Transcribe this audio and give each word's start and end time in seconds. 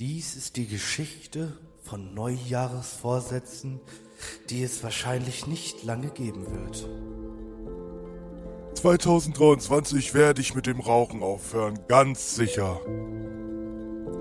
Dies 0.00 0.36
ist 0.36 0.56
die 0.56 0.66
Geschichte 0.66 1.52
von 1.82 2.14
Neujahresvorsätzen, 2.14 3.78
die 4.48 4.62
es 4.62 4.82
wahrscheinlich 4.82 5.46
nicht 5.46 5.84
lange 5.84 6.08
geben 6.08 6.46
wird. 6.50 6.88
2023 8.74 10.14
werde 10.14 10.40
ich 10.40 10.54
mit 10.54 10.66
dem 10.66 10.80
Rauchen 10.80 11.22
aufhören, 11.22 11.78
ganz 11.88 12.34
sicher. 12.34 12.80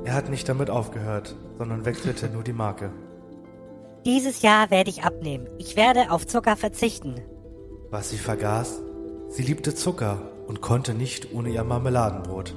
Er 0.04 0.14
hat 0.14 0.30
nicht 0.30 0.50
damit 0.50 0.70
aufgehört, 0.70 1.38
sondern 1.58 1.86
wechselte 1.86 2.30
nur 2.30 2.44
die 2.44 2.54
Marke. 2.54 2.92
Dieses 4.06 4.42
Jahr 4.42 4.72
werde 4.72 4.90
ich 4.90 5.04
abnehmen. 5.04 5.48
Ich 5.58 5.78
werde 5.78 6.12
auf 6.12 6.28
Zucker 6.28 6.58
verzichten. 6.58 7.22
Was 7.90 8.10
sie 8.10 8.18
vergaß, 8.18 8.82
sie 9.30 9.44
liebte 9.44 9.74
Zucker 9.74 10.22
und 10.48 10.62
konnte 10.62 10.94
nicht 10.94 11.34
ohne 11.34 11.50
ihr 11.50 11.64
Marmeladenbrot. 11.64 12.56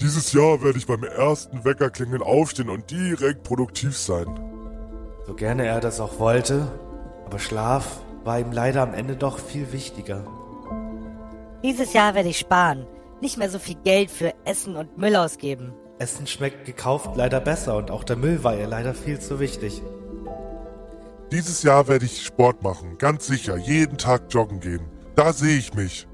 Dieses 0.00 0.32
Jahr 0.32 0.62
werde 0.62 0.78
ich 0.78 0.86
beim 0.86 1.04
ersten 1.04 1.64
Weckerklingeln 1.64 2.22
aufstehen 2.22 2.70
und 2.70 2.90
direkt 2.90 3.44
produktiv 3.44 3.96
sein. 3.96 4.26
So 5.26 5.34
gerne 5.34 5.66
er 5.66 5.80
das 5.80 6.00
auch 6.00 6.18
wollte, 6.18 6.66
aber 7.26 7.38
Schlaf 7.38 8.00
war 8.24 8.40
ihm 8.40 8.52
leider 8.52 8.82
am 8.82 8.94
Ende 8.94 9.16
doch 9.16 9.38
viel 9.38 9.72
wichtiger. 9.72 10.24
Dieses 11.62 11.92
Jahr 11.92 12.14
werde 12.14 12.28
ich 12.28 12.38
sparen. 12.38 12.86
Nicht 13.20 13.38
mehr 13.38 13.48
so 13.48 13.60
viel 13.60 13.76
Geld 13.84 14.10
für 14.10 14.34
Essen 14.44 14.74
und 14.74 14.98
Müll 14.98 15.14
ausgeben. 15.14 15.72
Essen 16.00 16.26
schmeckt 16.26 16.64
gekauft 16.64 17.10
leider 17.14 17.38
besser 17.38 17.76
und 17.76 17.92
auch 17.92 18.02
der 18.02 18.16
Müll 18.16 18.42
war 18.42 18.56
ihr 18.56 18.66
leider 18.66 18.94
viel 18.94 19.20
zu 19.20 19.38
wichtig. 19.38 19.80
Dieses 21.30 21.62
Jahr 21.62 21.86
werde 21.86 22.04
ich 22.04 22.24
Sport 22.24 22.62
machen, 22.62 22.98
ganz 22.98 23.26
sicher, 23.26 23.56
jeden 23.56 23.96
Tag 23.96 24.24
joggen 24.30 24.58
gehen. 24.58 24.82
Da 25.14 25.32
sehe 25.32 25.56
ich 25.56 25.72
mich. 25.74 26.08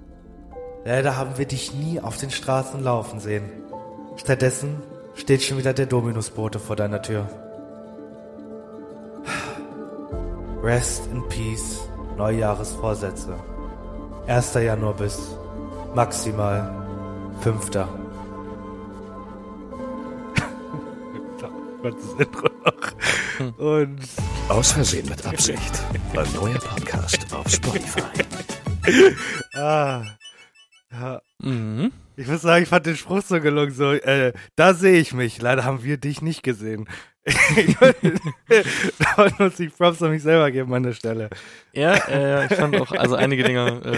Leider 0.84 1.16
haben 1.16 1.38
wir 1.38 1.46
dich 1.46 1.74
nie 1.74 2.00
auf 2.00 2.18
den 2.18 2.30
Straßen 2.30 2.82
laufen 2.84 3.20
sehen. 3.20 3.50
Stattdessen 4.18 4.82
steht 5.14 5.42
schon 5.42 5.58
wieder 5.58 5.72
der 5.72 5.86
Dominusbote 5.86 6.58
vor 6.58 6.76
deiner 6.76 7.00
Tür. 7.00 7.28
Rest 10.62 11.06
in 11.06 11.26
Peace, 11.28 11.80
Neujahresvorsätze. 12.16 13.34
1. 14.26 14.54
Januar 14.54 14.94
bis 14.94 15.34
maximal 15.94 16.74
5. 17.40 17.70
Kurzes 21.80 22.10
Intro 22.18 22.48
noch. 22.64 23.58
Und 23.58 24.00
Aus 24.48 24.72
Versehen 24.72 25.08
mit 25.08 25.24
Absicht. 25.24 25.82
Ein 26.12 26.32
neuer 26.34 26.58
Podcast 26.58 27.32
auf 27.32 27.48
Spotify. 27.48 28.02
ah, 29.54 30.02
ja. 30.90 31.22
Mhm. 31.38 31.92
Ich 32.18 32.26
muss 32.26 32.42
sagen, 32.42 32.64
ich 32.64 32.68
fand 32.68 32.84
den 32.84 32.96
Spruch 32.96 33.22
so 33.22 33.40
gelungen, 33.40 33.70
so, 33.70 33.92
äh, 33.92 34.32
da 34.56 34.74
sehe 34.74 34.98
ich 34.98 35.14
mich. 35.14 35.40
Leider 35.40 35.64
haben 35.64 35.84
wir 35.84 35.98
dich 35.98 36.20
nicht 36.20 36.42
gesehen. 36.42 36.88
da 38.98 39.28
muss 39.38 39.60
ich 39.60 39.72
Props 39.72 40.02
an 40.02 40.10
mich 40.10 40.24
selber 40.24 40.50
geben 40.50 40.74
an 40.74 40.82
der 40.82 40.94
Stelle. 40.94 41.30
Ja, 41.72 41.94
äh, 42.08 42.46
ich 42.46 42.54
fand 42.54 42.74
auch, 42.80 42.90
also 42.90 43.14
einige 43.14 43.44
Dinger 43.44 43.86
äh, 43.86 43.96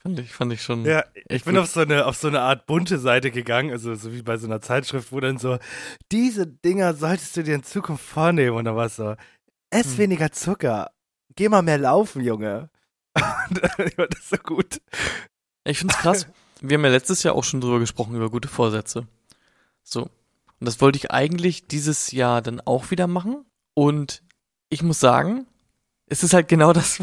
fand, 0.00 0.20
ich, 0.20 0.32
fand 0.32 0.52
ich 0.52 0.62
schon. 0.62 0.84
Ja, 0.84 1.04
ich 1.28 1.42
bin 1.42 1.54
gut. 1.54 1.64
auf 1.64 1.70
so 1.70 1.80
eine 1.80 2.06
auf 2.06 2.16
so 2.16 2.28
eine 2.28 2.40
Art 2.40 2.66
bunte 2.66 2.98
Seite 2.98 3.32
gegangen, 3.32 3.72
also 3.72 3.96
so 3.96 4.12
wie 4.12 4.22
bei 4.22 4.36
so 4.36 4.46
einer 4.46 4.60
Zeitschrift, 4.60 5.10
wo 5.10 5.18
dann 5.18 5.38
so 5.38 5.58
diese 6.12 6.46
Dinger 6.46 6.94
solltest 6.94 7.36
du 7.36 7.42
dir 7.42 7.56
in 7.56 7.64
Zukunft 7.64 8.04
vornehmen 8.04 8.56
und 8.56 8.64
dann 8.64 8.76
war 8.76 8.86
es 8.86 8.94
so 8.94 9.16
ess 9.70 9.92
Hm. 9.92 9.98
weniger 9.98 10.30
Zucker, 10.30 10.92
geh 11.34 11.48
mal 11.48 11.62
mehr 11.62 11.78
laufen, 11.78 12.22
Junge. 12.22 12.70
Und 13.48 13.86
ich 13.86 13.94
fand 13.96 14.14
das 14.14 14.28
so 14.28 14.36
gut. 14.36 14.80
Ich 15.64 15.78
find's 15.80 15.98
krass. 15.98 16.28
Wir 16.60 16.76
haben 16.76 16.84
ja 16.84 16.90
letztes 16.90 17.22
Jahr 17.22 17.34
auch 17.34 17.44
schon 17.44 17.60
drüber 17.60 17.78
gesprochen, 17.78 18.14
über 18.16 18.30
gute 18.30 18.48
Vorsätze. 18.48 19.06
So. 19.82 20.02
Und 20.02 20.66
das 20.66 20.80
wollte 20.80 20.96
ich 20.98 21.10
eigentlich 21.10 21.68
dieses 21.68 22.10
Jahr 22.12 22.42
dann 22.42 22.60
auch 22.60 22.90
wieder 22.90 23.06
machen. 23.06 23.44
Und 23.74 24.22
ich 24.70 24.82
muss 24.82 24.98
sagen, 24.98 25.46
es 26.06 26.24
ist 26.24 26.34
halt 26.34 26.48
genau 26.48 26.72
das, 26.74 27.00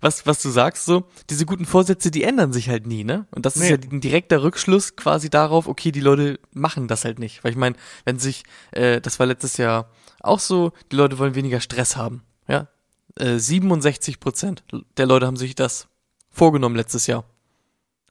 was, 0.00 0.26
was 0.26 0.40
du 0.42 0.50
sagst, 0.50 0.84
so. 0.84 1.04
Diese 1.30 1.44
guten 1.46 1.64
Vorsätze, 1.66 2.10
die 2.10 2.22
ändern 2.22 2.52
sich 2.52 2.68
halt 2.68 2.86
nie, 2.86 3.02
ne? 3.04 3.26
Und 3.32 3.46
das 3.46 3.56
ist 3.56 3.62
Nee. 3.62 3.70
ja 3.70 3.76
ein 3.90 4.00
direkter 4.00 4.42
Rückschluss 4.42 4.94
quasi 4.96 5.28
darauf, 5.30 5.66
okay, 5.66 5.90
die 5.90 6.00
Leute 6.00 6.38
machen 6.52 6.86
das 6.88 7.04
halt 7.04 7.18
nicht. 7.18 7.42
Weil 7.42 7.50
ich 7.52 7.56
meine, 7.58 7.76
wenn 8.04 8.18
sich, 8.18 8.44
äh, 8.72 9.00
das 9.00 9.18
war 9.18 9.26
letztes 9.26 9.56
Jahr 9.56 9.90
auch 10.20 10.38
so, 10.40 10.72
die 10.92 10.96
Leute 10.96 11.18
wollen 11.18 11.34
weniger 11.34 11.60
Stress 11.60 11.96
haben, 11.96 12.22
ja? 12.46 12.68
Äh, 13.16 13.38
67 13.38 14.18
Prozent 14.20 14.64
der 14.96 15.06
Leute 15.06 15.26
haben 15.26 15.36
sich 15.36 15.54
das 15.54 15.88
vorgenommen 16.30 16.74
letztes 16.76 17.06
Jahr. 17.06 17.24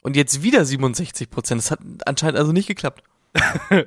Und 0.04 0.16
jetzt 0.16 0.44
wieder 0.44 0.66
67 0.66 1.30
Prozent. 1.30 1.60
Das 1.62 1.72
hat 1.72 1.80
anscheinend 2.06 2.38
also 2.38 2.52
nicht 2.52 2.68
geklappt. 2.68 3.04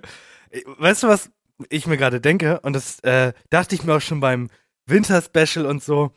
Weißt 0.79 1.03
du, 1.03 1.09
was 1.09 1.31
ich 1.69 1.87
mir 1.87 1.97
gerade 1.97 2.21
denke? 2.21 2.61
Und 2.61 2.73
das 2.73 3.01
äh, 3.01 3.33
dachte 3.51 3.75
ich 3.75 3.85
mir 3.85 3.95
auch 3.95 4.01
schon 4.01 4.21
beim 4.21 4.51
Winter-Special 4.87 5.67
und 5.67 5.83
so. 5.83 6.13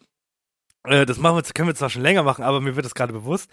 Äh, 0.84 1.06
das 1.06 1.18
machen 1.18 1.36
wir, 1.36 1.44
können 1.44 1.68
wir 1.68 1.76
zwar 1.76 1.90
schon 1.90 2.02
länger 2.02 2.24
machen, 2.24 2.44
aber 2.44 2.62
mir 2.62 2.76
wird 2.76 2.86
das 2.86 2.96
gerade 2.96 3.14
bewusst. 3.14 3.50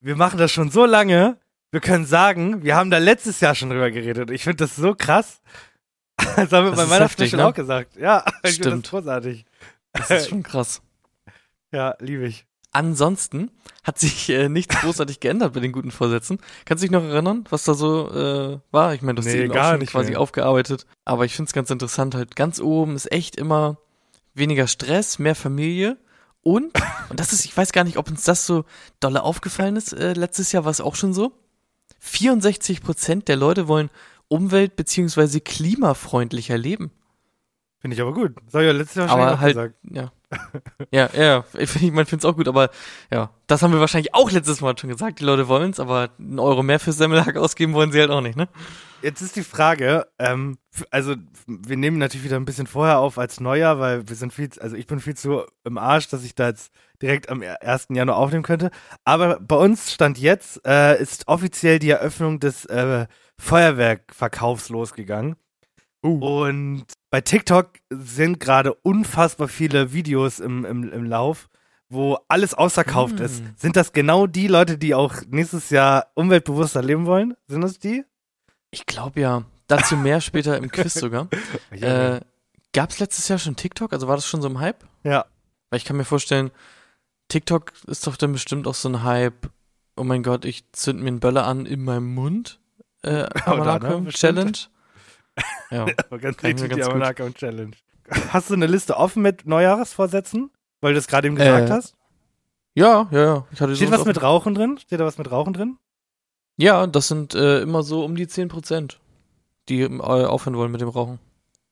Wir 0.00 0.16
machen 0.16 0.38
das 0.38 0.50
schon 0.50 0.70
so 0.70 0.84
lange, 0.84 1.38
wir 1.70 1.80
können 1.80 2.04
sagen, 2.04 2.62
wir 2.62 2.76
haben 2.76 2.90
da 2.90 2.98
letztes 2.98 3.40
Jahr 3.40 3.54
schon 3.54 3.70
drüber 3.70 3.90
geredet. 3.90 4.30
Ich 4.30 4.44
finde 4.44 4.64
das 4.64 4.76
so 4.76 4.94
krass. 4.94 5.40
Das 6.36 6.52
haben 6.52 6.66
wir 6.66 6.70
Das 6.70 6.76
bei 6.76 6.86
meiner 6.86 7.04
heftig, 7.04 7.28
Special 7.28 7.42
ne? 7.42 7.48
auch 7.48 7.54
gesagt. 7.54 7.96
Ja, 7.96 8.24
ich 8.42 8.52
finde 8.52 8.68
Stimmt. 8.68 8.84
das 8.84 8.90
großartig. 8.90 9.44
Das 9.92 10.10
ist 10.10 10.28
schon 10.28 10.42
krass. 10.42 10.80
Ja, 11.72 11.96
liebe 11.98 12.26
ich. 12.26 12.46
Ansonsten 12.72 13.50
hat 13.84 13.98
sich 13.98 14.28
äh, 14.30 14.48
nichts 14.48 14.80
großartig 14.80 15.20
geändert 15.20 15.52
bei 15.52 15.60
den 15.60 15.72
guten 15.72 15.90
Vorsätzen. 15.90 16.38
Kannst 16.64 16.82
du 16.82 16.86
dich 16.86 16.90
noch 16.92 17.04
erinnern, 17.04 17.44
was 17.50 17.64
da 17.64 17.74
so 17.74 18.10
äh, 18.10 18.58
war? 18.70 18.94
Ich 18.94 19.02
meine, 19.02 19.16
du 19.16 19.22
hast 19.26 19.32
Nee, 19.32 19.48
gar 19.48 19.76
nicht 19.76 19.90
quasi 19.92 20.10
mehr. 20.12 20.20
aufgearbeitet. 20.20 20.86
Aber 21.04 21.24
ich 21.26 21.34
finde 21.36 21.48
es 21.48 21.52
ganz 21.52 21.70
interessant, 21.70 22.14
halt 22.14 22.34
ganz 22.34 22.60
oben 22.60 22.96
ist 22.96 23.12
echt 23.12 23.36
immer 23.36 23.76
weniger 24.34 24.66
Stress, 24.66 25.18
mehr 25.18 25.34
Familie 25.34 25.98
und, 26.42 26.72
und 27.10 27.20
das 27.20 27.32
ist, 27.34 27.44
ich 27.44 27.54
weiß 27.56 27.72
gar 27.72 27.84
nicht, 27.84 27.98
ob 27.98 28.08
uns 28.08 28.24
das 28.24 28.46
so 28.46 28.64
dolle 29.00 29.22
aufgefallen 29.22 29.76
ist, 29.76 29.92
äh, 29.92 30.14
letztes 30.14 30.50
Jahr 30.52 30.64
war 30.64 30.70
es 30.70 30.80
auch 30.80 30.94
schon 30.96 31.12
so. 31.12 31.32
64 32.00 32.82
Prozent 32.82 33.28
der 33.28 33.36
Leute 33.36 33.68
wollen 33.68 33.90
umwelt- 34.28 34.76
beziehungsweise 34.76 35.40
klimafreundlicher 35.40 36.56
leben. 36.56 36.90
Finde 37.80 37.94
ich 37.96 38.00
aber 38.00 38.14
gut. 38.14 38.34
Das 38.46 38.54
habe 38.54 38.64
ich 38.64 38.68
ja 38.68 38.72
letztes 38.72 38.96
Jahr 38.96 39.08
schon 39.08 39.20
aber 39.20 39.40
halt, 39.40 39.54
gesagt. 39.54 39.74
ja. 39.90 40.12
Ja, 40.90 41.08
ja, 41.14 41.44
ich, 41.56 41.74
man 41.92 42.06
findet 42.06 42.24
es 42.24 42.24
auch 42.24 42.36
gut, 42.36 42.48
aber 42.48 42.70
ja, 43.10 43.30
das 43.46 43.62
haben 43.62 43.72
wir 43.72 43.80
wahrscheinlich 43.80 44.14
auch 44.14 44.30
letztes 44.30 44.60
Mal 44.60 44.76
schon 44.76 44.90
gesagt. 44.90 45.20
Die 45.20 45.24
Leute 45.24 45.48
wollen 45.48 45.70
es, 45.70 45.80
aber 45.80 46.10
einen 46.18 46.38
Euro 46.38 46.62
mehr 46.62 46.80
für 46.80 46.92
Semmelhack 46.92 47.36
ausgeben 47.36 47.72
wollen 47.72 47.92
sie 47.92 48.00
halt 48.00 48.10
auch 48.10 48.20
nicht, 48.20 48.36
ne? 48.36 48.48
Jetzt 49.02 49.20
ist 49.20 49.34
die 49.34 49.42
Frage, 49.42 50.06
ähm, 50.18 50.58
also 50.90 51.16
wir 51.46 51.76
nehmen 51.76 51.98
natürlich 51.98 52.24
wieder 52.24 52.36
ein 52.36 52.44
bisschen 52.44 52.68
vorher 52.68 52.98
auf 52.98 53.18
als 53.18 53.40
Neujahr, 53.40 53.80
weil 53.80 54.08
wir 54.08 54.14
sind 54.14 54.32
viel, 54.32 54.48
also 54.60 54.76
ich 54.76 54.86
bin 54.86 55.00
viel 55.00 55.16
zu 55.16 55.44
im 55.64 55.76
Arsch, 55.76 56.08
dass 56.08 56.24
ich 56.24 56.34
da 56.36 56.48
jetzt 56.48 56.72
direkt 57.00 57.28
am 57.28 57.42
1. 57.42 57.88
Januar 57.90 58.16
aufnehmen 58.16 58.44
könnte. 58.44 58.70
Aber 59.04 59.40
bei 59.40 59.56
uns 59.56 59.92
stand 59.92 60.18
jetzt, 60.18 60.64
äh, 60.64 61.00
ist 61.02 61.26
offiziell 61.26 61.80
die 61.80 61.90
Eröffnung 61.90 62.38
des 62.38 62.64
äh, 62.66 63.06
Feuerwerkverkaufs 63.40 64.68
losgegangen. 64.68 65.34
Und 66.00 66.84
bei 67.12 67.20
TikTok 67.20 67.68
sind 67.90 68.40
gerade 68.40 68.72
unfassbar 68.72 69.46
viele 69.46 69.92
Videos 69.92 70.40
im, 70.40 70.64
im, 70.64 70.90
im 70.90 71.04
Lauf, 71.04 71.50
wo 71.90 72.18
alles 72.28 72.54
ausverkauft 72.54 73.18
Mm. 73.18 73.22
ist. 73.22 73.42
Sind 73.56 73.76
das 73.76 73.92
genau 73.92 74.26
die 74.26 74.48
Leute, 74.48 74.78
die 74.78 74.94
auch 74.94 75.16
nächstes 75.28 75.68
Jahr 75.68 76.06
umweltbewusster 76.14 76.80
leben 76.82 77.04
wollen? 77.04 77.34
Sind 77.48 77.60
das 77.60 77.78
die? 77.78 78.04
Ich 78.70 78.86
glaube 78.86 79.20
ja. 79.20 79.44
Dazu 79.66 79.96
mehr 79.96 80.22
später 80.22 80.56
im 80.56 80.70
Quiz 80.70 80.94
sogar. 80.94 81.28
Äh, 81.70 82.20
Gab 82.72 82.88
es 82.90 82.98
letztes 82.98 83.28
Jahr 83.28 83.38
schon 83.38 83.56
TikTok? 83.56 83.92
Also 83.92 84.08
war 84.08 84.16
das 84.16 84.26
schon 84.26 84.40
so 84.40 84.48
ein 84.48 84.58
Hype? 84.58 84.82
ja. 85.04 85.26
Weil 85.68 85.76
ich 85.78 85.84
kann 85.84 85.96
mir 85.98 86.04
vorstellen, 86.04 86.50
TikTok 87.28 87.72
ist 87.86 88.06
doch 88.06 88.16
dann 88.16 88.32
bestimmt 88.32 88.66
auch 88.66 88.74
so 88.74 88.88
ein 88.90 89.02
Hype. 89.04 89.50
Oh 89.96 90.04
mein 90.04 90.22
Gott, 90.22 90.44
ich 90.46 90.64
zünd 90.72 91.00
mir 91.00 91.08
einen 91.08 91.20
Böller 91.20 91.46
an 91.46 91.64
in 91.66 91.84
meinem 91.84 92.14
Mund. 92.14 92.58
Äh, 93.02 93.24
Amalaka 93.44 94.00
ne? 94.00 94.08
Challenge. 94.10 94.52
Ja. 95.70 95.86
Aber 96.10 96.18
ganz 96.18 96.42
richtig 96.42 96.62
die 96.62 96.68
ganz 96.68 96.84
gut- 96.86 96.94
Amalaka 96.94 97.30
Challenge. 97.30 97.72
Hast 98.30 98.50
du 98.50 98.54
eine 98.54 98.66
Liste 98.66 98.96
offen 98.96 99.22
mit 99.22 99.46
Neujahresvorsätzen? 99.46 100.50
Weil 100.80 100.92
du 100.92 100.98
es 100.98 101.06
gerade 101.06 101.28
eben 101.28 101.36
gesagt 101.36 101.68
Äh, 101.70 101.72
hast? 101.72 101.94
ja, 102.74 103.08
ja, 103.12 103.22
ja. 103.24 103.46
Ich 103.52 103.60
hatte 103.60 103.76
Steht 103.76 103.90
was 103.90 104.04
mit 104.04 104.20
Rauchen 104.22 104.54
drin? 104.54 104.78
Steht 104.78 105.00
da 105.00 105.04
was 105.04 105.18
mit 105.18 105.30
Rauchen 105.30 105.52
drin? 105.52 105.78
Ja, 106.58 106.86
das 106.86 107.08
sind 107.08 107.34
äh, 107.34 107.60
immer 107.62 107.82
so 107.82 108.04
um 108.04 108.14
die 108.16 108.26
10 108.28 108.48
Prozent, 108.48 109.00
die 109.68 109.80
äh, 109.82 110.00
aufhören 110.00 110.56
wollen 110.56 110.72
mit 110.72 110.80
dem 110.80 110.88
Rauchen. 110.88 111.18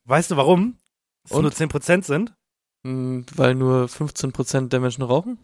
Weißt 0.05 0.31
du 0.31 0.37
warum? 0.37 0.77
Es 1.25 1.33
Und? 1.33 1.43
nur 1.43 1.53
10% 1.53 2.05
sind? 2.05 2.33
Hm, 2.85 3.27
Weil 3.35 3.55
nur 3.55 3.85
15% 3.87 4.69
der 4.69 4.81
Menschen 4.81 5.03
rauchen? 5.03 5.39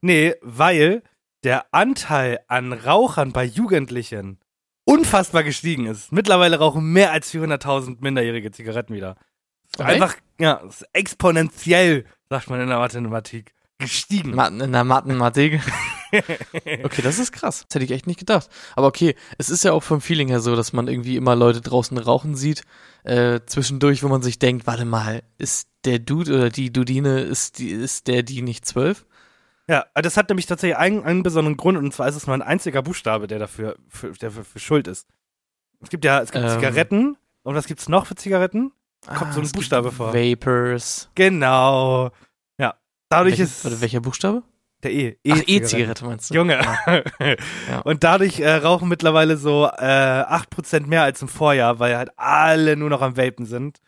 Nee, 0.00 0.34
weil 0.42 1.02
der 1.44 1.66
Anteil 1.72 2.40
an 2.48 2.72
Rauchern 2.72 3.32
bei 3.32 3.44
Jugendlichen 3.44 4.38
unfassbar 4.84 5.42
gestiegen 5.44 5.86
ist. 5.86 6.12
Mittlerweile 6.12 6.58
rauchen 6.58 6.84
mehr 6.92 7.12
als 7.12 7.32
400.000 7.32 7.96
minderjährige 8.00 8.50
Zigaretten 8.50 8.94
wieder. 8.94 9.16
Echt? 9.78 9.80
Einfach, 9.80 10.14
ja, 10.38 10.62
exponentiell, 10.92 12.04
sagt 12.28 12.50
man 12.50 12.60
in 12.60 12.68
der 12.68 12.78
Mathematik, 12.78 13.54
gestiegen. 13.78 14.34
Ma- 14.34 14.48
In 14.48 14.72
der 14.72 14.84
Mathematik. 14.84 15.60
Okay, 16.84 17.02
das 17.02 17.18
ist 17.18 17.32
krass. 17.32 17.64
Das 17.68 17.74
hätte 17.74 17.84
ich 17.86 17.90
echt 17.90 18.06
nicht 18.06 18.20
gedacht. 18.20 18.48
Aber 18.76 18.86
okay, 18.86 19.16
es 19.36 19.50
ist 19.50 19.64
ja 19.64 19.72
auch 19.72 19.82
vom 19.82 20.00
Feeling 20.00 20.28
her 20.28 20.38
so, 20.38 20.54
dass 20.54 20.72
man 20.72 20.86
irgendwie 20.86 21.16
immer 21.16 21.34
Leute 21.34 21.60
draußen 21.60 21.98
rauchen 21.98 22.36
sieht, 22.36 22.62
äh, 23.02 23.40
zwischendurch, 23.46 24.04
wo 24.04 24.08
man 24.08 24.22
sich 24.22 24.38
denkt, 24.38 24.64
warte 24.68 24.84
mal, 24.84 25.24
ist 25.38 25.66
der 25.84 25.98
Dude 25.98 26.32
oder 26.32 26.50
die 26.50 26.72
Dudine, 26.72 27.18
ist, 27.22 27.58
die, 27.58 27.70
ist 27.70 28.06
der 28.06 28.22
die 28.22 28.42
nicht 28.42 28.64
zwölf? 28.64 29.06
Ja, 29.68 29.86
das 29.94 30.16
hat 30.16 30.28
nämlich 30.28 30.46
tatsächlich 30.46 30.76
einen, 30.76 31.02
einen 31.04 31.22
besonderen 31.22 31.56
Grund 31.56 31.78
und 31.78 31.92
zwar 31.94 32.08
ist 32.08 32.16
es 32.16 32.26
nur 32.26 32.34
ein 32.36 32.42
einziger 32.42 32.82
Buchstabe, 32.82 33.26
der 33.26 33.38
dafür 33.38 33.76
für, 33.88 34.10
der 34.12 34.30
für, 34.30 34.44
für 34.44 34.58
schuld 34.58 34.86
ist. 34.88 35.08
Es 35.80 35.88
gibt 35.90 36.04
ja, 36.04 36.20
es 36.20 36.30
gibt 36.32 36.44
Ähm. 36.44 36.50
Zigaretten 36.50 37.16
und 37.42 37.54
was 37.54 37.66
gibt's 37.66 37.88
noch 37.88 38.06
für 38.06 38.14
Zigaretten? 38.14 38.72
Kommt 39.06 39.34
so 39.34 39.40
ein 39.40 39.50
Buchstabe 39.52 39.92
vor. 39.92 40.14
Vapors. 40.14 41.10
Genau. 41.14 42.10
Ja. 42.58 42.74
Dadurch 43.10 43.32
Welche, 43.32 43.42
ist 43.44 43.64
warte, 43.64 43.80
welcher 43.80 44.00
Buchstabe? 44.00 44.42
der 44.82 44.92
E. 44.92 45.16
E-Zigarette 45.24 46.04
meinst 46.04 46.28
du? 46.30 46.34
Junge. 46.34 46.60
Ja. 47.70 47.80
Und 47.84 48.04
dadurch 48.04 48.38
äh, 48.40 48.54
rauchen 48.56 48.88
mittlerweile 48.88 49.38
so 49.38 49.66
äh, 49.66 50.24
8% 50.24 50.86
mehr 50.86 51.02
als 51.04 51.22
im 51.22 51.28
Vorjahr, 51.28 51.78
weil 51.78 51.96
halt 51.96 52.10
alle 52.18 52.76
nur 52.76 52.90
noch 52.90 53.00
am 53.00 53.16
Vapen 53.16 53.46
sind. 53.46 53.78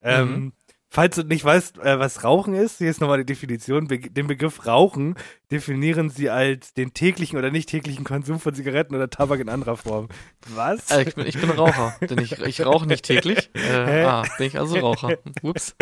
Ähm, 0.00 0.28
Mhm. 0.30 0.52
Falls 0.94 1.16
du 1.16 1.24
nicht 1.24 1.44
weißt, 1.44 1.78
äh, 1.78 1.98
was 1.98 2.22
Rauchen 2.22 2.54
ist, 2.54 2.78
hier 2.78 2.88
ist 2.88 3.00
nochmal 3.00 3.18
die 3.18 3.26
Definition. 3.26 3.88
Be 3.88 3.98
den 3.98 4.28
Begriff 4.28 4.64
Rauchen 4.64 5.16
definieren 5.50 6.08
sie 6.08 6.30
als 6.30 6.72
den 6.72 6.94
täglichen 6.94 7.36
oder 7.36 7.50
nicht 7.50 7.68
täglichen 7.68 8.04
Konsum 8.04 8.38
von 8.38 8.54
Zigaretten 8.54 8.94
oder 8.94 9.10
Tabak 9.10 9.40
in 9.40 9.48
anderer 9.48 9.76
Form. 9.76 10.08
Was? 10.54 10.92
Äh, 10.92 11.02
ich, 11.08 11.14
bin, 11.16 11.26
ich 11.26 11.36
bin 11.40 11.50
Raucher, 11.50 11.96
denn 12.00 12.18
ich, 12.18 12.38
ich 12.40 12.64
rauche 12.64 12.86
nicht 12.86 13.04
täglich. 13.04 13.50
Äh, 13.56 14.04
ah, 14.04 14.22
bin 14.38 14.46
ich 14.46 14.56
also 14.56 14.76
Raucher. 14.78 15.18
Ups. 15.42 15.74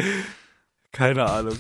Keine 0.92 1.26
Ahnung. 1.28 1.58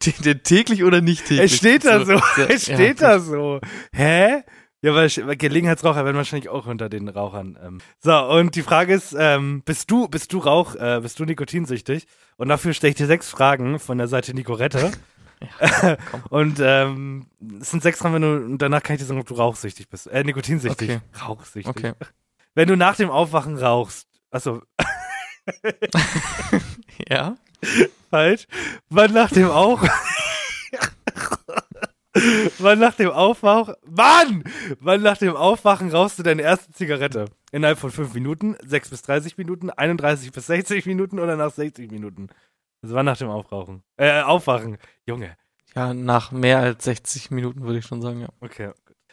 Tä- 0.00 0.42
Täglich 0.42 0.82
oder 0.82 1.00
nicht 1.00 1.26
täglich? 1.26 1.52
Es 1.52 1.56
steht 1.58 1.84
da 1.84 2.04
so. 2.04 2.20
sehr- 2.34 2.50
Es 2.50 2.66
ja, 2.66 2.74
steht 2.74 2.96
gut. 2.98 3.02
da 3.02 3.20
so. 3.20 3.60
Hä? 3.92 4.42
Ja, 4.80 4.94
weil 4.94 5.08
Gelegenheitsraucher 5.36 6.04
werden 6.04 6.16
wahrscheinlich 6.16 6.48
auch 6.48 6.66
unter 6.66 6.88
den 6.88 7.08
Rauchern. 7.08 7.58
Ähm. 7.60 7.78
So, 7.98 8.16
und 8.16 8.54
die 8.54 8.62
Frage 8.62 8.94
ist, 8.94 9.14
ähm, 9.18 9.62
bist 9.64 9.90
du, 9.90 10.06
bist 10.08 10.32
du 10.32 10.38
Rauch, 10.38 10.76
äh, 10.76 11.00
bist 11.02 11.18
du 11.18 11.24
nikotinsüchtig? 11.24 12.06
Und 12.36 12.48
dafür 12.48 12.72
stelle 12.74 12.90
ich 12.90 12.96
dir 12.96 13.06
sechs 13.06 13.28
Fragen 13.28 13.80
von 13.80 13.98
der 13.98 14.06
Seite 14.06 14.34
Nicorette. 14.34 14.92
komm. 16.10 16.22
und 16.30 16.60
ähm, 16.60 17.26
es 17.60 17.70
sind 17.70 17.82
sechs 17.82 17.98
Fragen, 17.98 18.14
wenn 18.14 18.22
du, 18.22 18.36
und 18.36 18.58
danach 18.58 18.82
kann 18.82 18.94
ich 18.94 19.02
dir 19.02 19.06
sagen, 19.06 19.20
ob 19.20 19.26
du 19.26 19.34
rauchsüchtig 19.34 19.88
bist. 19.88 20.06
Äh, 20.06 20.22
nikotinsüchtig. 20.22 20.90
Okay. 20.90 21.00
Rauchsüchtig. 21.20 21.68
Okay. 21.68 21.92
Wenn 22.54 22.66
du 22.66 22.76
nach 22.76 22.96
dem 22.96 23.08
Aufwachen 23.08 23.56
rauchst, 23.56 24.08
achso, 24.32 24.62
Ja? 27.08 27.36
falsch. 28.10 28.46
Wann 28.88 29.12
nach 29.12 29.30
dem 29.30 29.48
Auf... 29.50 29.80
Wann 32.58 32.78
nach 32.78 32.94
dem 32.94 33.10
Aufwachen... 33.10 33.74
Mann! 33.86 34.44
Wann 34.80 35.02
nach 35.02 35.18
dem 35.18 35.36
Aufwachen 35.36 35.90
rauchst 35.90 36.18
du 36.18 36.22
deine 36.22 36.42
erste 36.42 36.72
Zigarette? 36.72 37.26
Innerhalb 37.52 37.78
von 37.78 37.90
5 37.90 38.14
Minuten, 38.14 38.56
6 38.64 38.90
bis 38.90 39.02
30 39.02 39.38
Minuten, 39.38 39.70
31 39.70 40.32
bis 40.32 40.46
60 40.46 40.86
Minuten 40.86 41.18
oder 41.18 41.36
nach 41.36 41.52
60 41.52 41.90
Minuten? 41.90 42.28
Also 42.82 42.94
wann 42.94 43.06
nach 43.06 43.18
dem 43.18 43.28
Aufrauchen? 43.28 43.82
Äh, 43.96 44.22
Aufwachen. 44.22 44.78
Junge. 45.06 45.36
Ja, 45.74 45.94
nach 45.94 46.32
mehr 46.32 46.58
als 46.58 46.84
60 46.84 47.30
Minuten 47.30 47.62
würde 47.62 47.78
ich 47.78 47.86
schon 47.86 48.02
sagen, 48.02 48.20
ja. 48.20 48.28
Okay. 48.40 48.70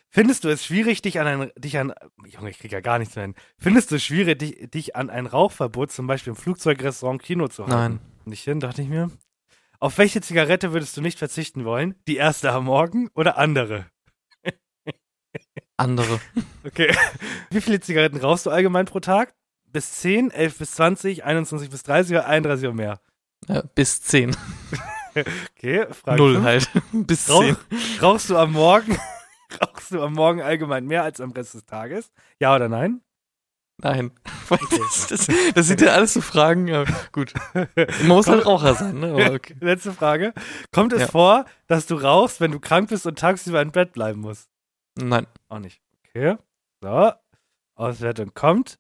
Findest 0.10 0.46
du 0.46 0.50
es 0.50 0.64
schwierig, 0.64 1.02
dich 1.02 1.20
an 1.20 1.28
ein, 1.28 1.52
dich 1.58 1.78
an, 1.78 1.94
Junge, 2.26 2.50
ich 2.50 2.60
krieg 2.60 2.72
ja 2.72 2.80
gar 2.80 3.00
nichts 3.00 3.16
mehr 3.16 3.26
hin. 3.26 3.36
Findest 3.58 3.92
du 3.92 3.96
es 3.96 4.04
schwierig, 4.04 4.40
dich, 4.40 4.72
dich 4.72 4.96
an 4.96 5.10
ein 5.10 5.26
Rauchverbot, 5.26 5.92
zum 5.92 6.08
Beispiel 6.08 6.32
im 6.32 6.38
Flugzeug, 6.38 6.82
Restaurant, 6.82 7.22
Kino 7.22 7.50
zu 7.50 7.64
halten? 7.64 7.76
Nein. 7.76 8.00
Nicht 8.24 8.44
hin, 8.44 8.60
dachte 8.60 8.82
ich 8.82 8.88
mir. 8.88 9.12
Auf 9.86 10.00
welche 10.00 10.20
Zigarette 10.20 10.74
würdest 10.74 10.98
du 10.98 11.02
nicht 11.02 11.20
verzichten 11.20 11.64
wollen? 11.64 11.94
Die 12.08 12.16
erste 12.16 12.52
am 12.52 12.66
Morgen 12.66 13.08
oder 13.14 13.38
andere? 13.38 13.86
Andere. 15.78 16.20
Okay. 16.66 16.92
Wie 17.52 17.62
viele 17.62 17.80
Zigaretten 17.80 18.18
rauchst 18.18 18.48
du 18.48 18.50
allgemein 18.50 18.86
pro 18.88 19.00
Tag? 19.00 19.36
Bis 19.72 19.92
10, 19.92 20.32
11 20.32 20.58
bis 20.58 20.72
20, 20.72 21.24
21 21.24 21.70
bis 21.70 21.84
30 21.84 22.14
oder 22.14 22.26
31 22.26 22.66
oder 22.66 22.74
mehr? 22.74 23.00
Ja, 23.48 23.62
bis 23.76 24.02
10. 24.02 24.36
Okay, 25.56 25.86
Frage 25.94 26.18
Null 26.18 26.34
fünf. 26.34 26.46
halt. 26.46 26.70
bis 27.08 27.30
Rauch, 27.30 27.44
10. 27.44 27.58
rauchst 28.02 28.30
du 28.32 28.38
am 28.38 28.54
Morgen, 28.54 28.98
rauchst 29.62 29.92
du 29.92 30.02
am 30.02 30.14
Morgen 30.14 30.42
allgemein 30.42 30.88
mehr 30.88 31.04
als 31.04 31.22
am 31.22 31.32
Rest 31.32 31.54
des 31.54 31.66
Tages? 31.66 32.12
Ja 32.40 32.56
oder 32.56 32.70
nein? 32.70 33.02
Nein. 33.78 34.12
Das, 34.50 35.08
das, 35.08 35.28
das 35.56 35.68
sind 35.68 35.82
ja 35.82 35.94
alles 35.94 36.14
so 36.14 36.22
Fragen. 36.22 36.68
Ja, 36.68 36.86
gut. 37.12 37.34
Man 37.54 38.08
muss 38.08 38.28
halt 38.28 38.46
Raucher 38.46 38.76
sein, 38.76 39.00
ne? 39.00 39.32
Okay. 39.34 39.56
Letzte 39.60 39.92
Frage. 39.92 40.34
Kommt 40.72 40.94
es 40.94 41.02
Ja. 41.02 41.08
vor, 41.08 41.46
dass 41.66 41.88
du 41.88 41.96
rauchst, 41.96 42.40
wenn 42.42 42.52
du 42.52 42.60
krank 42.60 42.90
bist 42.90 43.08
und 43.08 43.18
tagsüber 43.18 43.60
im 43.64 43.72
Bett 43.72 43.92
bleiben 43.94 44.22
musst? 44.22 44.48
Nein. 44.96 45.26
Auch 45.50 45.58
nicht. 45.58 45.82
Okay. 46.10 46.38
So. 46.82 47.12
Auswertung 47.74 48.34
kommt. 48.36 48.78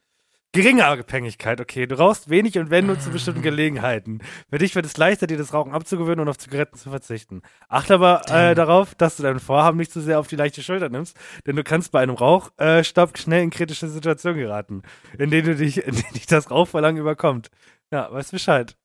Geringe 0.55 0.85
Abhängigkeit, 0.85 1.59
okay. 1.59 1.85
Du 1.85 1.97
rauchst 1.97 2.29
wenig 2.29 2.57
und 2.57 2.69
wenn 2.69 2.85
nur 2.87 2.97
zu 2.99 3.11
bestimmten 3.11 3.41
Gelegenheiten. 3.41 4.21
Für 4.49 4.57
dich 4.57 4.73
wird 4.73 4.85
es 4.85 4.95
leichter, 4.95 5.27
dir 5.27 5.37
das 5.37 5.53
Rauchen 5.53 5.73
abzugewöhnen 5.73 6.21
und 6.21 6.29
auf 6.29 6.37
Zigaretten 6.37 6.77
zu 6.77 6.89
verzichten. 6.89 7.41
Achte 7.67 7.95
aber 7.95 8.21
äh, 8.29 8.55
darauf, 8.55 8.95
dass 8.95 9.17
du 9.17 9.23
dein 9.23 9.39
Vorhaben 9.39 9.77
nicht 9.77 9.91
zu 9.91 10.01
sehr 10.01 10.17
auf 10.19 10.27
die 10.27 10.37
leichte 10.37 10.63
Schulter 10.63 10.87
nimmst, 10.89 11.17
denn 11.45 11.55
du 11.57 11.63
kannst 11.63 11.91
bei 11.91 11.99
einem 12.01 12.15
Rauchstopp 12.15 13.15
äh, 13.15 13.17
schnell 13.17 13.43
in 13.43 13.49
kritische 13.49 13.89
Situationen 13.89 14.39
geraten, 14.39 14.81
in 15.19 15.29
denen 15.29 15.47
du 15.47 15.55
dich, 15.55 15.77
in 15.85 15.93
denen 15.95 16.13
dich 16.13 16.25
das 16.25 16.49
Rauchverlangen 16.49 17.01
überkommt. 17.01 17.51
Ja, 17.91 18.11
weißt 18.11 18.31
Bescheid. 18.31 18.77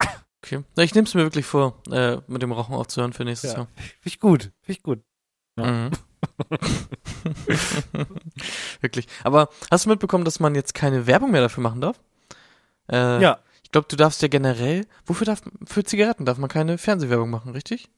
Okay. 0.42 0.64
Ich 0.78 0.94
nehme 0.94 1.06
es 1.06 1.14
mir 1.14 1.22
wirklich 1.22 1.46
vor, 1.46 1.80
äh, 1.90 2.16
mit 2.26 2.42
dem 2.42 2.50
Rauchen 2.52 2.74
aufzuhören 2.74 3.12
für 3.12 3.24
nächstes 3.24 3.52
Ja. 3.52 3.58
Jahr. 3.58 3.66
Finde 3.76 3.88
ich 4.06 4.18
gut. 4.20 4.42
Finde 4.62 4.72
ich 4.72 4.82
gut. 4.82 5.00
Ja. 5.58 5.70
Mhm. 5.70 5.90
wirklich. 8.80 9.06
Aber 9.24 9.48
hast 9.70 9.86
du 9.86 9.90
mitbekommen, 9.90 10.24
dass 10.24 10.40
man 10.40 10.54
jetzt 10.54 10.74
keine 10.74 11.06
Werbung 11.06 11.30
mehr 11.30 11.40
dafür 11.42 11.62
machen 11.62 11.80
darf? 11.80 12.00
Äh, 12.90 13.22
Ja. 13.22 13.38
Ich 13.62 13.72
glaube, 13.72 13.86
du 13.88 13.94
darfst 13.94 14.20
ja 14.20 14.26
generell, 14.26 14.84
wofür 15.06 15.26
darf, 15.26 15.42
für 15.64 15.84
Zigaretten 15.84 16.24
darf 16.24 16.38
man 16.38 16.50
keine 16.50 16.76
Fernsehwerbung 16.76 17.30
machen, 17.30 17.52
richtig? 17.52 17.88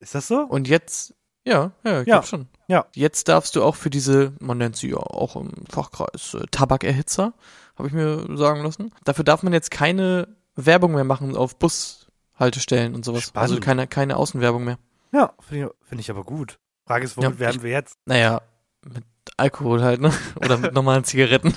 Ist 0.00 0.14
das 0.14 0.28
so? 0.28 0.40
Und 0.40 0.68
jetzt, 0.68 1.14
ja, 1.46 1.72
ja, 1.82 2.02
ich 2.02 2.08
Ja, 2.08 2.16
glaube 2.16 2.26
schon. 2.26 2.48
ja. 2.66 2.84
Jetzt 2.94 3.28
darfst 3.28 3.56
du 3.56 3.62
auch 3.62 3.74
für 3.74 3.88
diese, 3.88 4.34
man 4.38 4.58
nennt 4.58 4.76
sie 4.76 4.90
ja 4.90 4.98
auch 4.98 5.34
im 5.36 5.50
Fachkreis 5.70 6.34
äh, 6.34 6.44
Tabakerhitzer, 6.50 7.32
habe 7.78 7.88
ich 7.88 7.94
mir 7.94 8.36
sagen 8.36 8.62
lassen. 8.62 8.92
Dafür 9.04 9.24
darf 9.24 9.42
man 9.42 9.54
jetzt 9.54 9.70
keine 9.70 10.28
Werbung 10.56 10.92
mehr 10.92 11.04
machen 11.04 11.36
auf 11.38 11.56
Bushaltestellen 11.58 12.94
und 12.94 13.02
sowas. 13.06 13.22
Spannend. 13.22 13.50
Also 13.50 13.60
keine, 13.62 13.86
keine 13.86 14.18
Außenwerbung 14.18 14.62
mehr. 14.62 14.78
Ja, 15.12 15.32
finde 15.40 15.72
ich, 15.80 15.88
find 15.88 16.00
ich 16.02 16.10
aber 16.10 16.24
gut. 16.24 16.58
Frage 16.92 17.04
ist, 17.06 17.16
womit 17.16 17.30
Ja, 17.32 17.38
werden 17.38 17.62
wir 17.62 17.70
jetzt? 17.70 17.96
Naja, 18.04 18.42
mit 18.84 19.04
Alkohol 19.38 19.82
halt, 19.82 20.00
ne? 20.00 20.12
Oder 20.36 20.58
mit 20.58 20.74
normalen 20.74 21.04
Zigaretten. 21.04 21.54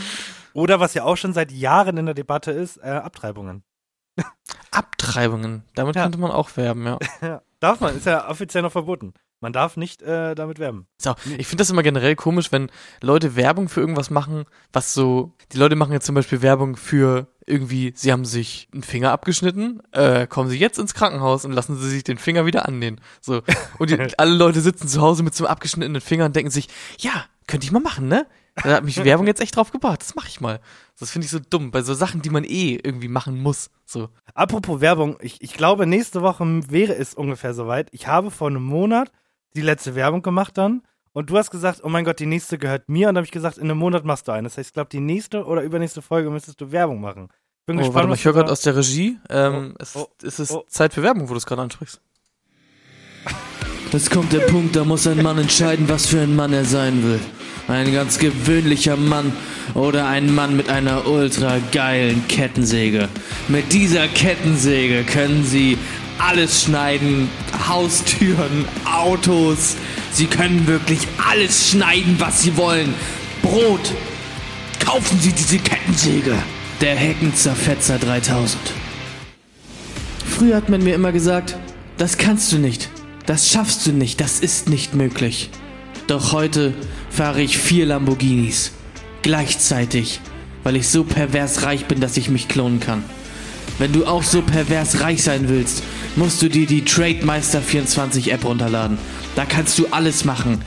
Oder 0.54 0.80
was 0.80 0.94
ja 0.94 1.04
auch 1.04 1.16
schon 1.16 1.34
seit 1.34 1.52
Jahren 1.52 1.98
in 1.98 2.06
der 2.06 2.14
Debatte 2.14 2.50
ist, 2.52 2.78
äh, 2.78 2.88
Abtreibungen. 2.88 3.62
Abtreibungen, 4.70 5.62
damit 5.74 5.96
Ja. 5.96 6.02
könnte 6.04 6.18
man 6.18 6.30
auch 6.30 6.56
werben, 6.56 6.84
ja. 6.86 6.98
Ja. 7.20 7.42
Darf 7.60 7.80
man, 7.80 7.96
ist 7.96 8.06
ja 8.06 8.28
offiziell 8.28 8.62
noch 8.62 8.72
verboten. 8.72 9.14
Man 9.40 9.52
darf 9.52 9.76
nicht 9.76 10.00
äh, 10.02 10.34
damit 10.34 10.58
werben. 10.58 10.86
So, 10.98 11.14
ich 11.36 11.46
finde 11.46 11.62
das 11.62 11.70
immer 11.70 11.82
generell 11.82 12.16
komisch, 12.16 12.50
wenn 12.50 12.70
Leute 13.00 13.36
Werbung 13.36 13.68
für 13.68 13.80
irgendwas 13.80 14.10
machen, 14.10 14.44
was 14.72 14.94
so, 14.94 15.34
die 15.52 15.58
Leute 15.58 15.76
machen 15.76 15.92
jetzt 15.92 16.06
zum 16.06 16.14
Beispiel 16.14 16.40
Werbung 16.42 16.76
für 16.76 17.26
irgendwie, 17.48 17.92
sie 17.96 18.12
haben 18.12 18.24
sich 18.24 18.68
einen 18.72 18.82
Finger 18.82 19.12
abgeschnitten, 19.12 19.80
äh, 19.92 20.26
kommen 20.26 20.50
sie 20.50 20.58
jetzt 20.58 20.78
ins 20.78 20.94
Krankenhaus 20.94 21.44
und 21.44 21.52
lassen 21.52 21.76
sie 21.76 21.88
sich 21.88 22.04
den 22.04 22.18
Finger 22.18 22.46
wieder 22.46 22.66
annähen. 22.66 23.00
So. 23.20 23.42
Und 23.78 23.90
die, 23.90 23.98
alle 24.18 24.34
Leute 24.34 24.60
sitzen 24.60 24.88
zu 24.88 25.00
Hause 25.00 25.22
mit 25.22 25.34
so 25.34 25.44
einem 25.44 25.52
abgeschnittenen 25.52 26.00
Finger 26.00 26.26
und 26.26 26.36
denken 26.36 26.50
sich, 26.50 26.68
ja, 26.98 27.24
könnte 27.46 27.64
ich 27.64 27.72
mal 27.72 27.80
machen, 27.80 28.08
ne? 28.08 28.26
Da 28.62 28.70
hat 28.70 28.84
mich 28.84 29.02
Werbung 29.04 29.26
jetzt 29.26 29.40
echt 29.40 29.56
drauf 29.56 29.70
gebracht, 29.70 30.00
das 30.00 30.14
mache 30.14 30.28
ich 30.28 30.40
mal. 30.40 30.60
Das 30.98 31.10
finde 31.10 31.26
ich 31.26 31.30
so 31.30 31.38
dumm, 31.38 31.70
bei 31.70 31.82
so 31.82 31.94
Sachen, 31.94 32.22
die 32.22 32.30
man 32.30 32.44
eh 32.44 32.74
irgendwie 32.82 33.08
machen 33.08 33.40
muss. 33.40 33.70
So. 33.84 34.08
Apropos 34.34 34.80
Werbung, 34.80 35.16
ich, 35.20 35.40
ich 35.40 35.54
glaube, 35.54 35.86
nächste 35.86 36.22
Woche 36.22 36.44
wäre 36.68 36.94
es 36.94 37.14
ungefähr 37.14 37.54
soweit. 37.54 37.88
Ich 37.92 38.08
habe 38.08 38.30
vor 38.30 38.48
einem 38.48 38.64
Monat 38.64 39.12
die 39.54 39.60
letzte 39.60 39.94
Werbung 39.94 40.22
gemacht 40.22 40.58
dann. 40.58 40.82
Und 41.18 41.30
du 41.30 41.36
hast 41.36 41.50
gesagt, 41.50 41.80
oh 41.82 41.88
mein 41.88 42.04
Gott, 42.04 42.20
die 42.20 42.26
nächste 42.26 42.58
gehört 42.58 42.88
mir. 42.88 43.08
Und 43.08 43.14
dann 43.16 43.22
habe 43.22 43.24
ich 43.26 43.32
gesagt, 43.32 43.58
in 43.58 43.64
einem 43.64 43.78
Monat 43.78 44.04
machst 44.04 44.28
du 44.28 44.32
eine. 44.32 44.44
Das 44.44 44.56
heißt, 44.56 44.68
ich 44.68 44.72
glaube, 44.72 44.88
die 44.90 45.00
nächste 45.00 45.44
oder 45.44 45.62
übernächste 45.62 46.00
Folge 46.00 46.30
müsstest 46.30 46.60
du 46.60 46.70
Werbung 46.70 47.00
machen. 47.00 47.26
Bin 47.66 47.74
Oh, 47.76 47.78
gespannt, 47.80 47.94
warte 47.96 48.08
mal, 48.10 48.14
ich 48.14 48.24
höre 48.24 48.34
gerade 48.34 48.46
da- 48.46 48.52
aus 48.52 48.60
der 48.60 48.76
Regie, 48.76 49.18
ähm, 49.28 49.72
Oh, 49.74 49.82
es, 49.82 49.96
oh, 49.96 50.06
es 50.22 50.38
ist 50.38 50.52
oh. 50.52 50.64
Zeit 50.68 50.94
für 50.94 51.02
Werbung, 51.02 51.28
wo 51.28 51.32
du 51.32 51.38
es 51.38 51.44
gerade 51.46 51.60
ansprichst. 51.62 52.00
Es 53.92 54.08
kommt 54.10 54.32
der 54.32 54.40
Punkt, 54.46 54.76
da 54.76 54.84
muss 54.84 55.08
ein 55.08 55.20
Mann 55.20 55.38
entscheiden, 55.38 55.88
was 55.88 56.06
für 56.06 56.20
ein 56.20 56.36
Mann 56.36 56.52
er 56.52 56.64
sein 56.64 57.02
will. 57.02 57.18
ein 57.66 57.92
ganz 57.92 58.18
gewöhnlicher 58.20 58.96
Mann 58.96 59.32
oder 59.74 60.06
ein 60.06 60.32
Mann 60.32 60.56
mit 60.56 60.70
einer 60.70 61.06
ultra 61.08 61.58
geilen 61.72 62.26
Kettensäge. 62.28 63.08
Mit 63.48 63.72
dieser 63.72 64.06
Kettensäge 64.08 65.02
können 65.04 65.42
Sie 65.44 65.76
alles 66.18 66.62
schneiden, 66.62 67.28
Haustüren, 67.68 68.64
Autos. 68.84 69.76
Sie 70.12 70.26
können 70.26 70.66
wirklich 70.66 71.00
alles 71.30 71.70
schneiden, 71.70 72.16
was 72.18 72.42
Sie 72.42 72.56
wollen. 72.56 72.94
Brot. 73.42 73.92
Kaufen 74.84 75.18
Sie 75.20 75.32
diese 75.32 75.58
Kettensäge. 75.58 76.34
Der 76.80 76.94
Heckenzerfetzer 76.94 77.98
3000. 77.98 78.58
Früher 80.24 80.56
hat 80.56 80.68
man 80.68 80.84
mir 80.84 80.94
immer 80.94 81.10
gesagt, 81.10 81.56
das 81.96 82.16
kannst 82.16 82.52
du 82.52 82.58
nicht, 82.58 82.90
das 83.26 83.50
schaffst 83.50 83.84
du 83.86 83.92
nicht, 83.92 84.20
das 84.20 84.38
ist 84.38 84.68
nicht 84.68 84.94
möglich. 84.94 85.50
Doch 86.06 86.32
heute 86.32 86.72
fahre 87.10 87.42
ich 87.42 87.58
vier 87.58 87.86
Lamborghinis. 87.86 88.70
Gleichzeitig, 89.22 90.20
weil 90.62 90.76
ich 90.76 90.88
so 90.88 91.02
pervers 91.02 91.64
reich 91.64 91.86
bin, 91.86 91.98
dass 92.00 92.16
ich 92.16 92.30
mich 92.30 92.46
klonen 92.46 92.78
kann. 92.78 93.02
Wenn 93.78 93.92
du 93.92 94.06
auch 94.06 94.22
so 94.22 94.42
pervers 94.42 95.00
reich 95.00 95.22
sein 95.22 95.48
willst, 95.48 95.82
musst 96.18 96.42
du 96.42 96.48
dir 96.48 96.66
die 96.66 96.84
Trademeister 96.84 97.62
24 97.62 98.32
App 98.32 98.44
runterladen. 98.44 98.98
Da 99.36 99.44
kannst 99.44 99.78
du 99.78 99.86
alles 99.86 100.24
machen. 100.24 100.62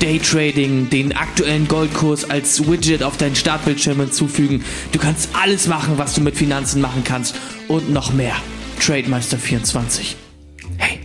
Daytrading, 0.00 0.90
den 0.90 1.16
aktuellen 1.16 1.68
Goldkurs 1.68 2.28
als 2.28 2.70
Widget 2.70 3.02
auf 3.02 3.16
deinen 3.16 3.34
Startbildschirm 3.34 3.98
hinzufügen. 4.00 4.62
Du 4.92 4.98
kannst 4.98 5.30
alles 5.32 5.66
machen, 5.66 5.98
was 5.98 6.14
du 6.14 6.20
mit 6.20 6.36
Finanzen 6.36 6.80
machen 6.80 7.02
kannst 7.02 7.34
und 7.68 7.90
noch 7.90 8.12
mehr. 8.12 8.36
Trademeister 8.78 9.38
24. 9.38 10.16
Hey, 10.76 11.00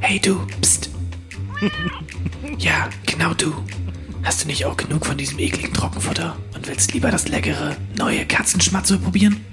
hey 0.00 0.20
du, 0.20 0.46
pst. 0.60 0.90
ja, 2.58 2.88
genau 3.06 3.34
du. 3.34 3.54
Hast 4.22 4.44
du 4.44 4.48
nicht 4.48 4.64
auch 4.66 4.76
genug 4.76 5.06
von 5.06 5.16
diesem 5.16 5.38
ekligen 5.38 5.72
Trockenfutter 5.72 6.36
und 6.54 6.68
willst 6.68 6.92
lieber 6.92 7.10
das 7.10 7.28
leckere, 7.28 7.76
neue 7.96 8.26
Katzenschmatze 8.26 8.98
probieren? 8.98 9.44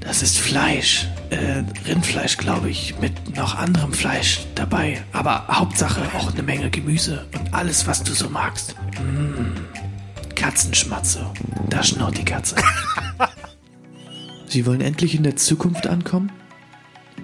Das 0.00 0.22
ist 0.22 0.38
Fleisch. 0.38 1.08
Äh, 1.34 1.64
Rindfleisch, 1.88 2.36
glaube 2.36 2.70
ich, 2.70 2.94
mit 3.00 3.36
noch 3.36 3.56
anderem 3.56 3.92
Fleisch 3.92 4.46
dabei. 4.54 5.02
Aber 5.12 5.48
Hauptsache 5.48 6.00
auch 6.16 6.32
eine 6.32 6.44
Menge 6.44 6.70
Gemüse 6.70 7.26
und 7.36 7.52
alles, 7.52 7.88
was 7.88 8.04
du 8.04 8.12
so 8.12 8.30
magst. 8.30 8.76
Mm. 9.00 9.56
Katzenschmatze. 10.36 11.26
Da 11.68 11.82
schnurrt 11.82 12.18
die 12.18 12.24
Katze. 12.24 12.54
Sie 14.46 14.64
wollen 14.64 14.80
endlich 14.80 15.16
in 15.16 15.24
der 15.24 15.34
Zukunft 15.34 15.88
ankommen? 15.88 16.30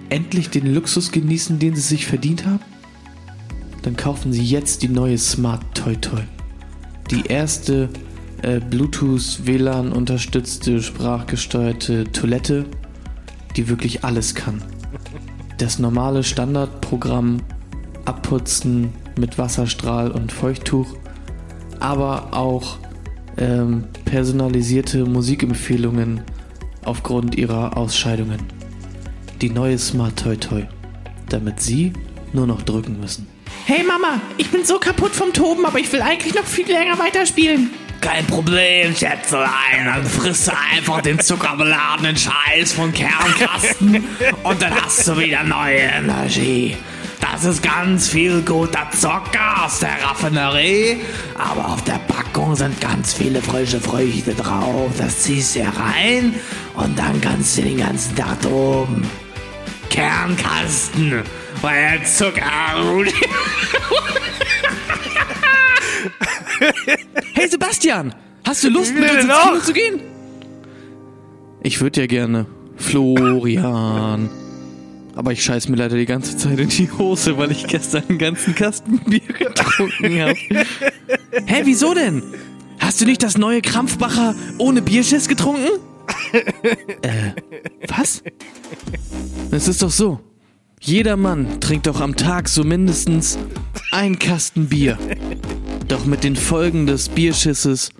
Endlich 0.09 0.49
den 0.49 0.73
Luxus 0.73 1.13
genießen, 1.13 1.59
den 1.59 1.75
Sie 1.75 1.81
sich 1.81 2.05
verdient 2.05 2.45
haben? 2.45 2.59
Dann 3.83 3.95
kaufen 3.95 4.33
Sie 4.33 4.43
jetzt 4.43 4.81
die 4.81 4.89
neue 4.89 5.17
Smart 5.17 5.63
Toy 5.73 5.95
Toy. 5.95 6.23
Die 7.11 7.27
erste 7.27 7.87
äh, 8.41 8.59
Bluetooth 8.59 9.45
WLAN 9.45 9.93
unterstützte 9.93 10.83
sprachgesteuerte 10.83 12.11
Toilette, 12.11 12.65
die 13.55 13.69
wirklich 13.69 14.03
alles 14.03 14.35
kann. 14.35 14.63
Das 15.57 15.79
normale 15.79 16.23
Standardprogramm 16.23 17.41
abputzen 18.05 18.89
mit 19.17 19.37
Wasserstrahl 19.37 20.11
und 20.11 20.31
Feuchttuch, 20.31 20.87
aber 21.79 22.33
auch 22.33 22.77
ähm, 23.37 23.85
personalisierte 24.05 25.05
Musikempfehlungen 25.05 26.21
aufgrund 26.83 27.35
ihrer 27.35 27.77
Ausscheidungen. 27.77 28.39
Die 29.41 29.49
neue 29.49 29.77
Smart 29.77 30.17
Toy 30.17 30.37
Toy, 30.37 30.67
damit 31.29 31.61
Sie 31.61 31.93
nur 32.33 32.47
noch 32.47 32.61
drücken 32.61 32.99
müssen. 32.99 33.27
Hey 33.65 33.83
Mama, 33.83 34.21
ich 34.37 34.49
bin 34.49 34.65
so 34.65 34.79
kaputt 34.79 35.11
vom 35.11 35.33
Toben, 35.33 35.65
aber 35.65 35.79
ich 35.79 35.91
will 35.93 36.01
eigentlich 36.01 36.33
noch 36.33 36.45
viel 36.45 36.67
länger 36.67 36.97
weiterspielen. 36.99 37.69
Kein 38.01 38.25
Problem, 38.25 38.95
Schätzelein. 38.95 39.85
Dann 39.85 40.03
frisst 40.03 40.47
du 40.47 40.51
einfach 40.73 41.01
den 41.01 41.19
zuckerbeladenen 41.19 42.17
Scheiß 42.17 42.73
von 42.73 42.91
Kernkasten 42.91 44.03
und 44.43 44.61
dann 44.61 44.73
hast 44.83 45.07
du 45.07 45.17
wieder 45.17 45.43
neue 45.43 45.77
Energie. 45.77 46.75
Das 47.19 47.45
ist 47.45 47.61
ganz 47.61 48.09
viel 48.09 48.41
guter 48.41 48.89
Zucker 48.91 49.63
aus 49.63 49.79
der 49.79 50.03
Raffinerie, 50.03 50.97
aber 51.37 51.69
auf 51.69 51.83
der 51.83 51.99
Packung 52.07 52.55
sind 52.55 52.81
ganz 52.81 53.13
viele 53.13 53.39
frische 53.41 53.79
Früchte 53.79 54.33
drauf. 54.33 54.91
Das 54.97 55.19
ziehst 55.19 55.55
du 55.55 55.61
rein 55.61 56.33
und 56.73 56.97
dann 56.97 57.21
kannst 57.21 57.59
du 57.59 57.61
den 57.61 57.77
ganzen 57.77 58.15
Tag 58.15 58.41
toben. 58.41 59.07
Kernkasten, 59.91 61.21
weil 61.61 62.03
Zucker. 62.03 62.41
Hey 67.41 67.49
Sebastian, 67.49 68.13
hast 68.45 68.63
du 68.63 68.69
Lust 68.69 68.93
mit 68.93 69.01
uns 69.01 69.23
ins 69.23 69.33
Kino 69.33 69.59
zu 69.61 69.73
gehen? 69.73 69.99
Ich 71.63 71.81
würde 71.81 72.01
ja 72.01 72.05
gerne. 72.05 72.45
Florian. 72.75 74.29
Aber 75.15 75.31
ich 75.31 75.43
scheiß 75.43 75.67
mir 75.67 75.77
leider 75.77 75.97
die 75.97 76.05
ganze 76.05 76.37
Zeit 76.37 76.59
in 76.59 76.69
die 76.69 76.91
Hose, 76.91 77.39
weil 77.39 77.49
ich 77.51 77.65
gestern 77.65 78.03
einen 78.09 78.19
ganzen 78.19 78.53
Kasten 78.53 78.99
Bier 79.07 79.21
getrunken 79.21 80.21
habe. 80.21 80.37
Hä, 81.47 81.61
wieso 81.63 81.95
denn? 81.95 82.21
Hast 82.77 83.01
du 83.01 83.05
nicht 83.05 83.23
das 83.23 83.39
neue 83.39 83.63
Krampfbacher 83.63 84.35
ohne 84.59 84.83
Bierschiss 84.83 85.27
getrunken? 85.27 85.79
äh, 87.01 87.31
was? 87.87 88.21
Es 89.49 89.67
ist 89.67 89.81
doch 89.81 89.89
so. 89.89 90.19
Jeder 90.83 91.15
Mann 91.15 91.59
trinkt 91.59 91.85
doch 91.85 92.01
am 92.01 92.15
Tag 92.15 92.49
so 92.49 92.63
mindestens 92.63 93.37
ein 93.91 94.17
Kasten 94.17 94.67
Bier. 94.67 94.97
Doch 95.87 96.05
mit 96.05 96.23
den 96.23 96.35
Folgen 96.35 96.87
des 96.87 97.07
Bierschisses 97.07 97.91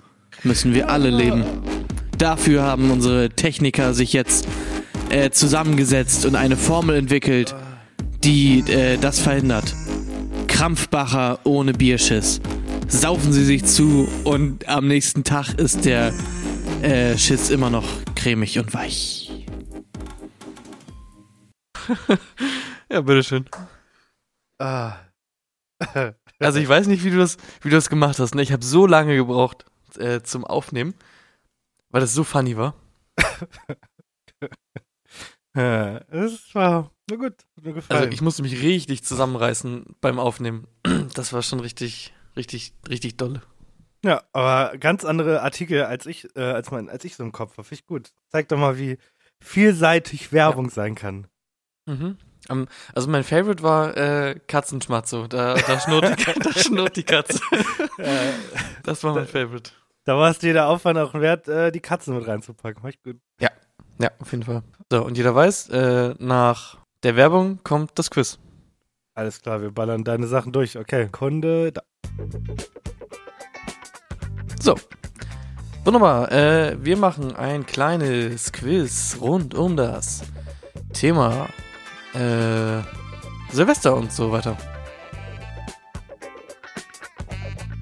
müssen 0.42 0.74
wir 0.74 0.90
alle 0.90 1.10
leben. 1.10 1.44
Dafür 2.18 2.64
haben 2.64 2.90
unsere 2.90 3.30
Techniker 3.30 3.94
sich 3.94 4.12
jetzt 4.12 4.48
äh, 5.10 5.30
zusammengesetzt 5.30 6.26
und 6.26 6.34
eine 6.34 6.56
Formel 6.56 6.96
entwickelt, 6.96 7.54
die 8.24 8.64
äh, 8.68 8.98
das 8.98 9.20
verhindert. 9.20 9.76
Krampfbacher 10.48 11.38
ohne 11.44 11.74
Bierschiss. 11.74 12.40
Saufen 12.88 13.32
Sie 13.32 13.44
sich 13.44 13.64
zu 13.64 14.08
und 14.24 14.68
am 14.68 14.88
nächsten 14.88 15.22
Tag 15.22 15.54
ist 15.54 15.84
der 15.84 16.12
äh, 16.82 17.16
Schiss 17.16 17.48
immer 17.48 17.70
noch 17.70 17.86
cremig 18.16 18.58
und 18.58 18.74
weich. 18.74 19.30
Ja, 22.92 23.00
bitteschön. 23.00 23.48
Ah. 24.58 24.96
Also 26.38 26.58
ich 26.58 26.68
weiß 26.68 26.86
nicht, 26.88 27.04
wie 27.04 27.10
du 27.10 27.16
das, 27.18 27.36
wie 27.62 27.70
du 27.70 27.76
das 27.76 27.88
gemacht 27.88 28.18
hast. 28.18 28.34
Ne? 28.34 28.42
Ich 28.42 28.52
habe 28.52 28.64
so 28.64 28.86
lange 28.86 29.16
gebraucht 29.16 29.64
äh, 29.98 30.20
zum 30.22 30.44
Aufnehmen, 30.44 30.94
weil 31.90 32.00
das 32.02 32.14
so 32.14 32.22
funny 32.22 32.56
war. 32.56 32.74
Ja, 35.56 36.00
Das 36.10 36.54
war 36.54 36.90
na 37.10 37.16
gut, 37.16 37.34
mir 37.60 37.72
gefallen. 37.74 38.00
Also 38.00 38.12
ich 38.12 38.22
musste 38.22 38.42
mich 38.42 38.62
richtig 38.62 39.04
zusammenreißen 39.04 39.96
beim 40.00 40.18
Aufnehmen. 40.18 40.66
Das 41.14 41.32
war 41.32 41.42
schon 41.42 41.60
richtig, 41.60 42.12
richtig, 42.36 42.72
richtig 42.88 43.16
dolle. 43.16 43.42
ja, 44.04 44.22
aber 44.32 44.76
ganz 44.78 45.04
andere 45.04 45.42
Artikel 45.42 45.84
als 45.84 46.06
ich, 46.06 46.28
äh, 46.36 46.40
als 46.42 46.70
mein, 46.70 46.88
als 46.88 47.04
ich 47.04 47.16
so 47.16 47.22
im 47.24 47.32
Kopf 47.32 47.52
habe. 47.52 47.64
Finde 47.64 47.80
ich 47.80 47.86
gut. 47.86 48.12
Zeigt 48.30 48.50
doch 48.52 48.58
mal, 48.58 48.78
wie 48.78 48.98
vielseitig 49.42 50.32
Werbung 50.32 50.70
sein 50.70 50.94
kann. 50.94 51.26
Mhm. 51.86 52.16
Um, 52.48 52.66
also 52.94 53.08
mein 53.08 53.24
Favorite 53.24 53.62
war 53.62 53.96
äh, 53.96 54.38
Katzenschmatzo. 54.46 55.26
Da, 55.28 55.54
da, 55.54 55.80
schnurrt 55.80 56.18
die, 56.18 56.24
da 56.40 56.52
schnurrt 56.52 56.96
die 56.96 57.04
Katze. 57.04 57.40
Das 58.82 59.04
war 59.04 59.14
mein 59.14 59.28
Favorite. 59.28 59.70
da 60.04 60.16
war 60.16 60.30
es 60.30 60.40
dir 60.40 60.52
der 60.52 60.66
Aufwand 60.66 60.98
auch 60.98 61.14
wert, 61.14 61.46
äh, 61.46 61.70
die 61.70 61.78
Katzen 61.78 62.16
mit 62.16 62.26
reinzupacken. 62.26 62.82
War 62.82 62.90
ich 62.90 63.00
gut. 63.00 63.16
Ja, 64.02 64.10
auf 64.18 64.32
jeden 64.32 64.42
Fall. 64.42 64.64
So, 64.90 65.04
und 65.04 65.16
jeder 65.16 65.34
weiß, 65.34 65.68
äh, 65.68 66.14
nach 66.18 66.78
der 67.04 67.14
Werbung 67.14 67.60
kommt 67.62 67.92
das 67.94 68.10
Quiz. 68.10 68.38
Alles 69.14 69.42
klar, 69.42 69.62
wir 69.62 69.70
ballern 69.70 70.02
deine 70.02 70.26
Sachen 70.26 70.52
durch. 70.52 70.76
Okay, 70.76 71.08
Kunde, 71.12 71.70
da. 71.70 71.82
So. 74.60 74.74
Wunderbar. 75.84 76.32
Äh, 76.32 76.84
wir 76.84 76.96
machen 76.96 77.36
ein 77.36 77.66
kleines 77.66 78.52
Quiz 78.52 79.18
rund 79.20 79.54
um 79.54 79.76
das 79.76 80.22
Thema 80.92 81.48
äh, 82.14 82.82
Silvester 83.50 83.94
und 83.94 84.12
so 84.12 84.32
weiter. 84.32 84.56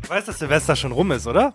Du 0.02 0.08
weißt, 0.08 0.28
dass 0.28 0.38
Silvester 0.38 0.76
schon 0.76 0.92
rum 0.92 1.12
ist, 1.12 1.26
oder? 1.26 1.52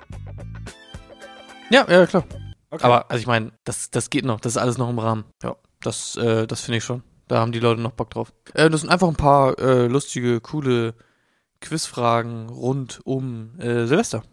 Ja, 1.69 1.89
ja, 1.89 2.05
klar. 2.05 2.23
Okay. 2.69 2.83
Aber, 2.83 3.09
also 3.09 3.19
ich 3.21 3.27
meine, 3.27 3.51
das, 3.63 3.89
das 3.91 4.09
geht 4.09 4.25
noch. 4.25 4.39
Das 4.39 4.53
ist 4.53 4.57
alles 4.57 4.77
noch 4.77 4.89
im 4.89 4.99
Rahmen. 4.99 5.25
Ja, 5.43 5.55
das, 5.81 6.15
äh, 6.15 6.47
das 6.47 6.61
finde 6.61 6.77
ich 6.77 6.83
schon. 6.83 7.03
Da 7.27 7.39
haben 7.39 7.51
die 7.51 7.59
Leute 7.59 7.81
noch 7.81 7.91
Bock 7.91 8.09
drauf. 8.11 8.33
Äh, 8.53 8.69
das 8.69 8.81
sind 8.81 8.89
einfach 8.89 9.07
ein 9.07 9.15
paar 9.15 9.57
äh, 9.59 9.87
lustige, 9.87 10.41
coole 10.41 10.93
Quizfragen 11.61 12.49
rund 12.49 13.01
um 13.03 13.59
äh, 13.59 13.85
Silvester. 13.87 14.23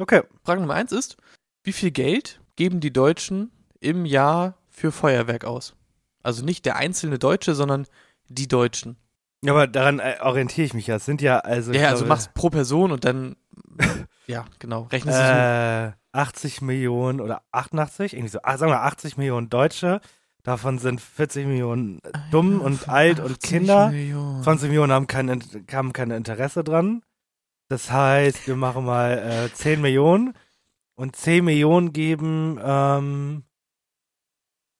Okay. 0.00 0.22
Frage 0.42 0.60
Nummer 0.60 0.74
eins 0.74 0.92
ist, 0.92 1.16
wie 1.62 1.72
viel 1.72 1.90
Geld 1.90 2.40
geben 2.56 2.80
die 2.80 2.92
Deutschen 2.92 3.52
im 3.80 4.04
Jahr 4.04 4.58
für 4.68 4.92
Feuerwerk 4.92 5.44
aus? 5.44 5.74
Also 6.24 6.44
nicht 6.44 6.64
der 6.64 6.76
einzelne 6.76 7.18
Deutsche, 7.18 7.54
sondern 7.54 7.86
die 8.28 8.48
Deutschen. 8.48 8.96
Ja, 9.44 9.52
aber 9.52 9.66
daran 9.66 10.00
äh, 10.00 10.16
orientiere 10.20 10.64
ich 10.64 10.74
mich 10.74 10.86
ja. 10.88 10.96
Es 10.96 11.04
sind 11.04 11.22
ja, 11.22 11.38
also. 11.38 11.72
Ja, 11.72 11.90
also 11.90 12.06
machst 12.06 12.34
pro 12.34 12.50
Person 12.50 12.90
und 12.90 13.04
dann 13.04 13.36
Ja, 14.26 14.44
genau. 14.58 14.82
Rechnen 14.90 15.14
Sie 15.14 15.20
äh, 15.20 15.88
äh, 15.88 15.92
80 16.12 16.62
Millionen 16.62 17.20
oder 17.20 17.42
88, 17.52 18.14
irgendwie 18.14 18.30
so, 18.30 18.38
ah, 18.42 18.56
sagen 18.56 18.72
wir 18.72 18.82
80 18.82 19.16
Millionen 19.16 19.50
Deutsche. 19.50 20.00
Davon 20.42 20.78
sind 20.78 21.00
40 21.00 21.46
Millionen 21.46 22.00
dumm 22.30 22.60
ja, 22.60 22.66
und 22.66 22.88
alt 22.88 23.20
und 23.20 23.40
Kinder. 23.40 23.88
Millionen. 23.88 24.42
20 24.42 24.68
Millionen 24.68 24.92
haben 24.92 25.06
kein, 25.06 25.42
haben 25.72 25.92
kein 25.92 26.10
Interesse 26.10 26.62
dran. 26.62 27.02
Das 27.68 27.90
heißt, 27.90 28.46
wir 28.46 28.56
machen 28.56 28.84
mal 28.84 29.46
äh, 29.46 29.52
10 29.52 29.80
Millionen 29.80 30.34
und 30.96 31.16
10 31.16 31.44
Millionen 31.44 31.92
geben 31.92 32.60
ähm, 32.62 33.44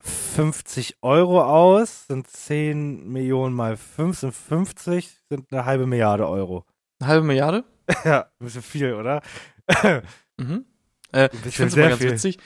50 0.05 0.99
Euro 1.03 1.43
aus, 1.43 2.07
sind 2.07 2.29
10 2.29 3.09
Millionen 3.09 3.55
mal 3.55 3.77
5 3.77 4.19
sind 4.19 4.35
50, 4.35 5.11
sind 5.29 5.51
eine 5.51 5.65
halbe 5.65 5.87
Milliarde 5.87 6.29
Euro. 6.29 6.65
Eine 6.99 7.09
halbe 7.09 7.27
Milliarde? 7.27 7.65
ja, 8.05 8.23
ein 8.39 8.45
bisschen 8.45 8.63
viel, 8.63 8.95
oder? 8.95 9.23
mhm. 10.37 10.67
Äh, 11.13 11.29
ich 11.47 11.57
finde 11.57 11.69
es 11.69 11.73
sehr 11.75 11.85
immer 11.85 11.91
ganz 11.91 12.03
viel. 12.03 12.13
witzig. 12.13 12.39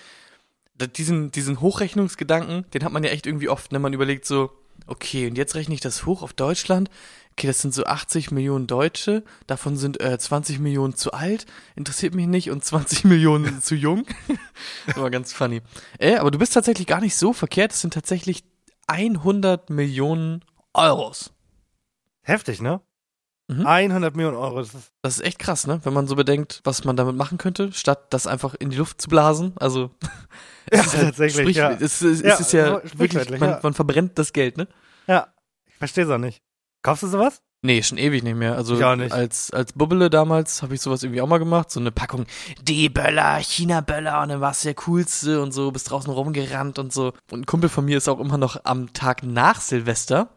Diesen, 0.97 1.33
diesen 1.33 1.61
Hochrechnungsgedanken, 1.61 2.65
den 2.73 2.85
hat 2.85 2.93
man 2.93 3.03
ja 3.03 3.11
echt 3.11 3.27
irgendwie 3.27 3.49
oft, 3.49 3.73
wenn 3.73 3.83
man 3.83 3.93
überlegt 3.93 4.25
so, 4.25 4.53
okay, 4.87 5.27
und 5.29 5.37
jetzt 5.37 5.57
rechne 5.57 5.75
ich 5.75 5.81
das 5.81 6.07
hoch 6.07 6.23
auf 6.23 6.33
Deutschland. 6.33 6.89
Okay, 7.39 7.47
das 7.47 7.61
sind 7.61 7.73
so 7.73 7.85
80 7.85 8.33
Millionen 8.33 8.67
Deutsche, 8.67 9.23
davon 9.47 9.77
sind 9.77 10.01
äh, 10.01 10.19
20 10.19 10.59
Millionen 10.59 10.97
zu 10.97 11.13
alt, 11.13 11.47
interessiert 11.77 12.13
mich 12.13 12.27
nicht, 12.27 12.51
und 12.51 12.65
20 12.65 13.05
Millionen 13.05 13.63
zu 13.63 13.77
jung. 13.77 14.05
das 14.89 14.97
war 14.97 15.09
ganz 15.09 15.33
funny. 15.33 15.63
Äh, 16.01 16.17
aber 16.17 16.33
du 16.33 16.39
bist 16.41 16.53
tatsächlich 16.53 16.89
gar 16.89 17.01
nicht 17.01 17.15
so 17.15 17.33
verkehrt, 17.33 17.71
es 17.71 17.81
sind 17.81 17.95
tatsächlich 17.95 18.43
100 18.89 19.71
Millionen 19.71 20.45
Euros. 20.75 21.33
Heftig, 22.23 22.61
ne? 22.61 22.81
Mhm. 23.47 23.65
100 23.65 24.17
Millionen 24.17 24.37
Euro, 24.37 24.59
das 24.59 24.75
ist 24.75 24.91
Das 25.03 25.15
ist 25.21 25.25
echt 25.25 25.39
krass, 25.39 25.69
ne? 25.69 25.79
Wenn 25.85 25.93
man 25.93 26.09
so 26.09 26.17
bedenkt, 26.17 26.61
was 26.65 26.83
man 26.83 26.97
damit 26.97 27.15
machen 27.15 27.39
könnte, 27.39 27.71
statt 27.73 28.13
das 28.13 28.27
einfach 28.27 28.57
in 28.57 28.71
die 28.71 28.77
Luft 28.79 29.01
zu 29.01 29.09
blasen. 29.09 29.53
Also 29.61 29.93
Ja, 30.73 30.81
halt 30.81 30.91
tatsächlich, 30.91 31.41
sprich, 31.41 31.57
ja. 31.57 31.71
Es, 31.71 32.03
es, 32.03 32.21
Ja, 32.21 32.35
es 32.35 32.41
ist 32.41 32.53
ja 32.53 32.83
wirklich, 32.99 33.31
man, 33.39 33.61
man 33.63 33.75
verbrennt 33.75 34.19
das 34.19 34.33
Geld, 34.33 34.57
ne? 34.57 34.67
Ja, 35.07 35.33
ich 35.69 35.77
verstehe 35.77 36.03
es 36.03 36.11
auch 36.11 36.19
nicht. 36.19 36.43
Kaufst 36.83 37.03
du 37.03 37.09
sowas? 37.09 37.43
Nee, 37.61 37.83
schon 37.83 37.99
ewig 37.99 38.23
nicht 38.23 38.37
mehr. 38.37 38.55
Also 38.55 38.75
nicht. 38.95 39.13
als 39.13 39.51
als 39.51 39.73
Bubbele 39.73 40.11
damals 40.11 40.63
habe 40.63 40.75
ich 40.75 40.81
sowas 40.81 41.03
irgendwie 41.03 41.21
auch 41.21 41.27
mal 41.27 41.39
gemacht, 41.39 41.73
so 41.73 41.81
eine 41.81 41.91
Packung 41.91 42.27
D-Böller, 42.63 43.39
China-Böller 43.39 44.23
und 44.23 44.29
dann 44.29 44.41
war 44.41 44.53
es 44.53 44.61
der 44.61 44.75
coolste 44.75 45.43
und 45.43 45.53
so, 45.53 45.73
bist 45.73 45.91
draußen 45.91 46.13
rumgerannt 46.13 46.79
und 46.79 46.93
so. 46.93 47.13
Und 47.33 47.41
ein 47.41 47.47
Kumpel 47.47 47.69
von 47.69 47.85
mir 47.85 47.99
ist 47.99 48.09
auch 48.09 48.21
immer 48.21 48.39
noch 48.39 48.61
am 48.65 48.93
Tag 48.93 49.25
nach 49.25 49.61
Silvester 49.61 50.29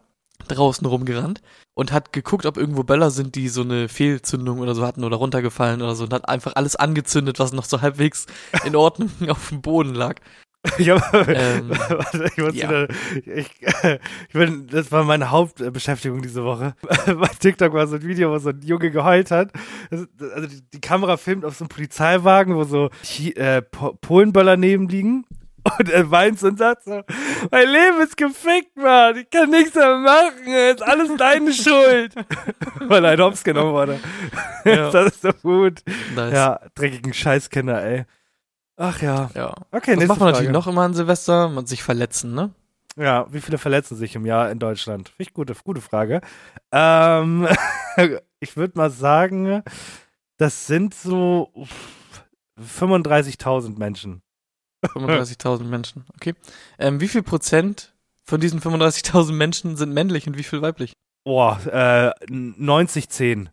draußen 0.48 0.84
rumgerannt 0.84 1.42
und 1.74 1.92
hat 1.92 2.12
geguckt, 2.12 2.46
ob 2.46 2.56
irgendwo 2.56 2.82
Böller 2.82 3.12
sind, 3.12 3.36
die 3.36 3.48
so 3.48 3.62
eine 3.62 3.88
Fehlzündung 3.88 4.58
oder 4.58 4.74
so 4.74 4.84
hatten 4.84 5.04
oder 5.04 5.16
runtergefallen 5.16 5.80
oder 5.80 5.94
so 5.94 6.04
und 6.04 6.12
hat 6.12 6.28
einfach 6.28 6.56
alles 6.56 6.74
angezündet, 6.74 7.38
was 7.38 7.52
noch 7.52 7.64
so 7.64 7.80
halbwegs 7.80 8.26
in 8.64 8.74
Ordnung 8.74 9.10
auf 9.28 9.50
dem 9.50 9.62
Boden 9.62 9.94
lag. 9.94 10.16
Ich, 10.78 10.88
hab, 10.90 11.28
Ähm, 11.28 11.70
warte, 11.88 12.24
ich, 12.24 12.36
muss 12.38 12.54
ja. 12.54 12.68
wieder, 12.68 12.88
ich, 13.26 13.50
ich 14.28 14.32
bin, 14.32 14.68
das 14.68 14.92
war 14.92 15.02
meine 15.04 15.30
Hauptbeschäftigung 15.30 16.22
diese 16.22 16.44
Woche. 16.44 16.74
Bei 17.06 17.28
TikTok 17.38 17.72
war 17.72 17.86
so 17.88 17.96
ein 17.96 18.02
Video, 18.02 18.30
wo 18.30 18.38
so 18.38 18.50
ein 18.50 18.60
Junge 18.62 18.90
geheult 18.90 19.30
hat. 19.32 19.50
Also 19.90 20.06
die, 20.46 20.62
die 20.72 20.80
Kamera 20.80 21.16
filmt 21.16 21.44
auf 21.44 21.56
so 21.56 21.64
einem 21.64 21.68
Polizeiwagen, 21.68 22.54
wo 22.54 22.62
so 22.64 22.90
äh, 23.34 23.60
Po- 23.62 23.94
Polenböller 24.00 24.56
neben 24.56 24.88
liegen. 24.88 25.24
Und 25.78 25.90
er 25.90 26.10
weint 26.10 26.40
so 26.40 26.48
und 26.48 26.58
sagt 26.58 26.84
so, 26.84 27.02
mein 27.52 27.68
Leben 27.68 28.00
ist 28.02 28.16
gefickt, 28.16 28.76
Mann. 28.76 29.16
Ich 29.16 29.30
kann 29.30 29.48
nichts 29.50 29.74
mehr 29.76 29.96
machen. 29.96 30.46
Es 30.46 30.74
ist 30.74 30.82
alles 30.82 31.10
deine 31.16 31.52
Schuld. 31.52 32.14
Weil 32.80 33.04
er 33.04 33.14
in 33.14 33.20
Hops 33.20 33.44
genommen 33.44 33.72
wurde. 33.72 34.00
Ja. 34.64 34.90
Das 34.90 35.12
ist 35.12 35.24
doch 35.24 35.40
gut. 35.42 35.82
Nice. 36.16 36.32
Ja, 36.32 36.60
dreckigen 36.74 37.12
Scheißkinder, 37.14 37.80
ey. 37.84 38.04
Ach 38.82 39.00
ja. 39.00 39.30
ja. 39.36 39.54
Okay, 39.70 39.92
nächste 39.92 40.08
macht 40.08 40.18
man 40.18 40.18
Frage. 40.18 40.32
natürlich 40.32 40.52
noch 40.52 40.66
immer 40.66 40.82
an 40.82 40.92
Silvester? 40.92 41.48
Man 41.48 41.66
sich 41.66 41.84
verletzen, 41.84 42.34
ne? 42.34 42.50
Ja, 42.96 43.32
wie 43.32 43.40
viele 43.40 43.58
verletzen 43.58 43.96
sich 43.96 44.16
im 44.16 44.26
Jahr 44.26 44.50
in 44.50 44.58
Deutschland? 44.58 45.10
Finde 45.10 45.22
ich 45.22 45.34
gute, 45.34 45.54
gute 45.62 45.80
Frage. 45.80 46.20
Ähm, 46.72 47.46
ich 48.40 48.56
würde 48.56 48.76
mal 48.76 48.90
sagen, 48.90 49.62
das 50.36 50.66
sind 50.66 50.94
so 50.94 51.48
uff, 51.54 52.24
35.000 52.60 53.78
Menschen. 53.78 54.20
35.000 54.84 55.62
Menschen, 55.62 56.04
okay. 56.16 56.34
Ähm, 56.80 57.00
wie 57.00 57.06
viel 57.06 57.22
Prozent 57.22 57.94
von 58.24 58.40
diesen 58.40 58.60
35.000 58.60 59.32
Menschen 59.32 59.76
sind 59.76 59.94
männlich 59.94 60.26
und 60.26 60.36
wie 60.36 60.42
viel 60.42 60.60
weiblich? 60.60 60.92
Boah, 61.22 61.60
äh, 61.66 62.10
90-10. 62.26 63.46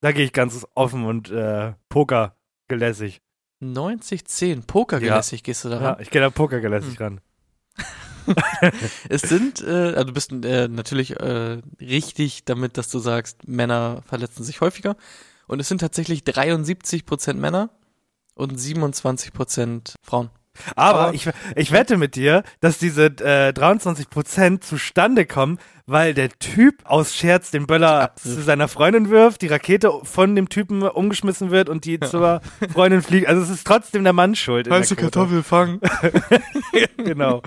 Da 0.00 0.12
gehe 0.12 0.24
ich 0.24 0.32
ganz 0.32 0.66
offen 0.74 1.04
und 1.04 1.30
äh, 1.30 1.74
Poker 1.90 2.34
gelässig. 2.66 3.20
90, 3.60 4.24
10. 4.26 4.62
Pokergelässig 4.64 5.42
gehst 5.42 5.64
du 5.64 5.68
Ja, 5.70 5.78
daran. 5.78 6.02
ich 6.02 6.10
gehe 6.10 6.20
da 6.20 6.30
Poker 6.30 6.60
gelässig 6.60 7.00
ran. 7.00 7.20
Es 9.10 9.20
sind, 9.22 9.60
äh, 9.60 9.92
also 9.92 10.04
du 10.04 10.12
bist 10.14 10.32
äh, 10.32 10.66
natürlich 10.68 11.20
äh, 11.20 11.60
richtig 11.78 12.46
damit, 12.46 12.78
dass 12.78 12.88
du 12.88 12.98
sagst, 12.98 13.46
Männer 13.46 14.02
verletzen 14.06 14.44
sich 14.44 14.62
häufiger. 14.62 14.96
Und 15.46 15.60
es 15.60 15.68
sind 15.68 15.82
tatsächlich 15.82 16.20
73% 16.22 17.34
Männer 17.34 17.68
und 18.34 18.58
27% 18.58 19.94
Frauen. 20.02 20.30
Aber, 20.76 21.00
Aber- 21.00 21.14
ich, 21.14 21.28
ich 21.56 21.72
wette 21.72 21.96
mit 21.96 22.14
dir, 22.14 22.42
dass 22.60 22.78
diese 22.78 23.06
äh, 23.06 23.52
23% 23.52 24.60
zustande 24.60 25.26
kommen, 25.26 25.58
weil 25.86 26.14
der 26.14 26.30
Typ 26.30 26.82
aus 26.84 27.14
Scherz 27.14 27.50
den 27.50 27.66
Böller 27.66 28.12
zu 28.16 28.42
seiner 28.42 28.68
Freundin 28.68 29.10
wirft, 29.10 29.42
die 29.42 29.48
Rakete 29.48 29.92
von 30.04 30.34
dem 30.34 30.48
Typen 30.48 30.82
umgeschmissen 30.82 31.50
wird 31.50 31.68
und 31.68 31.84
die 31.84 32.00
zur 32.00 32.40
Freundin 32.72 33.02
fliegt. 33.02 33.28
Also 33.28 33.42
es 33.42 33.50
ist 33.50 33.66
trotzdem 33.66 34.04
der 34.04 34.12
Mann 34.12 34.34
schuld. 34.34 34.66
der 34.66 34.80
Quote. 35.10 35.42
fangen? 35.42 35.80
genau. 36.96 37.42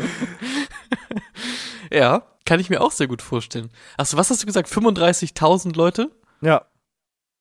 Ja, 1.91 2.24
kann 2.46 2.60
ich 2.60 2.70
mir 2.70 2.82
auch 2.82 2.91
sehr 2.91 3.08
gut 3.08 3.22
vorstellen. 3.22 3.70
Achso, 3.98 4.17
was 4.17 4.30
hast 4.30 4.41
du 4.41 4.46
gesagt? 4.46 4.70
35.000 4.70 5.76
Leute? 5.76 6.12
Ja. 6.41 6.65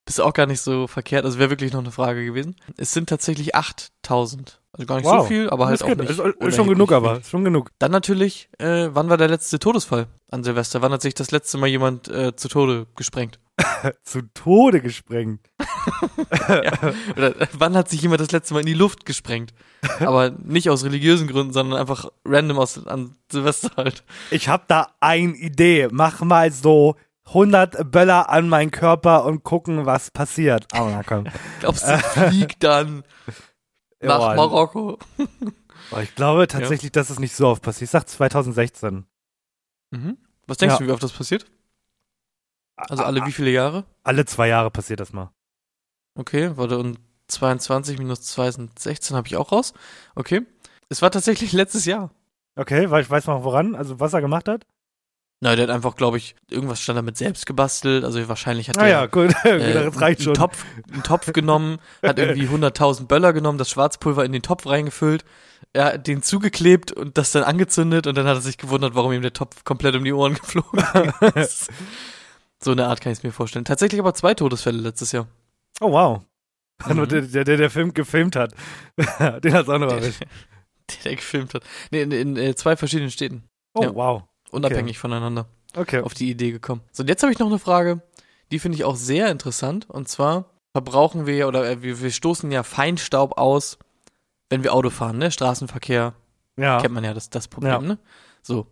Bist 0.05 0.21
auch 0.21 0.33
gar 0.33 0.45
nicht 0.45 0.61
so 0.61 0.87
verkehrt. 0.87 1.25
Also 1.25 1.37
wäre 1.37 1.49
wirklich 1.49 1.73
noch 1.73 1.81
eine 1.81 1.91
Frage 1.91 2.25
gewesen. 2.25 2.55
Es 2.77 2.93
sind 2.93 3.09
tatsächlich 3.09 3.55
8000. 3.55 4.61
Also 4.77 4.85
gar 4.87 4.95
nicht 4.97 5.05
Wow. 5.05 5.21
so 5.23 5.27
viel, 5.27 5.49
aber 5.49 5.67
halt 5.67 5.81
auch 5.83 5.87
nicht. 5.87 6.01
Ist, 6.09 6.11
ist 6.11 6.17
schon 6.17 6.33
unerheblich 6.39 6.67
genug, 6.67 6.91
aber. 6.91 7.21
Schon 7.23 7.43
genug. 7.43 7.71
Dann 7.79 7.91
natürlich, 7.91 8.49
äh, 8.59 8.89
wann 8.91 9.09
war 9.09 9.17
der 9.17 9.27
letzte 9.27 9.59
Todesfall 9.59 10.07
an 10.31 10.43
Silvester? 10.43 10.81
Wann 10.81 10.91
hat 10.91 11.01
sich 11.01 11.13
das 11.13 11.31
letzte 11.31 11.57
Mal 11.57 11.67
jemand 11.67 12.07
äh, 12.09 12.35
zu 12.35 12.47
Tode 12.47 12.87
gesprengt? 12.95 13.39
Zu 14.03 14.21
Tode 14.35 14.81
gesprengt. 14.81 15.39
Oder 17.15 17.41
äh, 17.41 17.47
wann 17.53 17.75
hat 17.75 17.89
sich 17.89 18.01
jemand 18.01 18.21
das 18.21 18.31
letzte 18.31 18.53
Mal 18.53 18.59
in 18.61 18.65
die 18.67 18.73
Luft 18.73 19.05
gesprengt? 19.05 19.53
Aber 19.99 20.29
nicht 20.29 20.69
aus 20.69 20.83
religiösen 20.83 21.27
Gründen, 21.27 21.53
sondern 21.53 21.79
einfach 21.79 22.05
random 22.25 22.59
aus 22.59 22.85
an 22.85 23.15
Silvester 23.31 23.71
halt. 23.75 24.03
Ich 24.31 24.47
hab 24.49 24.67
da 24.67 24.89
eine 24.99 25.33
Idee. 25.35 25.87
Mach 25.91 26.21
mal 26.21 26.51
so 26.51 26.95
100 27.27 27.91
Böller 27.91 28.29
an 28.29 28.47
meinen 28.47 28.71
Körper 28.71 29.25
und 29.25 29.43
gucken, 29.43 29.85
was 29.85 30.11
passiert. 30.11 30.65
Aber 30.71 30.91
na 30.91 31.03
komm. 31.03 31.25
Glaubst 31.59 31.87
du, 31.87 31.97
fliegt 31.97 32.63
dann 32.63 33.03
nach 34.01 34.19
Ja, 34.29 34.35
Marokko? 34.35 34.97
Ich 36.01 36.15
glaube 36.15 36.47
tatsächlich, 36.47 36.91
dass 36.91 37.09
es 37.09 37.17
nicht 37.19 37.33
so 37.33 37.47
oft 37.47 37.61
passiert. 37.63 37.83
Ich 37.87 37.91
sag 37.91 38.09
2016. 38.09 39.05
Mhm. 39.91 40.17
Was 40.47 40.57
denkst 40.57 40.73
Ja. 40.73 40.79
du, 40.79 40.87
wie 40.87 40.91
oft 40.91 41.01
das 41.01 41.13
passiert? 41.13 41.45
Also 42.75 43.03
alle 43.03 43.25
wie 43.25 43.31
viele 43.31 43.51
Jahre? 43.51 43.85
Alle 44.03 44.25
zwei 44.25 44.49
Jahre 44.49 44.69
passiert 44.69 44.99
das 44.99 45.13
mal. 45.13 45.31
Okay, 46.15 46.51
warte, 46.57 46.77
und 46.77 46.99
22 47.27 47.99
minus 47.99 48.21
2 48.23 48.51
sind 48.51 48.77
16, 48.77 49.15
habe 49.15 49.27
ich 49.27 49.37
auch 49.37 49.51
raus. 49.51 49.73
Okay. 50.15 50.45
Es 50.89 51.01
war 51.01 51.09
tatsächlich 51.11 51.53
letztes 51.53 51.85
Jahr. 51.85 52.11
Okay, 52.55 52.89
weil 52.89 53.01
ich 53.03 53.09
weiß 53.09 53.27
mal 53.27 53.43
woran, 53.43 53.73
also 53.75 53.99
was 53.99 54.13
er 54.13 54.21
gemacht 54.21 54.47
hat. 54.49 54.65
Na, 55.39 55.55
der 55.55 55.67
hat 55.67 55.75
einfach, 55.75 55.95
glaube 55.95 56.17
ich, 56.17 56.35
irgendwas 56.49 56.81
stand 56.81 56.97
damit 56.97 57.15
selbst 57.15 57.45
gebastelt. 57.45 58.03
Also 58.03 58.27
wahrscheinlich 58.27 58.69
hat 58.69 58.77
Ah 58.79 58.81
der 58.81 58.89
ja, 58.91 59.05
gut, 59.05 59.35
äh, 59.43 59.73
das 59.73 60.01
reicht 60.01 60.21
einen. 60.25 60.33
Topf, 60.33 60.65
einen 60.91 61.03
Topf 61.03 61.31
genommen, 61.31 61.77
hat 62.01 62.17
irgendwie 62.17 62.47
100.000 62.55 63.05
Böller 63.05 63.33
genommen, 63.33 63.59
das 63.59 63.69
Schwarzpulver 63.69 64.25
in 64.25 64.31
den 64.31 64.41
Topf 64.41 64.65
reingefüllt, 64.65 65.23
er 65.73 65.85
hat 65.85 66.07
den 66.07 66.23
zugeklebt 66.23 66.91
und 66.91 67.17
das 67.19 67.31
dann 67.31 67.43
angezündet 67.43 68.07
und 68.07 68.17
dann 68.17 68.25
hat 68.25 68.37
er 68.37 68.41
sich 68.41 68.57
gewundert, 68.57 68.95
warum 68.95 69.11
ihm 69.11 69.21
der 69.21 69.33
Topf 69.33 69.63
komplett 69.63 69.95
um 69.95 70.03
die 70.03 70.13
Ohren 70.13 70.33
geflogen 70.41 70.83
ist. 71.35 71.69
so 72.59 72.71
eine 72.71 72.87
Art 72.87 73.01
kann 73.01 73.11
ich 73.11 73.19
es 73.19 73.23
mir 73.23 73.31
vorstellen. 73.31 73.65
Tatsächlich 73.65 73.99
aber 73.99 74.15
zwei 74.15 74.33
Todesfälle 74.33 74.79
letztes 74.79 75.11
Jahr. 75.11 75.27
Oh 75.81 75.91
wow. 75.91 76.21
Mhm. 76.87 77.07
Der, 77.07 77.21
der, 77.21 77.43
der, 77.43 77.57
der 77.57 77.69
Film 77.69 77.93
gefilmt 77.93 78.35
hat. 78.35 78.53
Den 79.43 79.53
hat's 79.53 79.69
auch 79.69 79.79
noch 79.79 79.87
Der, 79.89 79.97
erwischt. 79.97 80.21
der, 80.21 80.97
der 81.05 81.15
gefilmt 81.15 81.53
hat. 81.53 81.63
Nee, 81.91 82.01
in, 82.01 82.11
in, 82.11 82.37
äh, 82.37 82.55
zwei 82.55 82.75
verschiedenen 82.75 83.11
Städten. 83.11 83.43
Oh 83.73 83.83
ja. 83.83 83.93
wow. 83.95 84.23
Unabhängig 84.51 84.97
voneinander. 84.99 85.47
Okay. 85.75 86.01
auf 86.01 86.13
die 86.13 86.29
Idee 86.29 86.51
gekommen. 86.51 86.81
So, 86.91 87.03
und 87.03 87.09
jetzt 87.09 87.21
habe 87.23 87.31
ich 87.31 87.39
noch 87.39 87.47
eine 87.47 87.59
Frage, 87.59 88.01
die 88.51 88.59
finde 88.59 88.77
ich 88.77 88.83
auch 88.85 88.95
sehr 88.95 89.29
interessant. 89.29 89.87
Und 89.89 90.07
zwar 90.07 90.45
verbrauchen 90.71 91.25
wir 91.27 91.47
oder 91.47 91.69
äh, 91.69 91.81
wir, 91.83 92.01
wir 92.01 92.11
stoßen 92.11 92.51
ja 92.51 92.63
Feinstaub 92.63 93.37
aus, 93.37 93.77
wenn 94.49 94.63
wir 94.63 94.73
Auto 94.73 94.89
fahren, 94.89 95.17
ne? 95.17 95.29
Straßenverkehr, 95.29 96.13
Ja. 96.57 96.79
kennt 96.81 96.93
man 96.93 97.03
ja 97.03 97.13
das, 97.13 97.29
das 97.29 97.47
Problem, 97.47 97.71
Ja. 97.73 97.79
ne? 97.81 97.99
So. 98.41 98.67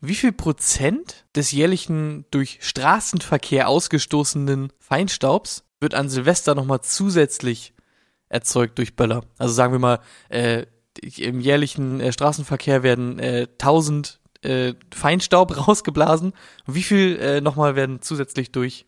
Wie 0.00 0.14
viel 0.14 0.32
Prozent 0.32 1.24
des 1.34 1.52
jährlichen 1.52 2.26
durch 2.30 2.58
Straßenverkehr 2.60 3.66
ausgestoßenen 3.68 4.72
Feinstaubs 4.78 5.64
wird 5.80 5.94
an 5.94 6.08
Silvester 6.10 6.54
nochmal 6.54 6.82
zusätzlich 6.82 7.72
erzeugt 8.28 8.78
durch 8.78 8.94
Böller. 8.94 9.22
Also 9.38 9.54
sagen 9.54 9.72
wir 9.72 9.78
mal, 9.78 10.00
äh, 10.28 10.66
im 11.16 11.40
jährlichen 11.40 12.00
äh, 12.00 12.12
Straßenverkehr 12.12 12.82
werden 12.82 13.18
äh, 13.18 13.46
1000 13.52 14.20
äh, 14.46 14.74
Feinstaub 14.94 15.56
rausgeblasen. 15.68 16.32
Und 16.66 16.74
wie 16.74 16.82
viel 16.82 17.18
äh, 17.20 17.40
nochmal 17.40 17.76
werden 17.76 18.00
zusätzlich 18.02 18.52
durch 18.52 18.86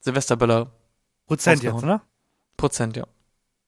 Silvesterböller 0.00 0.70
Prozent 1.26 1.62
jetzt, 1.62 1.82
ne? 1.84 2.00
Prozent, 2.56 2.96
ja. 2.96 3.04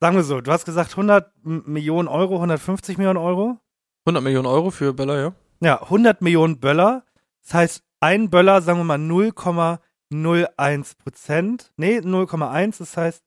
Sagen 0.00 0.16
wir 0.16 0.24
so, 0.24 0.40
du 0.40 0.52
hast 0.52 0.66
gesagt 0.66 0.90
100 0.92 1.32
M- 1.44 1.62
Millionen 1.66 2.08
Euro, 2.08 2.36
150 2.36 2.98
Millionen 2.98 3.16
Euro. 3.18 3.58
100 4.04 4.22
Millionen 4.22 4.46
Euro 4.46 4.70
für 4.70 4.92
Böller, 4.92 5.20
ja. 5.20 5.32
Ja, 5.60 5.82
100 5.82 6.20
Millionen 6.20 6.60
Böller. 6.60 7.04
Das 7.42 7.54
heißt, 7.54 7.82
ein 8.00 8.28
Böller, 8.28 8.60
sagen 8.60 8.78
wir 8.80 8.84
mal 8.84 8.98
0,01 8.98 10.98
Prozent. 10.98 11.72
Nee, 11.76 11.98
0,1, 11.98 12.78
das 12.78 12.96
heißt, 12.96 13.24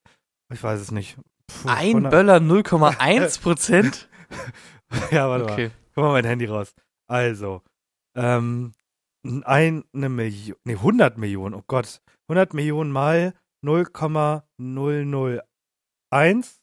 ich 0.54 0.64
weiß 0.64 0.80
es 0.80 0.92
nicht. 0.92 1.18
Puh, 1.48 1.70
Ein 1.70 1.88
100 2.06 2.12
Böller 2.12 2.38
0,1 2.38 3.42
Prozent? 3.42 4.08
Ja, 5.12 5.30
warte 5.30 5.46
mal. 5.46 5.52
Okay. 5.54 5.72
Guck 5.94 6.04
mal 6.04 6.12
mein 6.14 6.26
Handy 6.26 6.46
raus. 6.46 6.74
Also, 7.08 7.62
ähm, 8.16 8.74
eine 9.24 9.84
Million, 9.92 10.58
nee, 10.64 10.76
100 10.76 11.18
Millionen, 11.18 11.56
oh 11.56 11.64
Gott. 11.68 12.02
100 12.28 12.54
Millionen 12.54 12.92
mal 12.92 13.34
0,001 13.62 16.62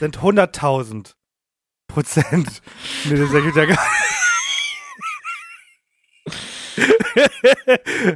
sind 0.00 0.18
100.000 0.18 1.14
Prozent. 1.86 2.62
nee, 3.04 3.16
das 3.16 3.32
ergibt 3.32 3.56
ja 3.56 3.64
gar 3.64 3.78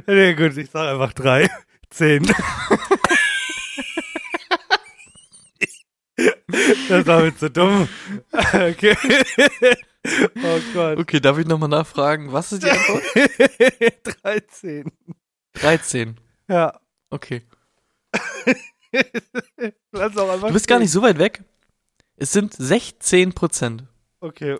Nee, 0.07 0.33
gut, 0.35 0.57
ich 0.57 0.69
sag 0.69 0.89
einfach 0.89 1.13
drei. 1.13 1.49
Zehn. 1.89 2.23
das 6.89 7.05
war 7.05 7.21
mir 7.21 7.33
zu 7.35 7.49
dumm. 7.49 7.87
Okay. 8.31 8.97
Oh 10.43 10.59
Gott. 10.73 10.97
Okay, 10.97 11.19
darf 11.19 11.37
ich 11.37 11.47
nochmal 11.47 11.69
nachfragen, 11.69 12.33
was 12.33 12.51
ist 12.51 12.63
die 12.63 12.69
Antwort? 12.69 13.03
13. 14.23 14.91
13. 15.53 16.19
Ja. 16.47 16.79
Okay. 17.09 17.43
Du 19.91 20.53
bist 20.53 20.67
gar 20.67 20.77
nicht 20.77 20.91
so 20.91 21.01
weit 21.01 21.17
weg. 21.17 21.43
Es 22.15 22.31
sind 22.31 22.53
16 22.53 23.33
Prozent. 23.33 23.85
Okay. 24.19 24.59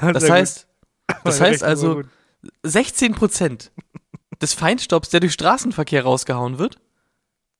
Das 0.00 0.24
Sehr 0.24 0.32
heißt, 0.32 0.66
gut. 1.06 1.16
das 1.22 1.40
heißt 1.40 1.62
also, 1.62 1.96
gut. 1.96 2.06
16 2.64 3.14
Prozent 3.14 3.70
des 4.42 4.54
Feinstaubs, 4.54 5.10
der 5.10 5.20
durch 5.20 5.34
Straßenverkehr 5.34 6.02
rausgehauen 6.02 6.58
wird, 6.58 6.80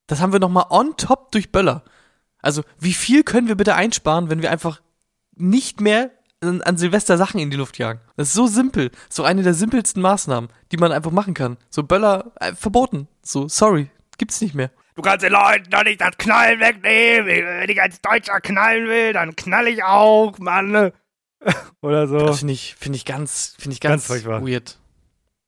das 0.09 0.21
haben 0.21 0.33
wir 0.33 0.41
nochmal 0.41 0.67
on 0.71 0.97
top 0.97 1.31
durch 1.31 1.53
Böller. 1.53 1.85
Also, 2.43 2.65
wie 2.79 2.95
viel 2.95 3.23
können 3.23 3.47
wir 3.47 3.55
bitte 3.55 3.77
einsparen, 3.77 4.31
wenn 4.31 4.43
wir 4.43 4.51
einfach 4.51 4.81
nicht 5.37 5.81
mehr 5.81 6.11
an, 6.41 6.77
Silvester 6.77 7.17
Sachen 7.19 7.41
in 7.41 7.51
die 7.51 7.57
Luft 7.57 7.79
jagen? 7.79 8.01
Das 8.17 8.29
ist 8.29 8.35
so 8.35 8.47
simpel. 8.47 8.91
So 9.09 9.25
eine 9.25 9.43
der 9.43 9.55
simpelsten 9.55 10.03
Maßnahmen, 10.03 10.51
die 10.73 10.77
man 10.77 10.93
einfach 10.93 11.11
machen 11.11 11.35
kann. 11.35 11.57
So 11.69 11.83
Böller 11.83 12.33
äh, 12.41 12.55
verboten. 12.55 13.09
So, 13.23 13.49
sorry, 13.49 13.91
gibt's 14.19 14.41
nicht 14.41 14.55
mehr. 14.55 14.71
Du 14.95 15.03
kannst 15.03 15.25
den 15.25 15.33
Leuten 15.33 15.71
doch 15.71 15.85
nicht 15.85 16.01
das 16.01 16.17
Knallen 16.19 16.61
wegnehmen. 16.61 17.27
Wenn 17.27 17.71
ich 17.71 17.81
als 17.81 18.01
Deutscher 18.01 18.41
knallen 18.41 18.87
will, 18.89 19.13
dann 19.13 19.37
knall 19.37 19.69
ich 19.69 19.83
auch, 19.85 20.39
Mann. 20.39 20.93
Oder 21.81 22.07
so. 22.07 22.19
Das 22.19 22.41
finde 22.41 22.55
ich, 22.55 22.75
finde 22.79 22.97
ich 22.97 23.05
ganz, 23.05 23.55
finde 23.59 23.75
ich 23.75 23.81
Ganz 23.81 24.09
ganz, 24.09 24.25
weird. 24.25 24.79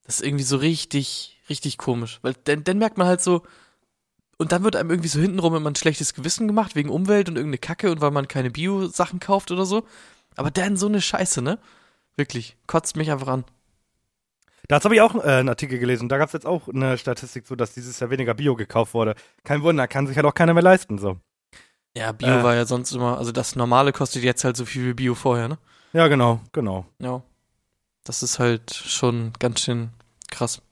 Das 0.04 0.16
ist 0.16 0.26
irgendwie 0.26 0.44
so 0.44 0.56
richtig, 0.56 1.40
richtig 1.48 1.78
komisch. 1.78 2.18
Weil 2.22 2.34
dann, 2.44 2.64
dann 2.64 2.78
merkt 2.78 2.98
man 2.98 3.06
halt 3.06 3.20
so, 3.20 3.42
und 4.38 4.52
dann 4.52 4.64
wird 4.64 4.74
einem 4.74 4.90
irgendwie 4.90 5.08
so 5.08 5.20
hintenrum 5.20 5.54
immer 5.54 5.70
ein 5.70 5.76
schlechtes 5.76 6.14
Gewissen 6.14 6.48
gemacht 6.48 6.74
wegen 6.74 6.88
Umwelt 6.88 7.28
und 7.28 7.36
irgendeine 7.36 7.58
Kacke 7.58 7.90
und 7.90 8.00
weil 8.00 8.10
man 8.10 8.28
keine 8.28 8.50
Bio-Sachen 8.50 9.20
kauft 9.20 9.50
oder 9.50 9.64
so. 9.66 9.86
Aber 10.36 10.50
dann 10.50 10.76
so 10.76 10.86
eine 10.86 11.00
Scheiße, 11.00 11.42
ne? 11.42 11.58
Wirklich. 12.16 12.56
Kotzt 12.66 12.96
mich 12.96 13.10
einfach 13.10 13.28
an. 13.28 13.44
Dazu 14.68 14.84
habe 14.86 14.94
ich 14.94 15.00
auch 15.00 15.14
äh, 15.16 15.28
einen 15.28 15.48
Artikel 15.48 15.78
gelesen. 15.78 16.08
Da 16.08 16.18
gab 16.18 16.28
es 16.28 16.32
jetzt 16.32 16.46
auch 16.46 16.68
eine 16.68 16.96
Statistik 16.98 17.46
so, 17.46 17.56
dass 17.56 17.74
dieses 17.74 17.98
Jahr 18.00 18.10
weniger 18.10 18.34
Bio 18.34 18.54
gekauft 18.54 18.94
wurde. 18.94 19.14
Kein 19.44 19.62
Wunder, 19.62 19.88
kann 19.88 20.06
sich 20.06 20.16
halt 20.16 20.26
auch 20.26 20.34
keiner 20.34 20.54
mehr 20.54 20.62
leisten, 20.62 20.98
so. 20.98 21.18
Ja, 21.96 22.12
Bio 22.12 22.28
Äh. 22.28 22.42
war 22.42 22.54
ja 22.54 22.64
sonst 22.64 22.92
immer, 22.92 23.18
also 23.18 23.32
das 23.32 23.56
Normale 23.56 23.92
kostet 23.92 24.22
jetzt 24.22 24.44
halt 24.44 24.56
so 24.56 24.64
viel 24.64 24.86
wie 24.86 24.94
Bio 24.94 25.14
vorher, 25.14 25.48
ne? 25.48 25.58
Ja, 25.92 26.08
genau, 26.08 26.40
genau. 26.52 26.86
Ja. 26.98 27.22
Das 28.04 28.22
ist 28.22 28.38
halt 28.38 28.72
schon 28.72 29.32
ganz 29.38 29.60
schön 29.60 29.90
krass. 30.30 30.62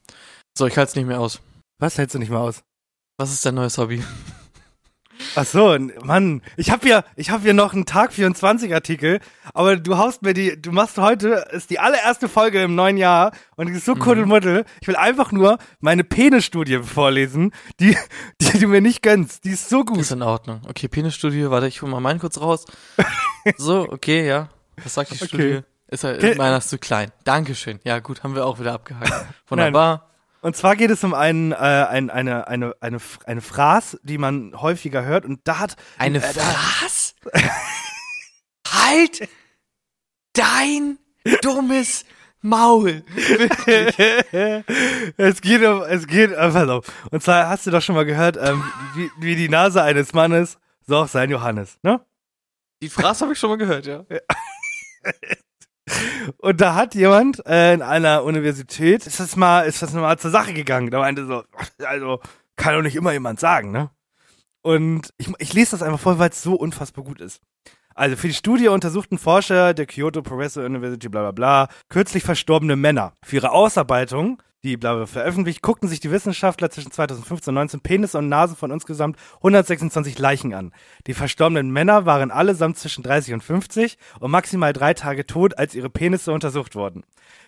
So, 0.57 0.67
ich 0.67 0.77
halte 0.79 0.91
es 0.91 0.97
nicht 0.97 1.07
mehr 1.07 1.21
aus. 1.21 1.41
Was 1.79 1.99
hältst 1.99 2.15
du 2.15 2.19
nicht 2.19 2.31
mehr 2.31 2.41
aus? 2.41 2.63
Was 3.19 3.33
ist 3.33 3.45
dein 3.45 3.55
neues 3.57 3.77
Hobby? 3.77 4.03
Ach 5.37 5.45
so, 5.45 5.77
Mann, 6.03 6.43
ich 6.57 6.71
habe 6.71 6.87
hier, 6.87 7.05
ich 7.17 7.31
habe 7.31 7.43
hier 7.43 7.55
noch 7.55 7.73
einen 7.73 7.87
Tag 7.87 8.13
24 8.13 8.75
Artikel, 8.75 9.21
aber 9.55 9.77
du 9.77 9.97
haust 9.99 10.23
mir 10.23 10.35
die, 10.35 10.61
du 10.61 10.73
machst 10.73 10.99
heute 10.99 11.47
ist 11.53 11.71
die 11.71 11.79
allererste 11.79 12.29
Folge 12.29 12.63
im 12.63 12.75
neuen 12.75 12.97
Jahr 12.97 13.33
und 13.57 13.67
die 13.69 13.73
ist 13.75 13.85
so 13.85 13.95
kuddelmuddel. 13.95 14.65
Ich 14.81 14.89
will 14.89 14.97
einfach 14.97 15.31
nur 15.33 15.59
meine 15.81 16.05
Penisstudie 16.05 16.79
vorlesen, 16.83 17.53
die, 17.79 17.97
die 18.41 18.59
du 18.59 18.67
mir 18.69 18.81
nicht 18.81 19.03
gönnst. 19.03 19.45
Die 19.45 19.51
ist 19.51 19.69
so 19.69 19.85
gut. 19.85 19.99
Ist 19.99 20.11
in 20.13 20.23
Ordnung. 20.23 20.63
Okay, 20.69 20.89
Penisstudie, 20.89 21.49
warte, 21.51 21.67
ich 21.69 21.81
hol 21.83 21.89
mal 21.89 22.01
meinen 22.01 22.19
kurz 22.21 22.41
raus. 22.41 22.65
So, 23.57 23.89
okay, 23.91 24.27
ja. 24.27 24.49
Was 24.83 24.95
sagt 24.95 25.11
die 25.11 25.15
Okay. 25.17 25.27
Studie? 25.27 25.61
Ist 25.89 26.05
er, 26.05 26.15
Okay. 26.17 26.35
meiner 26.37 26.59
ist 26.59 26.71
zu 26.71 26.79
klein. 26.79 27.11
Dankeschön. 27.25 27.81
Ja, 27.85 27.99
gut, 27.99 28.23
haben 28.23 28.35
wir 28.35 28.47
auch 28.47 28.59
wieder 28.61 28.73
abgehakt. 28.75 29.13
Wunderbar. 29.49 30.10
Und 30.43 30.57
zwar 30.57 30.77
geht 30.77 30.91
es 30.91 31.05
um 31.05 31.13
einen, 31.15 31.53
äh, 31.53 31.57
ein, 31.57 32.11
eine, 32.11 32.49
eine, 32.49 32.75
eine, 32.81 32.99
eine 33.25 33.41
Phrase, 33.41 34.01
die 34.03 34.19
man 34.19 34.59
häufiger 34.61 35.05
hört 35.05 35.25
und 35.25 35.41
da 35.45 35.59
hat 35.59 35.77
Eine 35.99 36.19
äh, 36.19 36.35
was? 36.37 37.15
halt 38.69 39.29
dein 40.33 40.99
dummes 41.43 42.05
Maul. 42.43 43.03
es 45.17 45.41
geht 45.43 45.63
um, 45.63 45.83
es 45.83 46.07
geht, 46.07 46.33
äh, 46.33 46.51
pass 46.51 46.69
auf. 46.69 46.87
Und 47.11 47.23
zwar 47.23 47.49
hast 47.49 47.67
du 47.67 47.71
doch 47.71 47.83
schon 47.83 47.95
mal 47.95 48.07
gehört, 48.07 48.39
ähm, 48.39 48.65
wie, 48.95 49.11
wie 49.19 49.37
die 49.37 49.51
Nase 49.51 49.83
eines 49.83 50.15
Mannes, 50.15 50.59
so 50.87 50.97
auch 50.97 51.09
sein 51.09 51.31
Johannes, 51.31 51.79
ne? 51.83 52.01
Die 52.83 52.89
Phrase 52.89 53.23
habe 53.23 53.35
ich 53.35 53.39
schon 53.39 53.51
mal 53.51 53.59
gehört, 53.59 53.85
ja. 53.85 54.05
Und 56.39 56.61
da 56.61 56.75
hat 56.75 56.95
jemand 56.95 57.45
äh, 57.47 57.75
in 57.75 57.83
einer 57.83 58.25
Universität, 58.25 59.07
ist 59.07 59.21
das 59.21 59.37
mal, 59.37 59.63
ist 59.63 59.83
das 59.83 59.93
mal 59.93 60.19
zur 60.19 60.31
Sache 60.31 60.53
gegangen. 60.53 60.91
Da 60.91 60.99
meinte 60.99 61.27
so, 61.27 61.43
also 61.85 62.21
kann 62.57 62.75
doch 62.75 62.83
nicht 62.83 62.97
immer 62.97 63.13
jemand 63.13 63.41
sagen, 63.41 63.71
ne? 63.71 63.91
Und 64.63 65.15
ich, 65.17 65.33
ich 65.39 65.53
lese 65.55 65.73
das 65.73 65.83
einfach 65.83 66.01
vor, 66.01 66.19
weil 66.19 66.31
es 66.31 66.43
so 66.43 66.55
unfassbar 66.55 67.05
gut 67.05 67.21
ist. 67.21 67.41
Also 67.95 68.17
für 68.17 68.29
die 68.29 68.35
Studie 68.35 68.69
untersuchten 68.69 69.19
Forscher 69.19 69.75
der 69.75 69.87
Kyoto 69.87 70.23
Progressive 70.23 70.65
University 70.65 71.09
bla 71.09 71.23
bla 71.23 71.33
bla 71.33 71.69
kürzlich 71.89 72.23
verstorbene 72.23 72.77
Männer. 72.77 73.15
Für 73.23 73.37
ihre 73.37 73.51
Ausarbeitung, 73.51 74.43
die 74.63 74.77
bla 74.77 74.95
bla 74.95 75.07
veröffentlicht, 75.07 75.63
guckten 75.63 75.89
sich 75.89 76.01
die 76.01 76.11
Wissenschaftler 76.11 76.71
zwischen 76.71 76.93
2015 76.93 77.51
und 77.51 77.55
19 77.55 77.81
Penisse 77.81 78.19
und 78.19 78.29
Nasen 78.29 78.57
von 78.57 78.71
insgesamt 78.71 79.17
126 79.37 80.19
Leichen 80.19 80.55
an. 80.55 80.73
Die 81.07 81.15
verstorbenen 81.15 81.71
Männer 81.71 82.07
waren 82.07 82.31
allesamt 82.31 82.79
zwischen 82.79 83.03
30 83.03 83.35
und 83.35 83.45
50 83.45 83.97
und 84.21 84.31
maximal 84.31 84.73
drei 84.73 84.95
Tage 84.95 85.27
tot, 85.27 85.59
als 85.59 85.75
ihre 85.75 85.91
Penisse 85.91 86.33
untersucht 86.33 86.75
wurden. 86.75 87.05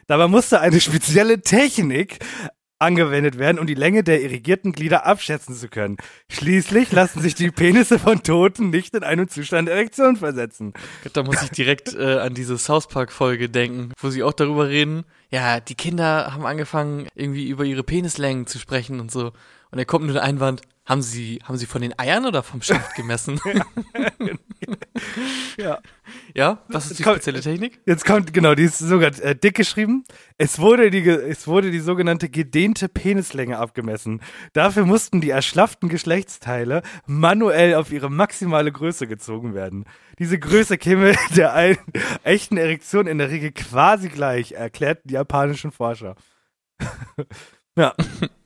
Dabei 0.06 0.28
musste 0.28 0.60
eine 0.60 0.80
spezielle 0.80 1.42
Technik 1.42 2.18
angewendet 2.82 3.38
werden, 3.38 3.58
um 3.58 3.66
die 3.66 3.74
Länge 3.74 4.02
der 4.02 4.22
irrigierten 4.22 4.72
Glieder 4.72 5.06
abschätzen 5.06 5.54
zu 5.54 5.68
können. 5.68 5.96
Schließlich 6.28 6.92
lassen 6.92 7.20
sich 7.20 7.34
die 7.34 7.50
Penisse 7.50 7.98
von 7.98 8.22
Toten 8.22 8.70
nicht 8.70 8.94
in 8.94 9.02
einen 9.02 9.28
Zustand 9.28 9.68
der 9.68 9.76
Erektion 9.76 10.16
versetzen. 10.16 10.74
Da 11.12 11.22
muss 11.22 11.42
ich 11.42 11.50
direkt 11.50 11.94
äh, 11.94 12.18
an 12.18 12.34
diese 12.34 12.58
South 12.58 12.88
Park 12.88 13.12
Folge 13.12 13.48
denken, 13.48 13.92
wo 14.00 14.10
sie 14.10 14.22
auch 14.22 14.32
darüber 14.32 14.68
reden. 14.68 15.04
Ja, 15.30 15.60
die 15.60 15.74
Kinder 15.74 16.34
haben 16.34 16.44
angefangen, 16.44 17.08
irgendwie 17.14 17.48
über 17.48 17.64
ihre 17.64 17.82
Penislängen 17.82 18.46
zu 18.46 18.58
sprechen 18.58 19.00
und 19.00 19.10
so. 19.10 19.32
Und 19.72 19.78
er 19.78 19.86
kommt 19.86 20.04
nur 20.04 20.12
der 20.12 20.22
Einwand, 20.22 20.62
haben 20.84 21.02
sie, 21.02 21.40
haben 21.44 21.56
sie 21.56 21.66
von 21.66 21.80
den 21.80 21.98
Eiern 21.98 22.26
oder 22.26 22.42
vom 22.42 22.60
Schaft 22.62 22.94
gemessen? 22.96 23.40
Ja. 25.56 25.80
ja? 26.34 26.62
Was 26.68 26.90
ist 26.90 26.98
die 26.98 27.02
Komm, 27.02 27.14
spezielle 27.14 27.40
Technik? 27.40 27.80
Jetzt 27.86 28.04
kommt, 28.04 28.32
genau, 28.32 28.54
die 28.54 28.64
ist 28.64 28.78
sogar 28.78 29.10
äh, 29.20 29.34
dick 29.34 29.54
geschrieben. 29.54 30.04
Es 30.38 30.58
wurde, 30.58 30.90
die, 30.90 31.06
es 31.08 31.46
wurde 31.46 31.70
die 31.70 31.80
sogenannte 31.80 32.28
gedehnte 32.28 32.88
Penislänge 32.88 33.58
abgemessen. 33.58 34.20
Dafür 34.52 34.84
mussten 34.84 35.20
die 35.20 35.30
erschlafften 35.30 35.88
Geschlechtsteile 35.88 36.82
manuell 37.06 37.74
auf 37.74 37.92
ihre 37.92 38.10
maximale 38.10 38.72
Größe 38.72 39.06
gezogen 39.06 39.54
werden. 39.54 39.84
Diese 40.18 40.38
Größe 40.38 40.78
käme 40.78 41.14
der 41.36 41.54
ein, 41.54 41.78
echten 42.24 42.56
Erektion 42.56 43.06
in 43.06 43.18
der 43.18 43.30
Regel 43.30 43.52
quasi 43.52 44.08
gleich, 44.08 44.52
erklärten 44.52 45.08
die 45.08 45.14
japanischen 45.14 45.72
Forscher. 45.72 46.16
ja. 47.76 47.94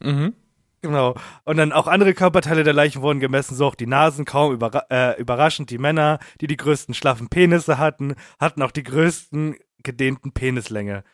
Mhm. 0.00 0.34
Genau. 0.82 1.14
Und 1.44 1.56
dann 1.56 1.72
auch 1.72 1.86
andere 1.86 2.14
Körperteile 2.14 2.62
der 2.62 2.72
Leichen 2.72 3.02
wurden 3.02 3.20
gemessen, 3.20 3.56
so 3.56 3.66
auch 3.66 3.74
die 3.74 3.86
Nasen, 3.86 4.24
kaum 4.24 4.52
überra 4.52 4.84
äh, 4.90 5.20
überraschend. 5.20 5.70
Die 5.70 5.78
Männer, 5.78 6.18
die 6.40 6.46
die 6.46 6.56
größten 6.56 6.94
schlaffen 6.94 7.28
Penisse 7.28 7.78
hatten, 7.78 8.14
hatten 8.38 8.62
auch 8.62 8.70
die 8.70 8.82
größten 8.82 9.56
gedehnten 9.82 10.32
Penislänge. 10.32 11.04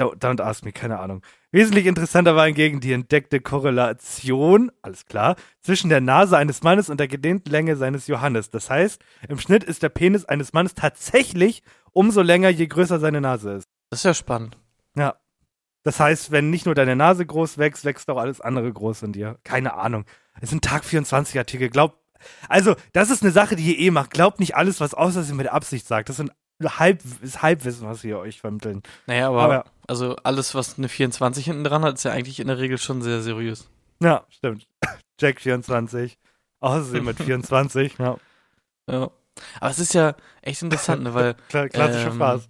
Don't, 0.00 0.18
don't 0.18 0.40
ask 0.40 0.64
me, 0.64 0.72
keine 0.72 0.98
Ahnung. 0.98 1.22
Wesentlich 1.50 1.86
interessanter 1.86 2.34
war 2.34 2.46
hingegen 2.46 2.80
die 2.80 2.92
entdeckte 2.92 3.40
Korrelation, 3.40 4.72
alles 4.80 5.04
klar, 5.06 5.36
zwischen 5.60 5.90
der 5.90 6.00
Nase 6.00 6.36
eines 6.36 6.62
Mannes 6.62 6.88
und 6.88 6.98
der 6.98 7.08
gedehnten 7.08 7.50
Länge 7.50 7.76
seines 7.76 8.06
Johannes. 8.06 8.50
Das 8.50 8.70
heißt, 8.70 9.04
im 9.28 9.38
Schnitt 9.38 9.62
ist 9.62 9.82
der 9.82 9.90
Penis 9.90 10.24
eines 10.24 10.52
Mannes 10.54 10.74
tatsächlich 10.74 11.62
umso 11.92 12.22
länger, 12.22 12.48
je 12.48 12.66
größer 12.66 12.98
seine 12.98 13.20
Nase 13.20 13.52
ist. 13.52 13.68
Das 13.90 14.00
ist 14.00 14.04
ja 14.04 14.14
spannend. 14.14 14.56
Ja. 14.96 15.16
Das 15.84 15.98
heißt, 16.00 16.30
wenn 16.30 16.50
nicht 16.50 16.66
nur 16.66 16.74
deine 16.74 16.94
Nase 16.96 17.26
groß 17.26 17.58
wächst, 17.58 17.84
wächst 17.84 18.08
auch 18.10 18.18
alles 18.18 18.40
andere 18.40 18.72
groß 18.72 19.02
in 19.02 19.12
dir. 19.12 19.38
Keine 19.44 19.74
Ahnung. 19.74 20.04
Es 20.40 20.50
sind 20.50 20.64
Tag 20.64 20.84
24 20.84 21.36
Artikel. 21.38 21.68
Glaub, 21.70 21.98
also, 22.48 22.76
das 22.92 23.10
ist 23.10 23.22
eine 23.22 23.32
Sache, 23.32 23.56
die 23.56 23.74
ihr 23.74 23.78
eh 23.86 23.90
macht. 23.90 24.10
Glaubt 24.12 24.38
nicht 24.38 24.54
alles, 24.56 24.80
was 24.80 24.94
außer 24.94 25.22
mit 25.34 25.48
Absicht 25.48 25.86
sagt. 25.86 26.08
Das 26.08 26.16
sind 26.16 26.30
Halb, 26.62 27.00
ist 27.22 27.42
Halbwissen, 27.42 27.88
was 27.88 28.04
wir 28.04 28.18
euch 28.20 28.40
vermitteln. 28.40 28.82
Naja, 29.06 29.28
aber, 29.28 29.42
Aber- 29.42 29.64
also 29.88 30.14
alles, 30.22 30.54
was 30.54 30.78
eine 30.78 30.88
24 30.88 31.44
hinten 31.46 31.64
dran 31.64 31.82
hat, 31.82 31.94
ist 31.96 32.04
ja 32.04 32.12
eigentlich 32.12 32.38
in 32.38 32.46
der 32.46 32.58
Regel 32.58 32.78
schon 32.78 33.02
sehr 33.02 33.20
seriös. 33.20 33.68
Ja, 34.00 34.24
stimmt. 34.30 34.68
Jack 35.20 35.40
24. 35.40 36.18
Außerdem 36.60 37.04
mit 37.04 37.18
24. 37.18 37.98
Ja, 37.98 38.16
Ja. 38.88 39.10
Aber 39.60 39.70
es 39.70 39.78
ist 39.80 39.94
ja 39.94 40.14
echt 40.42 40.62
interessant, 40.62 41.02
ne, 41.02 41.14
weil 41.14 41.34
klassische 41.70 42.08
Ähm, 42.08 42.18
Phase. 42.18 42.46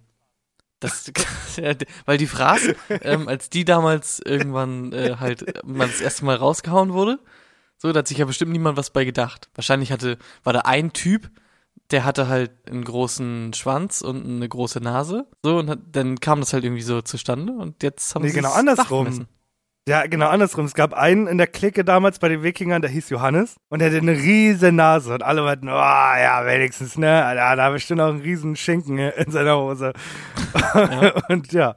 Das, 0.83 1.11
weil 2.05 2.17
die 2.17 2.27
Phrase, 2.27 2.75
ähm, 2.89 3.27
als 3.27 3.49
die 3.49 3.65
damals 3.65 4.19
irgendwann 4.19 4.91
äh, 4.93 5.15
halt 5.19 5.65
mal 5.65 5.87
das 5.87 6.01
erste 6.01 6.25
Mal 6.25 6.35
rausgehauen 6.35 6.93
wurde, 6.93 7.19
so, 7.77 7.91
da 7.91 7.99
hat 7.99 8.07
sich 8.07 8.17
ja 8.17 8.25
bestimmt 8.25 8.51
niemand 8.51 8.77
was 8.77 8.91
bei 8.91 9.03
gedacht. 9.05 9.49
Wahrscheinlich 9.55 9.91
hatte, 9.91 10.17
war 10.43 10.53
da 10.53 10.59
ein 10.61 10.93
Typ, 10.93 11.29
der 11.91 12.05
hatte 12.05 12.27
halt 12.27 12.51
einen 12.69 12.83
großen 12.83 13.53
Schwanz 13.53 14.01
und 14.01 14.25
eine 14.25 14.47
große 14.47 14.79
Nase, 14.79 15.27
so, 15.43 15.57
und 15.57 15.69
hat, 15.69 15.79
dann 15.91 16.19
kam 16.19 16.39
das 16.39 16.53
halt 16.53 16.63
irgendwie 16.63 16.81
so 16.81 17.01
zustande 17.01 17.53
und 17.53 17.83
jetzt 17.83 18.15
haben 18.15 18.23
Nee, 18.23 18.29
sie 18.29 18.35
genau 18.35 18.53
andersrum. 18.53 19.27
Ja, 19.87 20.05
genau 20.07 20.27
andersrum. 20.29 20.65
Es 20.65 20.75
gab 20.75 20.93
einen 20.93 21.27
in 21.27 21.37
der 21.37 21.47
Clique 21.47 21.83
damals 21.83 22.19
bei 22.19 22.29
den 22.29 22.41
Wikingern, 22.41 22.81
der 22.81 22.89
hieß 22.89 23.09
Johannes 23.09 23.57
und 23.69 23.79
der 23.79 23.89
hatte 23.89 23.97
eine 23.97 24.13
riesen 24.13 24.77
Nase 24.77 25.13
und 25.13 25.23
alle 25.23 25.41
meinten, 25.41 25.67
oh 25.67 25.71
ja, 25.71 26.45
wenigstens, 26.45 26.97
ne, 26.97 27.33
da, 27.35 27.55
da 27.57 27.69
bestimmt 27.69 27.99
auch 27.99 28.09
einen 28.09 28.21
riesen 28.21 28.55
Schinken 28.55 28.97
in 28.97 29.31
seiner 29.31 29.57
Hose. 29.57 29.91
und 31.29 31.51
ja, 31.51 31.75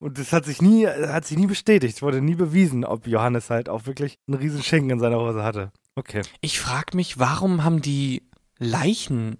und 0.00 0.18
das 0.18 0.32
hat 0.32 0.46
sich 0.46 0.60
nie, 0.60 0.86
hat 0.86 1.26
sich 1.26 1.38
nie 1.38 1.46
bestätigt, 1.46 2.02
wurde 2.02 2.20
nie 2.20 2.34
bewiesen, 2.34 2.84
ob 2.84 3.06
Johannes 3.06 3.50
halt 3.50 3.68
auch 3.68 3.86
wirklich 3.86 4.18
einen 4.26 4.38
riesen 4.38 4.62
Schinken 4.62 4.90
in 4.90 4.98
seiner 4.98 5.20
Hose 5.20 5.44
hatte. 5.44 5.70
Okay. 5.94 6.22
Ich 6.40 6.58
frag 6.58 6.92
mich, 6.92 7.20
warum 7.20 7.62
haben 7.62 7.80
die 7.80 8.28
Leichen 8.58 9.38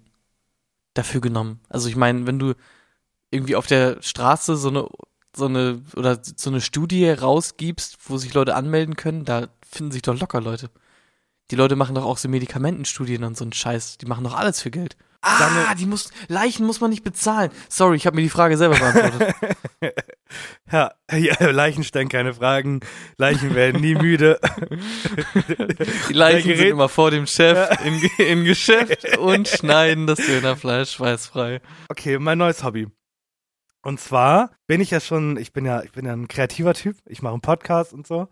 dafür 0.93 1.19
genommen? 1.19 1.59
Also 1.67 1.89
ich 1.89 1.97
meine, 1.97 2.25
wenn 2.27 2.39
du 2.39 2.53
irgendwie 3.29 3.57
auf 3.57 3.67
der 3.67 4.01
Straße 4.01 4.55
so 4.55 4.69
eine 4.69 4.87
so 5.35 5.45
eine 5.45 5.81
oder 5.95 6.19
so 6.23 6.49
eine 6.49 6.61
Studie 6.61 7.09
rausgibst, 7.09 7.97
wo 8.07 8.17
sich 8.17 8.33
Leute 8.33 8.55
anmelden 8.55 8.95
können, 8.95 9.25
da 9.25 9.47
finden 9.69 9.91
sich 9.91 10.01
doch 10.01 10.17
locker 10.19 10.41
Leute. 10.41 10.69
Die 11.51 11.55
Leute 11.55 11.75
machen 11.75 11.93
doch 11.95 12.05
auch 12.05 12.17
so 12.17 12.27
Medikamentenstudien 12.29 13.23
und 13.23 13.37
so 13.37 13.43
einen 13.43 13.53
Scheiß. 13.53 13.97
Die 13.99 14.05
machen 14.07 14.23
doch 14.23 14.33
alles 14.35 14.61
für 14.61 14.71
Geld. 14.71 14.95
Ah, 15.21 15.73
die 15.73 15.87
muss, 15.87 16.11
Leichen 16.27 16.67
muss 16.67 16.81
man 16.81 16.91
nicht 16.91 17.03
bezahlen. 17.03 17.49
Sorry, 17.67 17.95
ich 17.97 18.05
habe 18.05 18.15
mir 18.15 18.21
die 18.21 18.29
Frage 18.29 18.57
selber 18.57 18.77
beantwortet. 18.77 19.35
Ja, 20.71 20.91
ja, 21.11 21.51
Leichen 21.51 21.83
stellen 21.83 22.09
keine 22.09 22.33
Fragen, 22.33 22.79
Leichen 23.17 23.53
werden 23.53 23.79
nie 23.81 23.93
müde. 23.93 24.39
Die 26.09 26.13
Leichen 26.13 26.55
sind 26.57 26.67
immer 26.67 26.89
vor 26.89 27.11
dem 27.11 27.27
Chef 27.27 27.69
im, 27.85 28.01
Ge- 28.01 28.31
im 28.31 28.43
Geschäft 28.43 29.17
und 29.19 29.47
schneiden 29.47 30.07
das 30.07 30.17
Dönerfleisch 30.19 30.91
schweißfrei. 30.91 31.61
Okay, 31.89 32.17
mein 32.17 32.39
neues 32.39 32.63
Hobby. 32.63 32.87
Und 33.85 33.99
zwar 33.99 34.49
bin 34.65 34.81
ich 34.81 34.89
ja 34.89 34.99
schon, 34.99 35.37
ich 35.37 35.53
bin 35.53 35.63
ja, 35.63 35.83
ich 35.83 35.91
bin 35.91 36.07
ja 36.07 36.13
ein 36.13 36.27
kreativer 36.27 36.73
Typ. 36.73 36.97
Ich 37.05 37.21
mache 37.21 37.33
einen 37.33 37.41
Podcast 37.41 37.93
und 37.93 38.07
so. 38.07 38.27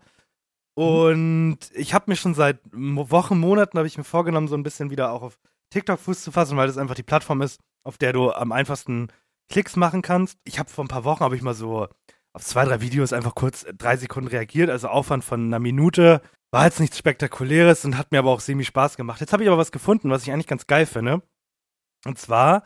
Und 0.74 1.58
ich 1.74 1.94
habe 1.94 2.06
mir 2.08 2.16
schon 2.16 2.34
seit 2.34 2.58
Wochen, 2.72 3.38
Monaten 3.38 3.78
habe 3.78 3.86
ich 3.86 3.96
mir 3.96 4.02
vorgenommen, 4.02 4.48
so 4.48 4.56
ein 4.56 4.64
bisschen 4.64 4.90
wieder 4.90 5.12
auch 5.12 5.22
auf 5.22 5.38
TikTok 5.70 6.00
Fuß 6.00 6.24
zu 6.24 6.32
fassen, 6.32 6.56
weil 6.56 6.66
das 6.66 6.76
einfach 6.76 6.96
die 6.96 7.04
Plattform 7.04 7.40
ist, 7.40 7.60
auf 7.84 7.98
der 7.98 8.12
du 8.12 8.32
am 8.32 8.50
einfachsten 8.50 9.12
Klicks 9.48 9.76
machen 9.76 10.02
kannst. 10.02 10.40
Ich 10.42 10.58
habe 10.58 10.68
vor 10.68 10.84
ein 10.84 10.88
paar 10.88 11.04
Wochen 11.04 11.20
habe 11.20 11.36
ich 11.36 11.42
mal 11.42 11.54
so 11.54 11.86
auf 12.32 12.42
zwei, 12.42 12.64
drei 12.64 12.80
Videos 12.80 13.12
einfach 13.12 13.36
kurz 13.36 13.64
drei 13.78 13.96
Sekunden 13.96 14.30
reagiert, 14.30 14.70
also 14.70 14.88
Aufwand 14.88 15.22
von 15.22 15.46
einer 15.46 15.60
Minute. 15.60 16.20
War 16.50 16.64
jetzt 16.64 16.80
nichts 16.80 16.98
Spektakuläres 16.98 17.84
und 17.84 17.96
hat 17.96 18.10
mir 18.10 18.18
aber 18.18 18.32
auch 18.32 18.40
semi 18.40 18.64
Spaß 18.64 18.96
gemacht. 18.96 19.20
Jetzt 19.20 19.32
habe 19.32 19.44
ich 19.44 19.48
aber 19.48 19.58
was 19.58 19.70
gefunden, 19.70 20.10
was 20.10 20.24
ich 20.24 20.32
eigentlich 20.32 20.48
ganz 20.48 20.66
geil 20.66 20.86
finde. 20.86 21.22
Und 22.04 22.18
zwar 22.18 22.64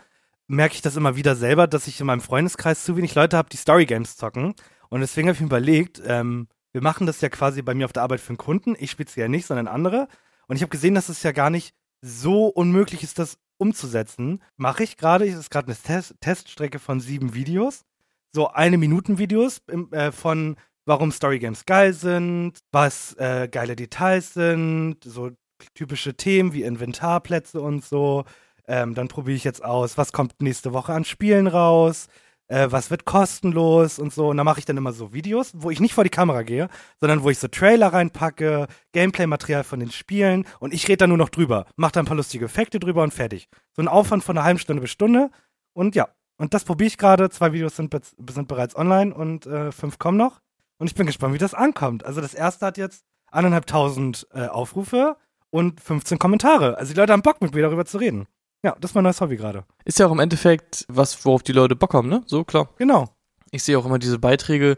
merke 0.49 0.75
ich 0.75 0.83
das 0.83 0.97
immer 0.97 1.17
wieder 1.17 1.37
selber, 1.37 1.67
dass 1.67 1.87
ich 1.87 2.01
in 2.01 2.07
meinem 2.07 2.21
Freundeskreis 2.21 2.85
zu 2.85 2.97
wenig 2.97 3.15
Leute 3.15 3.37
habe, 3.37 3.51
die 3.51 3.57
Story 3.57 3.87
Games 3.87 4.17
zocken. 4.17 4.55
Und 4.89 5.01
deswegen 5.01 5.29
habe 5.29 5.35
ich 5.35 5.41
mir 5.41 5.47
überlegt, 5.47 6.03
ähm, 6.05 6.49
wir 6.73 6.83
machen 6.83 7.07
das 7.07 7.21
ja 7.21 7.29
quasi 7.29 7.63
bei 7.63 7.75
mir 7.75 7.85
auf 7.85 7.93
der 7.93 8.03
Arbeit 8.03 8.21
für 8.21 8.31
einen 8.31 8.39
Kunden, 8.39 8.75
ich 8.79 8.91
speziell 8.91 9.29
nicht, 9.29 9.47
sondern 9.47 9.69
andere. 9.69 10.09
Und 10.47 10.57
ich 10.57 10.63
habe 10.63 10.71
gesehen, 10.71 10.95
dass 10.95 11.09
es 11.09 11.23
ja 11.23 11.33
gar 11.33 11.51
nicht 11.51 11.75
so 12.01 12.47
unmöglich 12.47 13.03
ist, 13.03 13.19
das 13.19 13.39
umzusetzen. 13.59 14.43
Mache 14.57 14.85
ich 14.85 14.97
gerade, 14.97 15.27
es 15.27 15.37
ist 15.37 15.51
gerade 15.51 15.69
eine 15.69 15.77
Test 15.77 16.15
Teststrecke 16.21 16.79
von 16.79 17.01
sieben 17.01 17.35
Videos. 17.35 17.85
So 18.33 18.49
eine 18.49 18.79
Minuten 18.79 19.19
Videos 19.19 19.61
im, 19.69 19.93
äh, 19.93 20.13
von 20.13 20.57
warum 20.87 21.13
Story 21.13 21.39
Games 21.39 21.67
geil 21.67 21.93
sind, 21.93 22.59
was 22.73 23.15
äh, 23.15 23.49
geile 23.51 23.77
Details 23.77 24.35
sind, 24.35 24.99
so 25.05 25.31
typische 25.75 26.15
Themen 26.15 26.53
wie 26.53 26.63
Inventarplätze 26.63 27.61
und 27.61 27.85
so. 27.85 28.25
Ähm, 28.69 28.95
dann 28.95 29.09
probiere 29.09 29.37
ich 29.37 29.45
jetzt 29.45 29.65
aus, 29.65 29.97
was 29.99 30.13
kommt 30.13 30.41
nächste 30.43 30.73
Woche 30.75 30.93
an 30.93 31.05
Spielen 31.05 31.47
raus, 31.47 32.07
äh, 32.49 32.69
was 32.71 32.91
wird 32.91 33.05
kostenlos 33.07 33.99
und 33.99 34.13
so. 34.13 34.29
Und 34.29 34.37
da 34.37 34.45
mache 34.45 34.59
ich 34.61 34.67
dann 34.67 34.77
immer 34.77 34.93
so 34.93 35.13
Videos, 35.15 35.53
wo 35.55 35.71
ich 35.71 35.81
nicht 35.81 35.95
vor 35.95 36.05
die 36.05 36.11
Kamera 36.11 36.43
gehe, 36.43 36.69
sondern 37.01 37.23
wo 37.23 37.31
ich 37.31 37.39
so 37.39 37.49
Trailer 37.49 37.93
reinpacke, 37.95 38.67
Gameplay-Material 38.93 39.65
von 39.65 39.81
den 39.81 39.91
Spielen 39.91 40.47
und 40.61 40.75
ich 40.75 40.87
rede 40.87 40.99
da 40.99 41.07
nur 41.07 41.17
noch 41.17 41.31
drüber, 41.31 41.65
mache 41.77 41.93
da 41.93 42.01
ein 42.01 42.07
paar 42.07 42.17
lustige 42.17 42.45
Effekte 42.45 42.79
drüber 42.79 43.03
und 43.03 43.15
fertig. 43.15 43.49
So 43.75 43.83
ein 43.83 43.89
Aufwand 43.89 44.23
von 44.23 44.37
einer 44.37 44.45
halben 44.45 44.59
Stunde 44.61 44.83
bis 44.83 44.91
Stunde 44.91 45.31
und 45.73 45.95
ja. 45.95 46.09
Und 46.41 46.55
das 46.55 46.63
probiere 46.65 46.87
ich 46.87 46.99
gerade. 46.99 47.31
Zwei 47.31 47.53
Videos 47.53 47.75
sind, 47.75 47.91
be- 47.91 48.01
sind 48.31 48.47
bereits 48.47 48.77
online 48.77 49.13
und 49.13 49.47
äh, 49.47 49.73
fünf 49.73 49.99
kommen 49.99 50.19
noch. 50.19 50.41
Und 50.79 50.87
ich 50.87 50.95
bin 50.95 51.07
gespannt, 51.07 51.35
wie 51.35 51.39
das 51.39 51.53
ankommt. 51.55 52.05
Also 52.05 52.21
das 52.21 52.33
erste 52.33 52.65
hat 52.67 52.79
jetzt 52.79 53.03
anderthalbtausend 53.33 54.27
äh, 54.33 54.47
Aufrufe 54.47 55.17
und 55.51 55.81
15 55.81 56.19
Kommentare. 56.19 56.77
Also 56.79 56.93
die 56.93 57.01
Leute 57.01 57.13
haben 57.13 57.23
Bock 57.23 57.41
mit 57.41 57.55
mir 57.55 57.63
darüber 57.63 57.85
zu 57.87 57.99
reden. 57.99 58.27
Ja, 58.65 58.77
das 58.81 58.91
ist 58.91 58.95
mein 58.95 59.05
neues 59.05 59.21
Hobby 59.21 59.37
gerade. 59.37 59.65
Ist 59.85 59.99
ja 59.99 60.07
auch 60.07 60.13
im 60.13 60.19
Endeffekt 60.19 60.85
was, 60.89 61.25
worauf 61.25 61.43
die 61.43 61.53
Leute 61.53 61.77
Bock 61.77 61.95
haben, 61.95 62.09
ne? 62.09 62.23
So, 62.27 62.45
klar. 62.45 62.69
Genau. 62.79 63.09
Ich 63.51 63.63
sehe 63.63 63.79
auch 63.79 63.87
immer 63.87 63.99
diese 63.99 64.19
Beiträge, 64.19 64.77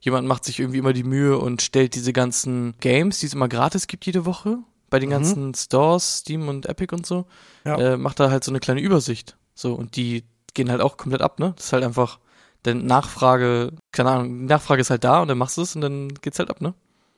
jemand 0.00 0.26
macht 0.26 0.44
sich 0.44 0.58
irgendwie 0.58 0.78
immer 0.78 0.92
die 0.92 1.04
Mühe 1.04 1.38
und 1.38 1.60
stellt 1.62 1.94
diese 1.94 2.12
ganzen 2.12 2.74
Games, 2.80 3.18
die 3.20 3.26
es 3.26 3.34
immer 3.34 3.48
gratis 3.48 3.86
gibt 3.86 4.06
jede 4.06 4.24
Woche, 4.24 4.58
bei 4.90 4.98
den 4.98 5.08
Mhm. 5.10 5.12
ganzen 5.12 5.54
Stores, 5.54 6.18
Steam 6.18 6.48
und 6.48 6.66
Epic 6.66 6.94
und 6.94 7.04
so, 7.06 7.26
Ja. 7.64 7.76
äh, 7.76 7.96
macht 7.96 8.18
da 8.18 8.30
halt 8.30 8.44
so 8.44 8.50
eine 8.50 8.60
kleine 8.60 8.80
Übersicht. 8.80 9.36
So, 9.54 9.74
und 9.74 9.96
die 9.96 10.24
gehen 10.54 10.70
halt 10.70 10.80
auch 10.80 10.96
komplett 10.96 11.20
ab, 11.22 11.38
ne? 11.38 11.52
Das 11.56 11.66
ist 11.66 11.72
halt 11.74 11.84
einfach, 11.84 12.18
denn 12.64 12.86
Nachfrage, 12.86 13.72
keine 13.92 14.10
Ahnung, 14.10 14.46
Nachfrage 14.46 14.80
ist 14.80 14.90
halt 14.90 15.04
da 15.04 15.20
und 15.20 15.28
dann 15.28 15.38
machst 15.38 15.58
du 15.58 15.62
es 15.62 15.74
und 15.76 15.82
dann 15.82 16.08
geht's 16.14 16.38
halt 16.38 16.50
ab, 16.50 16.60
ne? 16.60 16.74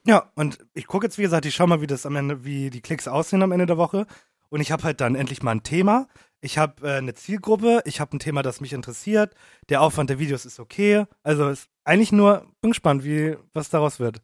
Ja, 0.07 0.31
und 0.35 0.59
ich 0.75 0.87
gucke 0.87 1.07
jetzt, 1.07 1.18
wie 1.18 1.23
gesagt, 1.23 1.44
ich 1.46 1.55
schau 1.55 1.66
mal, 1.66 1.81
wie 1.83 1.87
das 1.87 2.05
am 2.07 2.16
Ende, 2.16 2.44
wie 2.44 2.70
die 2.70 2.81
Klicks 2.81 3.07
aussehen 3.07 3.42
am 3.42 3.53
Ende 3.53 3.66
der 3.66 3.77
Woche. 3.77 4.07
Und 4.51 4.61
ich 4.61 4.73
habe 4.73 4.83
halt 4.83 5.01
dann 5.01 5.15
endlich 5.15 5.43
mal 5.43 5.53
ein 5.53 5.63
Thema. 5.63 6.09
Ich 6.41 6.59
habe 6.59 6.87
äh, 6.87 6.99
eine 6.99 7.15
Zielgruppe, 7.15 7.83
ich 7.85 8.01
habe 8.01 8.17
ein 8.17 8.19
Thema, 8.19 8.43
das 8.43 8.61
mich 8.61 8.73
interessiert. 8.73 9.35
Der 9.69 9.83
Aufwand 9.83 10.11
der 10.11 10.19
Videos 10.19 10.45
ist 10.45 10.61
okay. 10.61 11.05
Also 11.23 11.49
ist 11.49 11.69
eigentlich 11.85 12.13
nur, 12.13 12.47
bin 12.61 12.71
gespannt, 12.71 13.05
wie, 13.05 13.37
was 13.53 13.71
daraus 13.71 14.01
wird. 14.01 14.23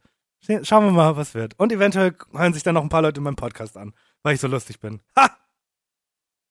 Schauen 0.63 0.85
wir 0.85 0.91
mal, 0.91 1.17
was 1.17 1.33
wird. 1.33 1.59
Und 1.59 1.71
eventuell 1.71 2.15
hören 2.31 2.53
sich 2.53 2.63
dann 2.63 2.75
noch 2.75 2.83
ein 2.83 2.89
paar 2.89 3.01
Leute 3.01 3.19
in 3.19 3.23
meinem 3.23 3.35
Podcast 3.35 3.75
an, 3.77 3.93
weil 4.23 4.35
ich 4.35 4.41
so 4.41 4.47
lustig 4.47 4.79
bin. 4.79 5.01
Ha! 5.17 5.35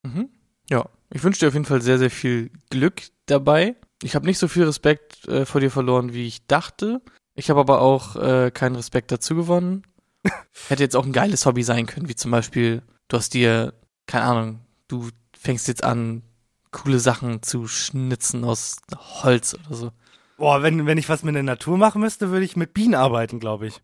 Mhm. 0.02 0.28
Ja, 0.68 0.88
ich 1.12 1.22
wünsche 1.22 1.40
dir 1.40 1.48
auf 1.48 1.54
jeden 1.54 1.64
Fall 1.64 1.82
sehr, 1.82 1.98
sehr 1.98 2.10
viel 2.10 2.50
Glück 2.70 3.02
dabei. 3.26 3.76
Ich 4.02 4.14
habe 4.14 4.26
nicht 4.26 4.38
so 4.38 4.48
viel 4.48 4.64
Respekt 4.64 5.26
äh, 5.28 5.46
vor 5.46 5.60
dir 5.60 5.70
verloren, 5.70 6.12
wie 6.12 6.26
ich 6.26 6.46
dachte. 6.46 7.00
Ich 7.34 7.50
habe 7.50 7.60
aber 7.60 7.80
auch 7.80 8.16
äh, 8.16 8.50
keinen 8.50 8.76
Respekt 8.76 9.12
dazu 9.12 9.34
gewonnen. 9.34 9.82
Hätte 10.68 10.82
jetzt 10.82 10.96
auch 10.96 11.06
ein 11.06 11.12
geiles 11.12 11.46
Hobby 11.46 11.62
sein 11.62 11.86
können, 11.86 12.08
wie 12.08 12.16
zum 12.16 12.30
Beispiel, 12.30 12.82
du 13.08 13.16
hast 13.16 13.34
dir, 13.34 13.74
keine 14.06 14.24
Ahnung, 14.24 14.60
du 14.88 15.08
fängst 15.36 15.68
jetzt 15.68 15.84
an, 15.84 16.22
coole 16.70 16.98
Sachen 16.98 17.42
zu 17.42 17.68
schnitzen 17.68 18.44
aus 18.44 18.78
Holz 19.22 19.54
oder 19.54 19.74
so. 19.74 19.92
Boah, 20.36 20.62
wenn, 20.62 20.84
wenn 20.86 20.98
ich 20.98 21.08
was 21.08 21.22
mit 21.22 21.34
der 21.34 21.42
Natur 21.42 21.78
machen 21.78 22.02
müsste, 22.02 22.30
würde 22.30 22.44
ich 22.44 22.56
mit 22.56 22.74
Bienen 22.74 22.94
arbeiten, 22.94 23.40
glaube 23.40 23.68
ich. 23.68 23.80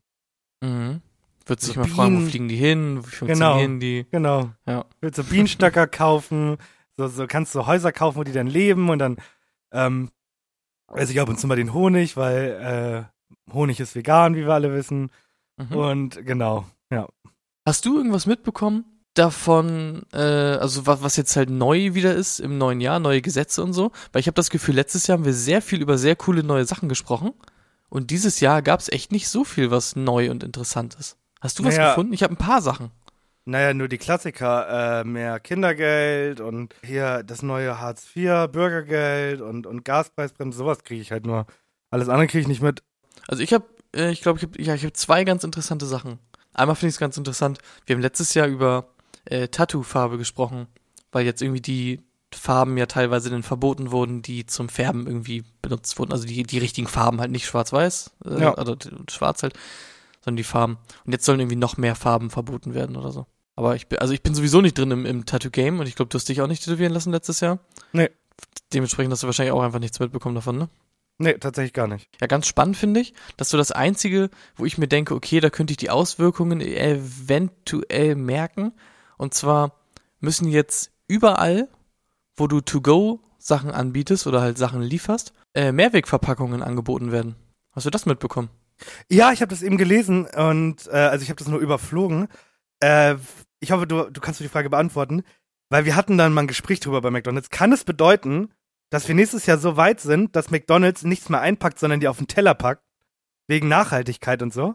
Mhm. 0.61 1.01
Würdest 1.47 1.67
So 1.67 1.73
dich 1.73 1.79
mal 1.79 1.89
fragen, 1.89 2.23
wo 2.23 2.29
fliegen 2.29 2.49
die 2.49 2.57
hin, 2.57 2.99
wie 3.05 3.11
funktionieren 3.11 3.81
die? 3.81 4.07
Genau. 4.11 4.51
Ja. 4.67 4.85
Willst 5.01 5.19
du 5.19 5.25
Bienenstöcker 5.25 5.87
kaufen? 5.89 6.59
So, 6.97 7.09
so 7.09 7.27
kannst 7.27 7.55
du 7.55 7.67
Häuser 7.67 7.91
kaufen, 7.93 8.19
wo 8.19 8.25
die 8.25 8.33
dann 8.33 8.47
leben 8.47 8.91
und 8.91 8.99
dann 8.99 9.17
ähm, 9.73 10.11
esse 10.95 11.13
ich 11.13 11.21
ab 11.21 11.29
und 11.29 11.41
zu 11.41 11.47
mal 11.47 11.57
den 11.57 11.73
Honig, 11.73 12.17
weil 12.17 13.09
äh, 13.49 13.53
Honig 13.53 13.81
ist 13.81 13.95
vegan, 13.95 14.37
wie 14.37 14.45
wir 14.45 14.53
alle 14.53 14.75
wissen. 14.75 15.11
Mhm. 15.57 15.77
Und 15.77 16.27
genau, 16.27 16.67
ja. 16.91 17.09
Hast 17.67 17.87
du 17.87 17.97
irgendwas 17.97 18.27
mitbekommen 18.27 18.85
davon, 19.14 20.03
äh, 20.12 20.18
also 20.18 20.87
was, 20.87 21.03
was 21.03 21.16
jetzt 21.16 21.37
halt 21.37 21.51
neu 21.51 21.94
wieder 21.94 22.14
ist 22.14 22.40
im 22.40 22.59
neuen 22.59 22.81
Jahr, 22.81 22.98
neue 22.98 23.22
Gesetze 23.22 23.62
und 23.62 23.72
so? 23.72 23.92
Weil 24.12 24.20
ich 24.20 24.27
habe 24.27 24.35
das 24.35 24.51
Gefühl, 24.51 24.75
letztes 24.75 25.07
Jahr 25.07 25.18
haben 25.18 25.25
wir 25.25 25.35
sehr 25.35 25.62
viel 25.62 25.81
über 25.81 25.98
sehr 25.98 26.16
coole 26.16 26.42
neue 26.42 26.64
Sachen 26.64 26.88
gesprochen. 26.88 27.33
Und 27.88 28.11
dieses 28.11 28.40
Jahr 28.40 28.62
gab 28.62 28.81
es 28.81 28.88
echt 28.90 29.12
nicht 29.12 29.29
so 29.29 29.44
viel, 29.44 29.70
was 29.70 29.96
neu 29.96 30.31
und 30.31 30.42
interessant 30.42 30.96
ist. 30.98 31.16
Hast 31.40 31.59
du 31.59 31.64
was 31.64 31.77
Naja. 31.77 31.90
gefunden? 31.90 32.14
Ich 32.14 32.22
habe 32.22 32.33
ein 32.33 32.38
paar 32.38 32.62
Sachen. 32.62 32.90
Naja, 33.44 33.75
nur 33.75 33.88
die 33.88 33.98
Klassiker, 33.98 35.01
äh, 35.01 35.05
mehr 35.05 35.40
Kindergeld 35.40 36.40
und 36.40 36.75
hier 36.85 37.25
das 37.25 37.42
neue 37.42 37.81
Hartz 37.81 38.07
IV, 38.14 38.48
Bürgergeld 38.53 39.40
und, 39.40 39.66
und 39.66 39.85
Gaspreisbremse, 39.85 40.57
sowas 40.57 40.85
kriege 40.85 41.03
ich 41.03 41.11
halt 41.11 41.27
nur. 41.27 41.46
Alles 41.90 42.09
andere 42.09 42.29
kriege 42.29 42.42
ich 42.42 42.48
nicht 42.48 42.62
mit. 42.62 42.83
Also 43.27 43.42
ich 43.42 43.53
habe, 43.53 43.64
äh, 43.94 44.11
ich 44.12 44.22
glaube, 44.22 44.38
ich 44.38 44.44
habe 44.44 44.62
ja, 44.62 44.75
ich 44.75 44.85
hab 44.85 44.96
zwei 44.96 45.25
ganz 45.25 45.42
interessante 45.42 45.87
Sachen. 45.87 46.20
Einmal 46.55 46.77
finde 46.77 46.90
ich 46.90 46.94
es 46.94 47.01
ganz 47.01 47.16
interessant. 47.16 47.59
Wir 47.85 47.96
haben 47.96 48.03
letztes 48.03 48.33
Jahr 48.35 48.46
über 48.46 48.87
äh, 49.27 49.49
Tattoo-Farbe 49.49 50.19
gesprochen, 50.19 50.67
weil 51.13 51.25
jetzt 51.25 51.43
irgendwie 51.43 51.61
die 51.61 52.01
Farben 52.35 52.79
ja 52.79 52.87
teilweise 52.87 53.29
dann 53.31 53.43
verboten 53.43 53.91
wurden, 53.91 54.23
die 54.23 54.47
zum 54.47 54.69
Färben 54.69 55.07
irgendwie 55.07 55.45
benutzt 55.61 55.99
wurden. 55.99 56.13
Also 56.13 56.27
die, 56.27 56.43
die 56.45 56.59
richtigen 56.59 56.87
Farben 56.89 57.21
halt 57.21 57.31
nicht 57.31 57.45
schwarz-weiß, 57.47 58.11
äh, 58.25 58.41
Ja. 58.41 58.53
t- 58.55 58.91
schwarz 59.11 59.43
halt, 59.43 59.55
sondern 60.25 60.39
die 60.39 60.45
Farben. 60.45 60.79
Und 61.05 61.13
jetzt 61.13 61.25
sollen 61.27 61.41
irgendwie 61.41 61.57
noch 61.57 61.77
mehr 61.77 61.95
Farben 61.95 62.31
verboten 62.31 62.73
werden 62.75 62.97
oder 62.97 63.13
so. 63.13 63.27
Aber 63.55 63.77
ich 63.77 63.87
bin, 63.87 63.99
also 63.99 64.15
ich 64.15 64.23
bin 64.23 64.35
sowieso 64.35 64.63
nicht 64.63 64.79
drin 64.79 64.91
im, 64.91 65.05
im 65.05 65.27
Tattoo-Game 65.27 65.79
und 65.81 65.87
ich 65.87 65.95
glaube, 65.95 66.09
du 66.09 66.17
hast 66.17 66.29
dich 66.29 66.41
auch 66.41 66.47
nicht 66.47 66.65
tätowieren 66.65 66.93
lassen 66.95 67.13
letztes 67.13 67.41
Jahr. 67.41 67.59
Nee. 67.93 68.09
Dementsprechend 68.73 69.13
hast 69.13 69.23
du 69.23 69.27
wahrscheinlich 69.27 69.53
auch 69.53 69.61
einfach 69.63 69.79
nichts 69.79 70.01
mitbekommen 70.01 70.35
davon, 70.35 70.57
ne? 70.57 70.69
Nee, 71.19 71.35
tatsächlich 71.35 71.75
gar 71.75 71.87
nicht. 71.87 72.09
Ja, 72.23 72.27
ganz 72.27 72.47
spannend 72.47 72.79
finde 72.79 73.01
ich, 73.01 73.13
dass 73.37 73.51
so 73.51 73.59
das 73.59 73.71
Einzige, 73.71 74.31
wo 74.57 74.65
ich 74.65 74.79
mir 74.79 74.89
denke, 74.89 75.15
okay, 75.15 75.41
da 75.41 75.51
könnte 75.51 75.73
ich 75.73 75.77
die 75.77 75.91
Auswirkungen 75.91 76.63
eventuell 76.63 78.15
merken. 78.15 78.73
Und 79.23 79.35
zwar 79.35 79.79
müssen 80.19 80.49
jetzt 80.49 80.91
überall, 81.07 81.69
wo 82.35 82.49
du 82.49 82.61
To-Go 82.61 83.21
Sachen 83.39 83.71
anbietest 83.71 84.27
oder 84.27 84.41
halt 84.41 84.59
Sachen 84.59 84.83
lieferst, 84.83 85.33
äh, 85.55 85.71
Mehrwegverpackungen 85.71 86.61
angeboten 86.61 87.13
werden. 87.13 87.37
Hast 87.71 87.87
du 87.87 87.91
das 87.91 88.05
mitbekommen? 88.05 88.51
Ja, 89.09 89.31
ich 89.31 89.41
habe 89.41 89.51
das 89.51 89.63
eben 89.63 89.79
gelesen 89.79 90.27
und 90.27 90.89
äh, 90.89 90.97
also 90.97 91.23
ich 91.23 91.29
habe 91.29 91.39
das 91.39 91.47
nur 91.47 91.61
überflogen. 91.61 92.27
Äh, 92.81 93.15
ich 93.61 93.71
hoffe, 93.71 93.87
du, 93.87 94.11
du 94.11 94.21
kannst 94.21 94.41
mir 94.41 94.47
die 94.47 94.53
Frage 94.53 94.71
beantworten, 94.71 95.23
weil 95.71 95.85
wir 95.85 95.95
hatten 95.95 96.19
dann 96.19 96.33
mal 96.33 96.41
ein 96.41 96.49
Gespräch 96.49 96.81
drüber 96.81 97.01
bei 97.01 97.13
McDonald's. 97.13 97.51
Kann 97.51 97.71
es 97.71 97.85
bedeuten, 97.85 98.53
dass 98.91 99.07
wir 99.07 99.15
nächstes 99.15 99.47
Jahr 99.47 99.59
so 99.59 99.77
weit 99.77 100.01
sind, 100.01 100.35
dass 100.35 100.51
McDonald's 100.51 101.05
nichts 101.05 101.29
mehr 101.29 101.41
einpackt, 101.41 101.79
sondern 101.79 102.01
die 102.01 102.09
auf 102.09 102.19
den 102.19 102.27
Teller 102.27 102.55
packt? 102.55 102.83
Wegen 103.47 103.69
Nachhaltigkeit 103.69 104.43
und 104.43 104.53
so? 104.53 104.75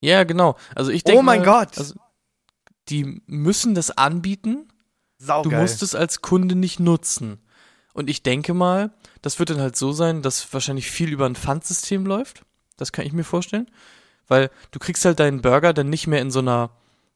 Ja, 0.00 0.24
genau. 0.24 0.56
Also 0.74 0.90
ich 0.90 1.04
denke 1.04 1.20
oh 1.20 1.22
mein 1.22 1.42
mal, 1.42 1.44
Gott! 1.44 1.78
Also, 1.78 1.94
die 2.88 3.22
müssen 3.26 3.74
das 3.74 3.90
anbieten, 3.90 4.68
Du 5.20 5.26
Saugeil. 5.26 5.60
musst 5.62 5.82
es 5.82 5.94
als 5.94 6.20
Kunde 6.22 6.54
nicht 6.54 6.78
nutzen. 6.78 7.38
Und 7.92 8.08
ich 8.08 8.22
denke 8.22 8.54
mal, 8.54 8.92
das 9.22 9.38
wird 9.40 9.50
dann 9.50 9.60
halt 9.60 9.74
so 9.76 9.92
sein, 9.92 10.22
dass 10.22 10.52
wahrscheinlich 10.52 10.90
viel 10.90 11.12
über 11.12 11.26
ein 11.26 11.34
Pfandsystem 11.34 12.06
läuft. 12.06 12.44
Das 12.76 12.92
kann 12.92 13.04
ich 13.04 13.12
mir 13.12 13.24
vorstellen. 13.24 13.68
Weil 14.28 14.50
du 14.70 14.78
kriegst 14.78 15.04
halt 15.04 15.18
deinen 15.18 15.40
Burger 15.42 15.72
dann 15.72 15.90
nicht 15.90 16.06
mehr 16.06 16.20
in 16.20 16.30
so 16.30 16.38
einer 16.38 16.70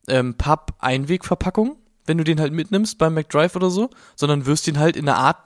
ähm, 0.08 0.35
Papp-Einwegverpackung, 0.35 1.76
wenn 2.06 2.18
du 2.18 2.24
den 2.24 2.40
halt 2.40 2.52
mitnimmst 2.52 2.98
beim 2.98 3.14
McDrive 3.14 3.54
oder 3.54 3.70
so, 3.70 3.90
sondern 4.16 4.46
wirst 4.46 4.66
den 4.66 4.78
halt 4.80 4.96
in 4.96 5.08
einer 5.08 5.18
Art 5.18 5.38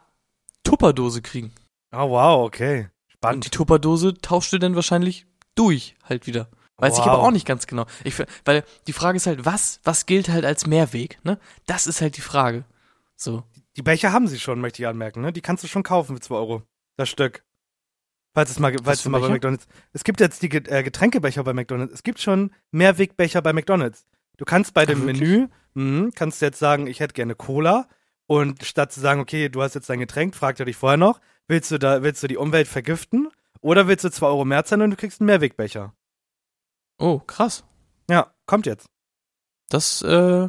Tupperdose 0.64 1.20
kriegen. 1.22 1.52
oh 1.92 2.10
wow, 2.10 2.46
okay. 2.46 2.78
Und 2.78 2.88
die 2.88 3.12
Spannend. 3.12 3.52
Tupperdose 3.52 4.14
tauschst 4.14 4.52
du 4.52 4.58
dann 4.58 4.74
wahrscheinlich 4.74 5.26
durch 5.54 5.94
halt 6.04 6.26
wieder. 6.26 6.48
Weiß 6.78 6.94
ich 6.94 6.98
Wow. 7.00 7.06
aber 7.08 7.22
auch 7.22 7.30
nicht 7.30 7.46
ganz 7.46 7.66
genau. 7.66 7.86
Ich, 8.04 8.14
weil 8.44 8.64
die 8.86 8.92
Frage 8.92 9.16
ist 9.16 9.26
halt, 9.26 9.44
was, 9.44 9.80
was 9.84 10.06
gilt 10.06 10.28
halt 10.28 10.44
als 10.44 10.66
Mehrweg, 10.66 11.18
ne? 11.24 11.38
Das 11.66 11.86
ist 11.86 12.00
halt 12.00 12.16
die 12.16 12.22
Frage. 12.22 12.64
So. 13.16 13.42
Die 13.76 13.82
Becher 13.82 14.12
haben 14.12 14.28
sie 14.28 14.38
schon, 14.38 14.60
möchte 14.60 14.82
ich 14.82 14.88
anmerken, 14.88 15.20
ne? 15.22 15.32
Die 15.32 15.40
kannst 15.40 15.64
du 15.64 15.68
schon 15.68 15.82
kaufen 15.82 16.16
für 16.16 16.20
2 16.22 16.34
Euro. 16.34 16.62
Das 16.96 17.08
Stück. 17.08 17.44
Falls 18.34 18.50
es 18.50 18.58
mal, 18.58 18.74
falls 18.84 19.02
du 19.02 19.08
mal 19.10 19.20
bei? 19.20 19.28
McDonalds. 19.30 19.66
Es 19.94 20.04
gibt 20.04 20.20
jetzt 20.20 20.42
die 20.42 20.50
äh, 20.50 20.82
Getränkebecher 20.82 21.42
bei 21.44 21.54
McDonalds. 21.54 21.94
Es 21.94 22.02
gibt 22.02 22.20
schon 22.20 22.50
Mehrwegbecher 22.70 23.40
bei 23.40 23.54
McDonalds. 23.54 24.06
Du 24.36 24.44
kannst 24.44 24.74
bei 24.74 24.84
dem 24.84 25.06
wirklich? 25.06 25.20
Menü, 25.20 25.48
mh, 25.72 26.10
kannst 26.14 26.42
jetzt 26.42 26.58
sagen, 26.58 26.86
ich 26.86 27.00
hätte 27.00 27.14
gerne 27.14 27.34
Cola. 27.34 27.88
Und 28.26 28.64
statt 28.64 28.92
zu 28.92 29.00
sagen, 29.00 29.20
okay, 29.20 29.48
du 29.48 29.62
hast 29.62 29.74
jetzt 29.74 29.88
dein 29.88 30.00
Getränk, 30.00 30.34
fragt 30.34 30.60
er 30.60 30.66
dich 30.66 30.76
vorher 30.76 30.96
noch, 30.98 31.20
willst 31.48 31.70
du 31.70 31.78
da, 31.78 32.02
willst 32.02 32.22
du 32.22 32.26
die 32.26 32.36
Umwelt 32.36 32.68
vergiften? 32.68 33.28
Oder 33.62 33.88
willst 33.88 34.04
du 34.04 34.10
2 34.10 34.26
Euro 34.26 34.44
mehr 34.44 34.64
zahlen 34.64 34.82
und 34.82 34.90
du 34.90 34.96
kriegst 34.96 35.20
einen 35.20 35.26
Mehrwegbecher? 35.26 35.94
Oh, 36.98 37.18
krass. 37.20 37.64
Ja, 38.10 38.32
kommt 38.46 38.66
jetzt. 38.66 38.86
Das 39.68 40.02
äh, 40.02 40.48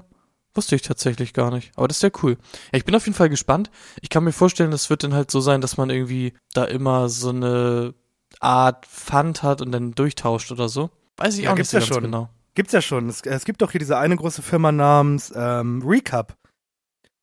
wusste 0.53 0.75
ich 0.75 0.81
tatsächlich 0.81 1.33
gar 1.33 1.51
nicht. 1.51 1.71
Aber 1.75 1.87
das 1.87 1.97
ist 1.97 2.03
ja 2.03 2.09
cool. 2.23 2.37
Ja, 2.71 2.77
ich 2.77 2.85
bin 2.85 2.95
auf 2.95 3.05
jeden 3.05 3.15
Fall 3.17 3.29
gespannt. 3.29 3.69
Ich 4.01 4.09
kann 4.09 4.23
mir 4.23 4.31
vorstellen, 4.31 4.71
das 4.71 4.89
wird 4.89 5.03
dann 5.03 5.13
halt 5.13 5.31
so 5.31 5.39
sein, 5.41 5.61
dass 5.61 5.77
man 5.77 5.89
irgendwie 5.89 6.33
da 6.53 6.65
immer 6.65 7.09
so 7.09 7.29
eine 7.29 7.93
Art 8.39 8.85
Pfand 8.85 9.43
hat 9.43 9.61
und 9.61 9.71
dann 9.71 9.93
durchtauscht 9.93 10.51
oder 10.51 10.69
so. 10.69 10.89
Weiß 11.17 11.37
ich 11.37 11.45
Ja, 11.45 11.53
auch 11.53 11.55
nicht 11.57 11.69
so 11.69 11.77
ja 11.77 11.81
ganz 11.81 11.93
schon. 11.93 12.03
genau. 12.03 12.29
Gibt's 12.53 12.73
ja 12.73 12.81
schon. 12.81 13.09
Es, 13.09 13.21
es 13.21 13.45
gibt 13.45 13.61
doch 13.61 13.71
hier 13.71 13.79
diese 13.79 13.97
eine 13.97 14.15
große 14.15 14.41
Firma 14.41 14.71
namens 14.71 15.31
ähm, 15.35 15.81
Recap. 15.85 16.35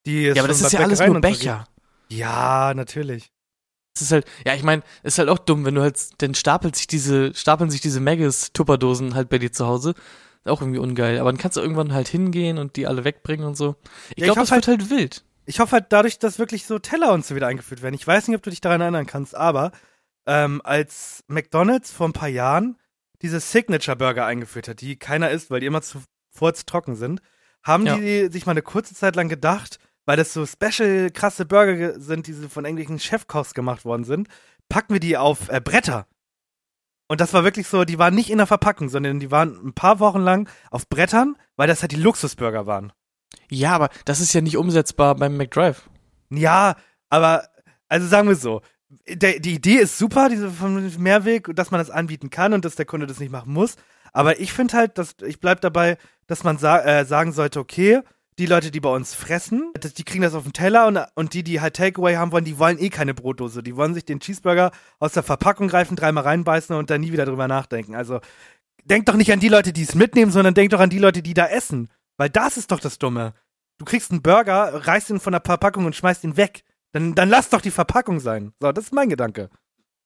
Die 0.07 0.25
Ja, 0.25 0.43
aber 0.43 0.49
das 0.49 0.61
ist 0.61 0.73
ja 0.73 0.81
alles 0.81 1.01
nur. 1.01 1.21
Becher. 1.21 1.67
Ja, 2.09 2.73
natürlich. 2.75 3.33
Das 3.95 4.03
ist 4.03 4.13
halt, 4.13 4.27
ja, 4.45 4.55
ich 4.55 4.65
meine, 4.65 4.83
ist 5.05 5.19
halt 5.19 5.29
auch 5.29 5.39
dumm, 5.39 5.65
wenn 5.65 5.77
du 5.77 5.81
halt, 5.83 6.21
dann 6.21 6.35
stapelt 6.35 6.75
sich 6.75 6.89
diese, 6.89 7.33
stapeln 7.35 7.71
sich 7.71 7.81
diese 7.81 8.01
Maggis 8.01 8.53
Tupperdosen 8.53 9.15
halt 9.15 9.29
bei 9.29 9.39
dir 9.39 9.53
zu 9.53 9.67
Hause. 9.67 9.95
Auch 10.45 10.61
irgendwie 10.61 10.81
ungeil. 10.81 11.19
Aber 11.21 11.31
dann 11.31 11.39
kannst 11.39 11.57
du 11.57 11.61
irgendwann 11.61 11.95
halt 11.95 12.09
hingehen 12.09 12.59
und 12.59 12.77
die 12.77 12.87
alle 12.87 13.05
wegbringen 13.05 13.47
und 13.47 13.57
so. 13.57 13.77
Ich 14.11 14.19
Ja, 14.19 14.25
glaube, 14.27 14.41
das 14.41 14.51
wird 14.51 14.67
halt 14.67 14.91
wild. 14.91 15.25
Ich 15.47 15.61
hoffe 15.61 15.73
halt 15.73 15.87
dadurch, 15.91 16.19
dass 16.19 16.39
wirklich 16.39 16.67
so 16.67 16.79
Teller 16.81 17.13
und 17.13 17.25
so 17.25 17.37
wieder 17.37 17.47
eingeführt 17.47 17.83
werden. 17.83 17.95
Ich 17.95 18.07
weiß 18.07 18.27
nicht, 18.29 18.37
ob 18.37 18.43
du 18.43 18.51
dich 18.51 18.61
daran 18.61 18.81
erinnern 18.81 19.07
kannst, 19.07 19.35
aber 19.37 19.71
ähm, 20.27 20.61
als 20.65 21.23
McDonald's 21.29 21.93
vor 21.93 22.09
ein 22.09 22.13
paar 22.15 22.29
Jahren 22.29 22.77
diese 23.23 23.41
Signature 23.41 23.97
Burger 23.97 24.27
eingeführt 24.27 24.69
hat, 24.69 24.81
die 24.81 24.97
keiner 24.97 25.31
isst, 25.31 25.51
weil 25.51 25.61
die 25.61 25.67
immer 25.67 25.83
zu 25.83 26.03
furztrocken 26.31 26.97
sind, 26.97 27.21
haben 27.63 27.87
Ja. 27.87 27.97
die 27.97 28.29
sich 28.33 28.45
mal 28.45 28.53
eine 28.53 28.63
kurze 28.63 28.95
Zeit 28.95 29.17
lang 29.17 29.29
gedacht, 29.29 29.79
weil 30.07 30.17
das 30.17 30.33
so 30.33 30.47
special 30.47 31.11
krasse 31.11 31.45
Burger 31.45 31.75
ge- 31.77 31.95
sind, 31.99 32.27
die 32.27 32.33
so 32.33 32.49
von 32.49 32.65
englischen 32.65 32.99
Chefkochs 32.99 33.55
gemacht 33.55 33.85
worden 33.85 34.05
sind, 34.05 34.29
packen 34.69 34.93
wir 34.93 35.01
die 35.01 35.17
auf 35.17 35.49
äh, 35.49 35.61
Bretter. 35.61 36.07
Und 37.07 37.21
das 37.21 37.35
war 37.35 37.45
wirklich 37.45 37.69
so, 37.69 37.85
die 37.85 37.99
waren 37.99 38.15
nicht 38.15 38.31
in 38.31 38.39
der 38.39 38.47
Verpackung, 38.47 38.89
sondern 38.89 39.21
die 39.21 39.31
waren 39.31 39.55
ein 39.67 39.75
paar 39.75 40.01
Wochen 40.01 40.21
lang 40.21 40.49
auf 40.71 40.89
Brettern, 40.89 41.37
weil 41.57 41.69
das 41.69 41.83
halt 41.83 41.93
die 41.93 41.97
Luxusburger 41.97 42.67
waren. 42.67 42.93
Ja, 43.51 43.73
aber 43.73 43.91
das 44.05 44.21
ist 44.21 44.33
ja 44.33 44.41
nicht 44.41 44.57
umsetzbar 44.57 45.15
beim 45.15 45.37
McDrive. 45.37 45.89
Ja, 46.31 46.77
aber, 47.11 47.49
also 47.89 48.07
sagen 48.07 48.29
wir 48.29 48.37
so, 48.37 48.63
der, 49.07 49.39
die 49.39 49.55
Idee 49.55 49.77
ist 49.77 49.99
super, 49.99 50.29
diese 50.29 50.51
von 50.51 50.91
Mehrweg, 50.99 51.55
dass 51.55 51.71
man 51.71 51.79
das 51.79 51.91
anbieten 51.91 52.31
kann 52.31 52.55
und 52.55 52.65
dass 52.65 52.77
der 52.77 52.87
Kunde 52.87 53.07
das 53.07 53.21
nicht 53.21 53.33
machen 53.33 53.53
muss. 53.53 53.77
Aber 54.13 54.41
ich 54.41 54.53
finde 54.53 54.77
halt, 54.77 54.97
dass 54.97 55.17
ich 55.27 55.41
bleib 55.41 55.61
dabei, 55.61 55.99
dass 56.27 56.45
man 56.45 56.57
sa 56.57 56.81
äh, 56.81 57.05
sagen 57.05 57.33
sollte, 57.33 57.61
okay, 57.61 58.01
die 58.39 58.47
Leute, 58.47 58.71
die 58.71 58.81
bei 58.81 58.91
uns 58.91 59.15
fressen, 59.15 59.73
die 59.97 60.05
kriegen 60.05 60.23
das 60.23 60.35
auf 60.35 60.43
den 60.43 60.53
Teller 60.53 60.89
und, 60.89 60.99
und 61.15 61.35
die, 61.35 61.45
die 61.45 61.61
halt 61.61 61.77
Takeaway 61.77 62.17
haben 62.17 62.33
wollen, 62.33 62.45
die 62.45 62.59
wollen 62.59 62.81
eh 62.81 62.91
keine 62.91 63.15
Brotdose. 63.15 63.63
Die 63.63 63.77
wollen 63.77 63.95
sich 63.95 64.05
den 64.05 64.19
Cheeseburger 64.19 64.73
aus 64.99 65.13
der 65.13 65.23
Verpackung 65.23 65.69
greifen, 65.69 65.97
dreimal 65.97 66.25
reinbeißen 66.25 66.75
und 66.75 66.91
dann 66.91 67.01
nie 67.01 67.13
wieder 67.13 67.27
drüber 67.27 67.47
nachdenken. 67.47 67.95
Also 67.95 68.21
denk 68.85 69.07
doch 69.07 69.15
nicht 69.15 69.33
an 69.33 69.41
die 69.41 69.49
Leute, 69.49 69.73
die 69.73 69.83
es 69.83 69.95
mitnehmen, 69.95 70.33
sondern 70.33 70.55
denk 70.55 70.71
doch 70.71 70.81
an 70.81 70.91
die 70.91 70.99
Leute, 70.99 71.23
die 71.23 71.35
da 71.35 71.47
essen. 71.47 71.89
Weil 72.17 72.31
das 72.31 72.57
ist 72.57 72.73
doch 72.73 72.81
das 72.81 72.99
Dumme. 72.99 73.35
Du 73.79 73.85
kriegst 73.85 74.11
einen 74.11 74.23
Burger, 74.23 74.87
reißt 74.87 75.11
ihn 75.11 75.21
von 75.21 75.33
der 75.33 75.43
Verpackung 75.45 75.87
und 75.87 75.95
schmeißt 75.95 76.25
ihn 76.25 76.37
weg. 76.37 76.65
Dann, 76.93 77.15
dann 77.15 77.29
lass 77.29 77.51
doch 77.51 77.61
die 77.61 77.71
Verpackung 77.73 78.21
sein. 78.21 78.53
So, 78.61 78.73
das 78.73 78.87
ist 78.87 78.95
mein 78.95 79.09
Gedanke. 79.09 79.49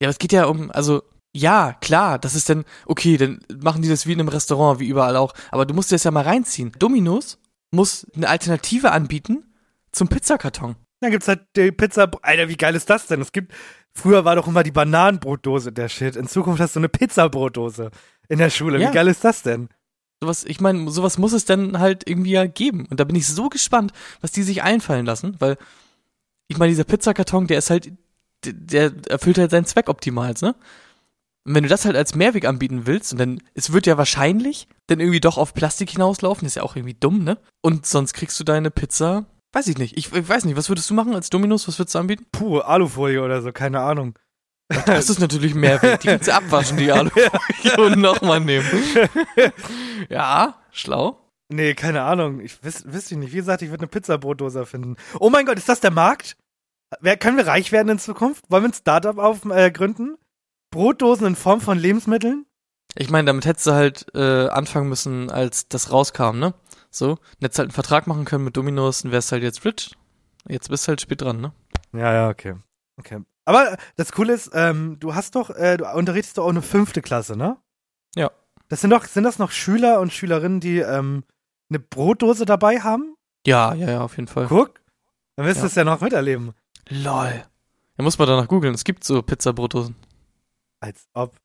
Ja, 0.01 0.07
aber 0.07 0.11
es 0.11 0.19
geht 0.19 0.33
ja 0.33 0.47
um, 0.47 0.71
also, 0.71 1.03
ja, 1.35 1.75
klar, 1.81 2.19
das 2.19 2.35
ist 2.35 2.49
dann, 2.49 2.65
okay, 2.87 3.17
dann 3.17 3.41
machen 3.61 3.83
die 3.83 3.89
das 3.89 4.07
wie 4.07 4.13
in 4.13 4.21
einem 4.21 4.29
Restaurant, 4.29 4.81
wie 4.81 4.89
überall 4.89 5.17
auch. 5.17 5.35
Aber 5.51 5.67
du 5.67 5.75
musst 5.75 5.91
dir 5.91 5.97
das 5.97 6.05
ja 6.05 6.11
mal 6.11 6.25
reinziehen. 6.25 6.73
Dominos 6.79 7.39
muss 7.71 8.07
eine 8.15 8.29
Alternative 8.29 8.93
anbieten 8.93 9.45
zum 9.93 10.09
Pizzakarton. 10.09 10.77
Dann 11.01 11.11
gibt's 11.11 11.29
halt 11.29 11.41
die 11.57 11.71
Pizza. 11.71 12.11
Alter, 12.23 12.49
wie 12.49 12.57
geil 12.57 12.75
ist 12.75 12.91
das 12.91 13.07
denn? 13.07 13.21
Es 13.21 13.33
gibt, 13.33 13.53
früher 13.95 14.25
war 14.25 14.37
doch 14.37 14.49
immer 14.49 14.63
die 14.63 14.73
Bananenbrotdose 14.73 15.73
der 15.73 15.89
Shit. 15.89 16.17
In 16.17 16.27
Zukunft 16.27 16.61
hast 16.61 16.75
du 16.75 16.81
eine 16.81 16.89
Pizzabrotdose 16.89 17.91
in 18.29 18.39
der 18.39 18.51
Schule. 18.51 18.81
Ja. 18.81 18.89
Wie 18.89 18.95
geil 18.95 19.07
ist 19.07 19.25
das 19.25 19.43
denn? 19.43 19.69
Sowas, 20.21 20.45
ich 20.45 20.61
meine, 20.61 20.91
sowas 20.91 21.17
muss 21.17 21.33
es 21.33 21.45
dann 21.45 21.79
halt 21.79 22.09
irgendwie 22.09 22.33
ja 22.33 22.47
geben. 22.47 22.87
Und 22.91 22.99
da 22.99 23.05
bin 23.05 23.15
ich 23.15 23.29
so 23.29 23.49
gespannt, 23.49 23.93
was 24.21 24.33
die 24.33 24.43
sich 24.43 24.65
einfallen 24.65 25.07
lassen, 25.07 25.37
weil 25.39 25.57
ich 26.49 26.59
meine, 26.59 26.71
dieser 26.71 26.85
Pizzakarton, 26.85 27.47
der 27.47 27.59
ist 27.59 27.71
halt, 27.71 27.93
der, 28.45 28.91
der 28.91 28.93
erfüllt 29.11 29.39
halt 29.39 29.51
seinen 29.53 29.67
Zweck 29.67 29.89
optimal, 29.89 30.35
ne? 30.41 30.57
Und 31.49 31.55
wenn 31.55 31.63
du 31.63 31.71
das 31.71 31.87
halt 31.87 31.97
als 31.97 32.15
Mehrweg 32.15 32.45
anbieten 32.45 32.87
willst, 32.87 33.13
und 33.13 33.19
dann, 33.19 33.43
es 33.55 33.73
wird 33.73 33.87
ja 33.87 33.97
wahrscheinlich 33.97 34.69
dann 34.87 35.01
irgendwie 35.01 35.19
doch 35.19 35.39
auf 35.39 35.55
Plastik 35.55 35.89
hinauslaufen, 35.89 36.47
ist 36.47 36.57
ja 36.57 36.63
auch 36.63 36.77
irgendwie 36.77 36.93
dumm, 36.93 37.25
ne? 37.25 37.39
Und 37.63 37.87
sonst 37.87 38.13
kriegst 38.13 38.39
du 38.39 38.45
deine 38.45 38.71
Pizza, 38.71 39.25
weiß 39.55 39.67
ich 39.69 39.79
nicht. 39.79 39.97
Ich, 39.97 40.13
ich 40.13 40.29
weiß 40.29 40.45
nicht, 40.45 40.59
was 40.59 40.69
würdest 40.69 40.91
du 40.91 40.95
machen 40.95 41.15
als 41.15 41.31
Dominos? 41.31 41.67
Was 41.67 41.79
würdest 41.79 41.95
du 41.95 42.01
anbieten? 42.01 42.27
Puh, 42.33 42.59
Alufolie 42.59 43.23
oder 43.23 43.41
so, 43.41 43.51
keine 43.51 43.81
Ahnung. 43.81 44.19
Das 44.85 45.09
ist 45.09 45.21
natürlich 45.21 45.55
Mehrweg. 45.55 46.01
Die 46.01 46.09
kannst 46.09 46.29
du 46.29 46.35
abwaschen, 46.35 46.77
die 46.77 46.93
Alufolie, 46.93 47.31
und 47.79 47.99
nochmal 47.99 48.41
nehmen. 48.41 48.69
ja, 50.11 50.55
schlau. 50.71 51.33
Nee, 51.49 51.73
keine 51.73 52.03
Ahnung. 52.03 52.41
Ich 52.41 52.63
wüsste 52.63 53.15
ich 53.15 53.19
nicht. 53.19 53.33
Wie 53.33 53.37
gesagt, 53.37 53.63
ich 53.63 53.71
würde 53.71 53.85
eine 53.85 53.89
Pizzabrotdose 53.89 54.67
finden. 54.67 54.97
Oh 55.19 55.31
mein 55.31 55.47
Gott, 55.47 55.57
ist 55.57 55.71
das 55.71 55.81
der 55.81 55.93
Markt? 55.93 56.37
Wer, 57.01 57.17
können 57.17 57.39
wir 57.39 57.47
reich 57.47 57.73
werden 57.73 57.89
in 57.89 57.99
Zukunft? 57.99 58.45
Wollen 58.51 58.65
wir 58.65 58.69
ein 58.69 58.75
Startup 58.75 59.17
auf, 59.17 59.47
äh, 59.47 59.71
gründen? 59.71 60.19
Brotdosen 60.71 61.27
in 61.27 61.37
Form 61.37 61.61
von 61.61 61.79
Lebensmitteln? 61.79 62.47
Ich 62.97 63.11
meine, 63.11 63.27
damit 63.27 63.47
hättest 63.47 63.67
du 63.67 63.73
halt 63.73 64.07
äh, 64.15 64.49
anfangen 64.49 64.89
müssen, 64.89 65.31
als 65.31 65.69
das 65.69 65.93
rauskam, 65.93 66.39
ne? 66.39 66.55
So, 66.91 67.19
hättest 67.41 67.59
halt 67.59 67.67
einen 67.69 67.75
Vertrag 67.75 68.07
machen 68.07 68.25
können 68.25 68.45
mit 68.45 68.57
Dominos 68.57 69.05
und 69.05 69.13
wärst 69.13 69.31
halt 69.33 69.43
jetzt 69.43 69.65
rich. 69.65 69.95
Jetzt 70.49 70.71
bist 70.71 70.87
du 70.87 70.89
halt 70.91 71.01
spät 71.01 71.21
dran, 71.21 71.41
ne? 71.41 71.53
Ja, 71.93 72.13
ja, 72.13 72.29
okay. 72.31 72.55
Okay. 72.99 73.21
Aber 73.45 73.77
das 73.97 74.13
Coole 74.13 74.33
ist, 74.35 74.51
ähm, 74.55 74.97
du 75.01 75.15
hast 75.15 75.35
doch, 75.35 75.51
äh, 75.51 75.77
du 75.77 75.87
unterrichtest 75.91 76.39
doch 76.39 76.45
auch 76.45 76.51
eine 76.51 76.63
fünfte 76.63 77.03
Klasse, 77.03 77.37
ne? 77.37 77.57
Ja. 78.15 78.31
Das 78.69 78.81
sind 78.81 78.91
doch, 78.91 79.05
sind 79.05 79.25
das 79.25 79.39
noch 79.39 79.51
Schüler 79.51 80.01
und 80.01 80.13
Schülerinnen, 80.13 80.61
die 80.61 80.79
ähm, 80.79 81.25
eine 81.71 81.79
Brotdose 81.79 82.45
dabei 82.47 82.81
haben? 82.81 83.15
Ja, 83.47 83.75
ja, 83.75 83.91
ja, 83.91 84.01
auf 84.01 84.17
jeden 84.17 84.29
Fall. 84.29 84.47
Guck, 84.49 84.81
dann 85.37 85.47
wirst 85.47 85.59
du 85.59 85.63
Ja. 85.63 85.67
es 85.69 85.75
ja 85.75 85.85
noch 85.85 86.01
miterleben. 86.01 86.53
Lol. 86.89 87.45
Da 87.97 88.03
muss 88.03 88.19
man 88.19 88.29
danach 88.29 88.49
googeln. 88.49 88.75
Es 88.75 88.85
gibt 88.85 89.05
so 89.05 89.23
Pizza-Brotdosen. 89.23 89.95
Als 90.81 91.09
ob. 91.13 91.37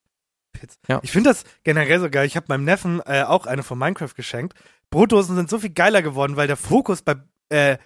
Pizza. 0.51 0.77
Ja. 0.87 0.99
Ich 1.01 1.11
finde 1.11 1.31
das 1.31 1.43
generell 1.63 1.99
so 1.99 2.09
geil. 2.09 2.25
Ich 2.27 2.35
habe 2.35 2.45
meinem 2.49 2.63
Neffen 2.63 3.01
äh, 3.05 3.23
auch 3.23 3.45
eine 3.47 3.63
von 3.63 3.77
Minecraft 3.79 4.13
geschenkt. 4.15 4.53
Brotdosen 4.91 5.35
sind 5.35 5.49
so 5.49 5.57
viel 5.59 5.71
geiler 5.71 6.01
geworden, 6.03 6.35
weil 6.35 6.45
der 6.47 6.57
Fokus 6.57 7.01
bei 7.01 7.15
äh, 7.49 7.77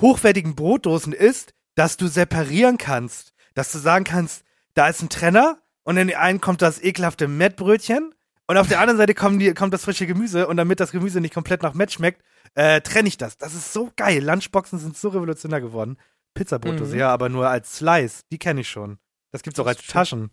hochwertigen 0.00 0.54
Brotdosen 0.54 1.12
ist, 1.12 1.52
dass 1.74 1.96
du 1.98 2.06
separieren 2.06 2.78
kannst. 2.78 3.34
Dass 3.54 3.70
du 3.72 3.78
sagen 3.78 4.04
kannst, 4.04 4.44
da 4.74 4.88
ist 4.88 5.02
ein 5.02 5.10
Trenner 5.10 5.58
und 5.82 5.96
in 5.98 6.08
den 6.08 6.16
einen 6.16 6.40
kommt 6.40 6.62
das 6.62 6.82
ekelhafte 6.82 7.28
Mettbrötchen 7.28 8.14
und 8.46 8.56
auf 8.56 8.68
der 8.68 8.80
anderen 8.80 8.96
Seite 8.96 9.14
die, 9.38 9.54
kommt 9.54 9.74
das 9.74 9.84
frische 9.84 10.06
Gemüse 10.06 10.46
und 10.46 10.56
damit 10.56 10.80
das 10.80 10.92
Gemüse 10.92 11.20
nicht 11.20 11.34
komplett 11.34 11.62
nach 11.62 11.74
Mett 11.74 11.92
schmeckt, 11.92 12.22
äh, 12.54 12.80
trenne 12.80 13.08
ich 13.08 13.18
das. 13.18 13.36
Das 13.36 13.54
ist 13.54 13.72
so 13.72 13.90
geil. 13.96 14.22
Lunchboxen 14.24 14.78
sind 14.78 14.96
so 14.96 15.08
revolutionär 15.08 15.60
geworden. 15.60 15.98
Pizzabrotdose, 16.34 16.94
Mhm. 16.94 17.00
ja, 17.00 17.10
aber 17.10 17.28
nur 17.28 17.48
als 17.48 17.76
Slice. 17.76 18.22
Die 18.30 18.38
kenne 18.38 18.60
ich 18.62 18.68
schon. 18.70 18.98
Das 19.32 19.42
gibt's 19.42 19.58
auch 19.60 19.64
Das 19.64 19.76
als. 19.78 19.86
Taschen. 19.86 20.30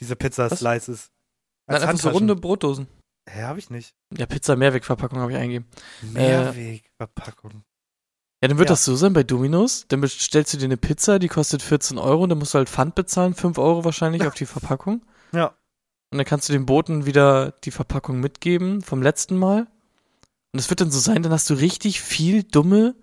Diese 0.00 0.16
Pizza-Slices. 0.16 1.10
Nein, 1.66 1.82
einfach 1.82 1.98
so 1.98 2.08
runde 2.10 2.34
Brotdosen. 2.36 2.88
Hä, 3.28 3.42
hab 3.44 3.58
ich 3.58 3.70
nicht. 3.70 3.94
Ja, 4.16 4.26
Pizza-Mehrwegverpackung 4.26 5.18
habe 5.20 5.32
ich 5.32 5.38
eingegeben. 5.38 5.68
Mehrwegverpackung. 6.02 7.62
Ja, 8.42 8.48
dann 8.48 8.58
wird 8.58 8.68
Ja. 8.70 8.72
das 8.72 8.84
so 8.84 8.96
sein 8.96 9.12
bei 9.12 9.22
Dominos. 9.22 9.84
Dann 9.88 10.00
bestellst 10.00 10.54
du 10.54 10.58
dir 10.58 10.64
eine 10.64 10.78
Pizza, 10.78 11.18
die 11.18 11.28
kostet 11.28 11.62
14 11.62 11.98
Euro. 11.98 12.26
Dann 12.26 12.38
musst 12.38 12.54
du 12.54 12.58
halt 12.58 12.68
Pfand 12.70 12.94
bezahlen, 12.94 13.34
5 13.34 13.58
Euro 13.58 13.84
wahrscheinlich 13.84 14.26
auf 14.26 14.34
die 14.34 14.46
Verpackung. 14.46 15.02
Ja. 15.32 15.48
Und 16.12 16.18
dann 16.18 16.24
kannst 16.24 16.48
du 16.48 16.52
dem 16.52 16.66
Boten 16.66 17.06
wieder 17.06 17.52
die 17.64 17.70
Verpackung 17.70 18.18
mitgeben 18.20 18.82
vom 18.82 19.02
letzten 19.02 19.36
Mal. 19.36 19.68
Und 20.52 20.58
es 20.58 20.68
wird 20.70 20.80
dann 20.80 20.90
so 20.90 20.98
sein, 20.98 21.22
dann 21.22 21.32
hast 21.32 21.48
du 21.50 21.54
richtig 21.54 22.00
viel 22.00 22.42
dumme 22.42 22.96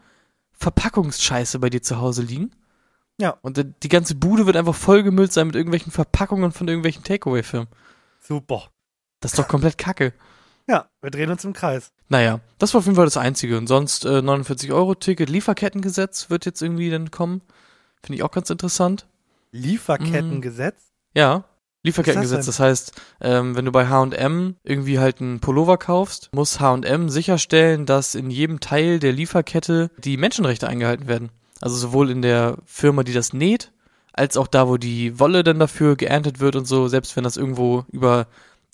Verpackungsscheiße 0.54 1.60
bei 1.60 1.70
dir 1.70 1.82
zu 1.82 2.02
Hause 2.02 2.24
liegen. 2.24 2.52
Ja. 3.20 3.38
Und 3.42 3.66
die 3.84 3.90
ganze 3.90 4.16
Bude 4.16 4.46
wird 4.46 4.56
einfach 4.58 4.76
vollgemüllt 4.76 5.34
sein 5.34 5.48
mit 5.48 5.56
irgendwelchen 5.56 5.92
Verpackungen 5.92 6.52
von 6.52 6.68
irgendwelchen 6.68 7.04
Takeaway-Firmen. 7.04 7.68
Super. 8.20 8.70
Das 9.20 9.34
ist 9.34 9.40
doch 9.40 9.48
komplett 9.48 9.78
kacke. 9.78 10.14
Ja, 10.68 10.90
wir 11.02 11.12
drehen 11.12 11.32
uns 11.32 11.44
im 11.46 11.54
Kreis. 11.54 11.92
Naja, 12.10 12.42
das 12.60 12.74
war 12.74 12.80
auf 12.80 12.86
jeden 12.86 12.96
Fall 12.96 13.06
das 13.06 13.18
Einzige. 13.18 13.58
Und 13.58 13.68
sonst 13.68 14.06
äh, 14.06 14.22
49 14.22 14.72
Euro 14.72 14.96
Ticket, 14.96 15.30
Lieferkettengesetz 15.30 16.30
wird 16.30 16.46
jetzt 16.46 16.62
irgendwie 16.62 16.90
dann 16.90 17.10
kommen. 17.10 17.42
Finde 18.04 18.18
ich 18.18 18.24
auch 18.24 18.32
ganz 18.32 18.50
interessant. 18.50 19.08
Lieferkettengesetz? 19.52 20.76
Ja, 21.16 21.46
Lieferkettengesetz. 21.84 22.40
denn? 22.40 22.46
Das 22.48 22.60
heißt, 22.60 23.02
ähm, 23.22 23.56
wenn 23.56 23.66
du 23.66 23.72
bei 23.72 23.88
H&M 23.88 24.56
irgendwie 24.64 25.00
halt 25.00 25.22
einen 25.22 25.40
Pullover 25.40 25.78
kaufst, 25.78 26.30
muss 26.34 26.60
H&M 26.60 27.10
sicherstellen, 27.10 27.86
dass 27.86 28.14
in 28.14 28.30
jedem 28.30 28.60
Teil 28.60 29.00
der 29.00 29.14
Lieferkette 29.14 29.90
die 29.98 30.18
Menschenrechte 30.18 30.68
eingehalten 30.68 31.08
werden. 31.08 31.30
Also 31.62 31.76
sowohl 31.76 32.10
in 32.10 32.22
der 32.22 32.58
Firma, 32.66 33.04
die 33.04 33.14
das 33.14 33.34
näht, 33.34 33.72
als 34.14 34.38
auch 34.38 34.48
da, 34.48 34.68
wo 34.68 34.78
die 34.78 35.20
Wolle 35.20 35.44
dann 35.44 35.60
dafür 35.60 35.96
geerntet 35.96 36.40
wird 36.40 36.56
und 36.56 36.66
so, 36.66 36.88
selbst 36.88 37.16
wenn 37.16 37.24
das 37.24 37.38
irgendwo 37.38 37.86
über 37.92 38.28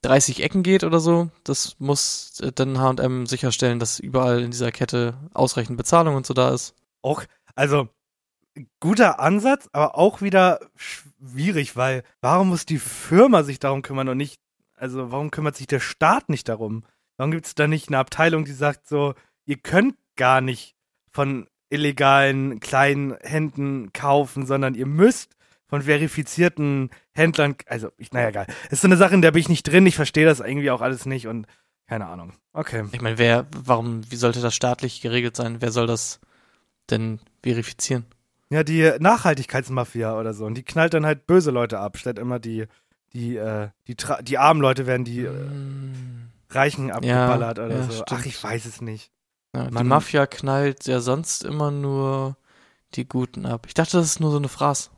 30 0.03 0.43
Ecken 0.43 0.63
geht 0.63 0.83
oder 0.83 0.99
so, 0.99 1.29
das 1.43 1.75
muss 1.79 2.39
äh, 2.41 2.51
dann 2.51 2.79
H&M 2.79 3.25
sicherstellen, 3.25 3.79
dass 3.79 3.99
überall 3.99 4.41
in 4.41 4.51
dieser 4.51 4.71
Kette 4.71 5.15
ausreichend 5.33 5.77
Bezahlung 5.77 6.15
und 6.15 6.25
so 6.25 6.33
da 6.33 6.53
ist. 6.53 6.75
Auch, 7.01 7.23
also, 7.55 7.89
guter 8.79 9.19
Ansatz, 9.19 9.69
aber 9.71 9.97
auch 9.97 10.21
wieder 10.21 10.59
schwierig, 10.75 11.75
weil 11.75 12.03
warum 12.21 12.49
muss 12.49 12.65
die 12.65 12.79
Firma 12.79 13.43
sich 13.43 13.59
darum 13.59 13.81
kümmern 13.81 14.09
und 14.09 14.17
nicht, 14.17 14.39
also 14.75 15.11
warum 15.11 15.31
kümmert 15.31 15.55
sich 15.55 15.67
der 15.67 15.79
Staat 15.79 16.29
nicht 16.29 16.49
darum? 16.49 16.85
Warum 17.17 17.31
gibt 17.31 17.45
es 17.45 17.55
da 17.55 17.67
nicht 17.67 17.87
eine 17.87 17.99
Abteilung, 17.99 18.45
die 18.45 18.53
sagt 18.53 18.87
so, 18.87 19.15
ihr 19.45 19.57
könnt 19.57 19.95
gar 20.15 20.41
nicht 20.41 20.75
von 21.09 21.47
illegalen 21.73 22.59
kleinen 22.59 23.15
Händen 23.21 23.91
kaufen, 23.93 24.45
sondern 24.45 24.75
ihr 24.75 24.85
müsst 24.85 25.35
von 25.67 25.81
verifizierten 25.81 26.91
Händlern, 27.13 27.55
also 27.67 27.89
ich, 27.97 28.11
naja. 28.11 28.45
Es 28.67 28.73
ist 28.73 28.81
so 28.81 28.87
eine 28.87 28.97
Sache, 28.97 29.15
in 29.15 29.21
der 29.21 29.31
bin 29.31 29.41
ich 29.41 29.49
nicht 29.49 29.63
drin, 29.63 29.85
ich 29.85 29.95
verstehe 29.95 30.25
das 30.25 30.39
irgendwie 30.39 30.71
auch 30.71 30.81
alles 30.81 31.05
nicht 31.05 31.27
und 31.27 31.47
keine 31.87 32.05
Ahnung. 32.07 32.33
Okay. 32.53 32.85
Ich 32.91 33.01
meine, 33.01 33.17
wer, 33.17 33.47
warum, 33.51 34.01
wie 34.09 34.15
sollte 34.15 34.39
das 34.39 34.55
staatlich 34.55 35.01
geregelt 35.01 35.35
sein? 35.35 35.57
Wer 35.59 35.71
soll 35.71 35.87
das 35.87 36.19
denn 36.89 37.19
verifizieren? 37.41 38.05
Ja, 38.49 38.63
die 38.63 38.91
Nachhaltigkeitsmafia 38.99 40.17
oder 40.17 40.33
so. 40.33 40.45
Und 40.45 40.55
die 40.55 40.63
knallt 40.63 40.93
dann 40.93 41.05
halt 41.05 41.25
böse 41.25 41.49
Leute 41.49 41.79
ab, 41.79 41.97
statt 41.97 42.19
immer 42.19 42.39
die, 42.39 42.67
die, 43.13 43.35
äh, 43.35 43.69
die, 43.87 43.95
die 44.21 44.37
armen 44.37 44.61
Leute 44.61 44.85
werden 44.85 45.05
die 45.05 45.21
äh, 45.21 45.29
Mm. 45.31 46.29
Reichen 46.49 46.91
abgeballert 46.91 47.57
oder 47.59 47.75
ja, 47.75 47.83
so. 47.83 47.91
stimmt. 47.91 48.11
Ach, 48.11 48.25
ich 48.25 48.43
weiß 48.43 48.65
es 48.65 48.81
nicht. 48.81 49.11
Ja, 49.55 49.69
die. 49.69 49.83
Mafia 49.83 50.25
knallt 50.25 50.85
ja 50.87 50.99
sonst 50.99 51.43
immer 51.43 51.71
nur 51.71 52.37
die 52.95 53.07
Guten 53.07 53.45
ab. 53.45 53.65
Ich 53.67 53.73
dachte, 53.73 53.97
das 53.97 54.05
ist 54.07 54.19
nur 54.19 54.31
so 54.31 54.37
eine 54.37 54.47
Phrase. 54.49 54.89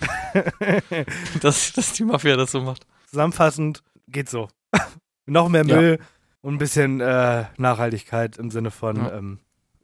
dass, 1.40 1.72
dass 1.72 1.92
die 1.92 2.04
Mafia 2.04 2.36
das 2.36 2.52
so 2.52 2.60
macht. 2.60 2.86
Zusammenfassend 3.10 3.82
geht 4.08 4.28
so. 4.28 4.48
Noch 5.26 5.48
mehr 5.48 5.64
Ja. 5.66 5.76
Müll 5.76 5.98
und 6.42 6.54
ein 6.54 6.58
bisschen 6.58 7.00
äh, 7.00 7.44
Nachhaltigkeit 7.56 8.36
im 8.36 8.50
Sinne 8.50 8.70
von 8.70 8.96
Ja. 8.96 9.12
ähm, 9.14 9.38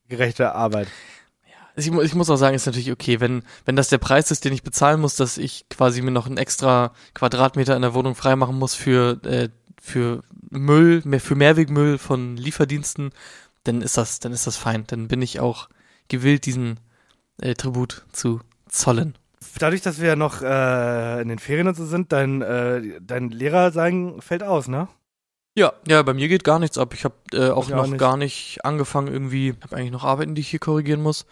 gerechter 0.09 0.55
Arbeit. 0.55 0.89
Also 1.77 1.93
Ich, 2.01 2.07
ich 2.07 2.15
muss 2.15 2.29
auch 2.29 2.37
sagen, 2.37 2.55
ist 2.57 2.67
natürlich 2.67 2.91
okay, 2.93 3.21
wenn, 3.21 3.43
wenn 3.65 3.77
das 3.77 3.89
der 3.89 3.99
Preis 3.99 4.31
ist, 4.31 4.45
den 4.45 4.53
ich 4.53 4.63
bezahlen 4.65 5.01
muss, 5.01 5.17
dass 5.17 5.39
ich 5.39 5.67
quasi 5.71 6.03
mir 6.03 6.11
noch 6.11 6.27
einen 6.27 6.37
extra 6.37 6.93
Quadratmeter 7.15 7.77
in 7.77 7.83
der 7.83 7.95
Wohnung 7.95 8.15
freimachen 8.17 8.59
muss 8.59 8.75
für, 8.75 9.23
äh, 9.25 9.49
für 9.81 10.23
Müll, 10.51 11.01
mehr, 11.05 11.21
für 11.21 11.37
Mehrwegmüll 11.37 11.97
von 11.99 12.37
Lieferdiensten, 12.37 13.13
dann 13.65 13.83
ist 13.83 13.97
das, 13.97 14.21
dann 14.21 14.33
ist 14.33 14.47
das 14.47 14.57
fein. 14.57 14.85
Dann 14.87 15.09
bin 15.09 15.23
ich 15.23 15.41
auch 15.41 15.69
gewillt, 16.09 16.47
diesen 16.47 16.81
äh, 17.41 17.55
Tribut 17.55 18.05
zu 18.13 18.41
zollen. 18.69 19.17
Dadurch, 19.59 19.81
dass 19.83 20.01
wir 20.01 20.09
ja 20.09 20.17
noch 20.17 20.43
äh, 20.43 21.23
in 21.23 21.29
den 21.29 21.39
Ferien 21.39 21.67
und 21.69 21.77
so 21.77 21.87
sind, 21.87 22.13
dein, 22.13 22.43
äh, 22.43 23.01
dein 23.01 23.31
Lehrer 23.31 23.73
sein 23.73 24.21
fällt 24.21 24.43
aus, 24.43 24.69
ne? 24.69 24.89
Ja, 25.57 25.73
ja, 25.89 26.03
bei 26.03 26.15
mir 26.15 26.29
geht 26.29 26.45
gar 26.45 26.59
nichts 26.59 26.79
ab. 26.79 26.95
Ich 26.95 27.05
habe 27.05 27.15
äh, 27.33 27.51
auch 27.51 27.69
Ich 27.69 27.75
auch 27.75 27.79
noch 27.79 27.87
nicht. 27.89 27.99
gar 27.99 28.17
nicht 28.17 28.65
angefangen 28.65 29.09
irgendwie. 29.09 29.55
habe 29.63 29.77
eigentlich 29.77 29.91
noch 29.91 30.05
Arbeiten, 30.05 30.35
die 30.35 30.43
ich 30.43 30.49
hier 30.49 30.61
korrigieren 30.61 31.03
muss 31.03 31.27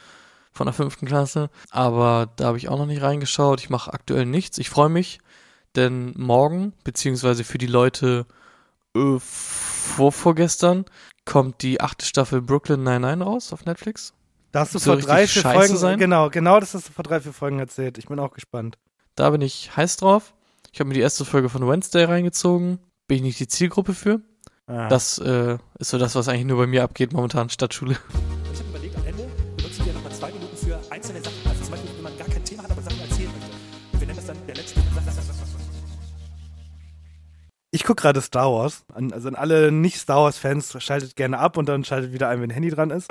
von 0.52 0.66
der 0.66 0.74
fünften 0.74 1.06
Klasse. 1.06 1.50
Aber 1.70 2.28
da 2.36 2.46
habe 2.46 2.58
ich 2.58 2.68
auch 2.68 2.78
noch 2.78 2.86
nicht 2.86 3.02
reingeschaut. 3.02 3.60
Ich 3.60 3.70
mache 3.70 3.92
aktuell 3.92 4.26
nichts. 4.26 4.58
Ich 4.58 4.70
freue 4.70 4.88
mich, 4.88 5.20
denn 5.76 6.14
morgen, 6.16 6.72
beziehungsweise 6.82 7.44
für 7.44 7.58
die 7.58 7.66
Leute 7.68 8.26
äh, 8.96 9.18
vor, 9.88 10.12
vorgestern, 10.12 10.84
kommt 11.24 11.62
die 11.62 11.80
achte 11.80 12.04
Staffel 12.04 12.40
Brooklyn 12.40 12.82
99 12.82 13.26
raus 13.26 13.52
auf 13.52 13.64
Netflix. 13.64 14.14
Da 14.52 14.60
hast 14.60 14.74
du 14.74 14.78
vor 14.78 14.96
drei, 14.96 15.26
vier 15.26 15.42
Folgen, 15.42 15.76
sein? 15.76 15.98
genau, 15.98 16.30
genau 16.30 16.58
das 16.60 16.74
hast 16.74 16.88
du 16.88 16.92
vor 16.92 17.02
drei, 17.02 17.20
vier 17.20 17.32
Folgen 17.32 17.58
erzählt. 17.58 17.98
Ich 17.98 18.06
bin 18.06 18.18
auch 18.18 18.32
gespannt. 18.32 18.78
Da 19.14 19.30
bin 19.30 19.42
ich 19.42 19.76
heiß 19.76 19.98
drauf. 19.98 20.34
Ich 20.72 20.80
habe 20.80 20.88
mir 20.88 20.94
die 20.94 21.00
erste 21.00 21.24
Folge 21.24 21.48
von 21.48 21.66
Wednesday 21.66 22.04
reingezogen. 22.04 22.78
Bin 23.06 23.18
ich 23.18 23.22
nicht 23.22 23.40
die 23.40 23.48
Zielgruppe 23.48 23.94
für. 23.94 24.20
Ah. 24.66 24.88
Das 24.88 25.18
äh, 25.18 25.58
ist 25.78 25.90
so 25.90 25.98
das, 25.98 26.14
was 26.14 26.28
eigentlich 26.28 26.46
nur 26.46 26.58
bei 26.58 26.66
mir 26.66 26.84
abgeht 26.84 27.12
momentan, 27.12 27.50
Stadtschule. 27.50 27.96
Ich 37.70 37.84
gucke 37.84 38.02
gerade 38.02 38.22
Star 38.22 38.50
Wars. 38.50 38.84
Also 39.12 39.28
an 39.28 39.34
alle 39.34 39.70
Nicht-Star 39.70 40.22
Wars-Fans 40.22 40.82
schaltet 40.82 41.16
gerne 41.16 41.38
ab 41.38 41.56
und 41.56 41.68
dann 41.68 41.84
schaltet 41.84 42.12
wieder 42.12 42.28
ein, 42.28 42.40
wenn 42.40 42.50
Handy 42.50 42.70
dran 42.70 42.90
ist. 42.90 43.10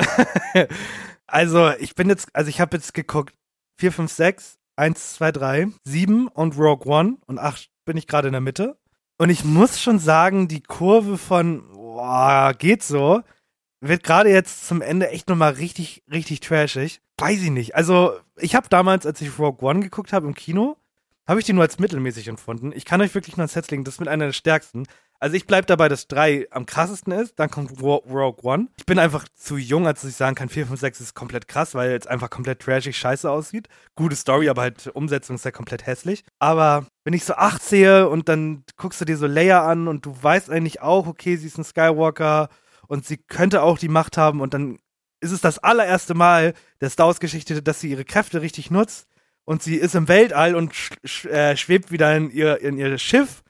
also 1.27 1.71
ich 1.79 1.93
bin 1.93 2.09
jetzt, 2.09 2.29
also 2.33 2.49
ich 2.49 2.59
habe 2.59 2.77
jetzt 2.77 2.93
geguckt 2.93 3.35
4, 3.79 3.91
5, 3.91 4.11
6, 4.11 4.57
1, 4.75 5.13
2, 5.15 5.31
3, 5.31 5.67
7 5.83 6.27
und 6.27 6.57
Rogue 6.57 6.91
One 6.91 7.17
und 7.27 7.37
8 7.37 7.69
bin 7.85 7.97
ich 7.97 8.07
gerade 8.07 8.29
in 8.29 8.33
der 8.33 8.41
Mitte. 8.41 8.77
Und 9.19 9.29
ich 9.29 9.43
muss 9.43 9.79
schon 9.79 9.99
sagen, 9.99 10.47
die 10.47 10.61
Kurve 10.61 11.17
von 11.17 11.63
boah, 11.71 12.53
geht 12.57 12.83
so, 12.83 13.21
wird 13.81 14.03
gerade 14.03 14.29
jetzt 14.29 14.67
zum 14.67 14.81
Ende 14.81 15.09
echt 15.09 15.29
nochmal 15.29 15.53
richtig, 15.53 16.03
richtig 16.11 16.39
trashig. 16.39 17.01
Weiß 17.19 17.41
ich 17.41 17.49
nicht. 17.49 17.75
Also 17.75 18.13
ich 18.37 18.55
habe 18.55 18.69
damals, 18.69 19.05
als 19.05 19.21
ich 19.21 19.39
Rogue 19.39 19.67
One 19.67 19.79
geguckt 19.79 20.13
habe 20.13 20.27
im 20.27 20.35
Kino, 20.35 20.77
habe 21.28 21.39
ich 21.39 21.45
die 21.45 21.53
nur 21.53 21.63
als 21.63 21.80
mittelmäßig 21.80 22.28
empfunden. 22.28 22.71
Ich 22.73 22.86
kann 22.86 23.01
euch 23.01 23.13
wirklich 23.13 23.36
nur 23.38 23.43
ans 23.43 23.55
Herz 23.55 23.69
legen, 23.69 23.84
das 23.84 23.95
ist 23.95 23.99
mit 23.99 24.09
einer 24.09 24.25
der 24.28 24.34
stärksten. 24.34 24.86
Also 25.19 25.36
ich 25.36 25.47
bleib 25.47 25.65
dabei, 25.65 25.89
dass 25.89 26.07
drei 26.07 26.47
am 26.51 26.67
krassesten 26.67 27.11
ist. 27.11 27.39
Dann 27.39 27.49
kommt 27.49 27.82
Ro- 27.82 28.03
Rogue 28.07 28.43
One. 28.43 28.67
Ich 28.78 28.86
bin 28.86 28.99
einfach 28.99 29.25
zu 29.36 29.57
jung, 29.57 29.88
als 29.88 30.01
dass 30.01 30.11
ich 30.11 30.15
sagen 30.15 30.36
kann, 30.36 30.47
4, 30.47 30.67
5, 30.67 30.80
6 30.80 31.01
ist 31.01 31.15
komplett 31.15 31.47
krass, 31.47 31.73
weil 31.73 31.91
es 31.91 32.05
einfach 32.05 32.30
komplett 32.30 32.59
trashig 32.59 32.95
scheiße 32.97 33.30
aussieht. 33.30 33.67
Gute 33.95 34.15
Story, 34.15 34.47
aber 34.47 34.61
halt 34.61 34.88
Umsetzung 34.93 35.36
ist 35.38 35.45
ja 35.45 35.49
komplett 35.51 35.88
hässlich. 35.88 36.23
Aber 36.38 36.86
wenn 37.03 37.13
ich 37.13 37.25
so 37.25 37.34
8 37.34 37.63
sehe 37.63 38.07
und 38.07 38.30
dann 38.30 38.63
guckst 38.78 39.01
du 39.01 39.05
dir 39.05 39.17
so 39.17 39.25
Leia 39.25 39.65
an 39.67 39.88
und 39.88 40.05
du 40.05 40.15
weißt 40.21 40.51
eigentlich 40.51 40.82
auch, 40.82 41.07
okay, 41.07 41.36
sie 41.36 41.47
ist 41.47 41.57
ein 41.57 41.63
Skywalker 41.63 42.49
und 42.88 43.05
sie 43.05 43.17
könnte 43.17 43.63
auch 43.63 43.80
die 43.80 43.89
Macht 43.89 44.17
haben 44.17 44.39
und 44.39 44.53
dann 44.53 44.78
ist 45.19 45.32
es 45.32 45.41
das 45.41 45.57
allererste 45.57 46.13
Mal 46.13 46.53
der 46.80 46.91
Star 46.91 47.07
Wars-Geschichte, 47.07 47.63
dass 47.63 47.80
sie 47.82 47.89
ihre 47.89 48.05
Kräfte 48.05 48.43
richtig 48.43 48.69
nutzt 48.69 49.07
und 49.47 49.63
sie 49.63 49.75
ist 49.77 49.95
im 49.95 50.09
Weltall 50.09 50.55
und 50.55 50.75
sch 50.75 50.91
sch 51.05 51.25
äh, 51.25 51.55
schwebt 51.55 51.89
wieder 51.89 52.13
in 52.15 52.29
ihr, 52.29 52.59
in 52.61 52.77
ihr 52.77 52.97
Schiff. 52.97 53.43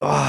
Oh, 0.00 0.28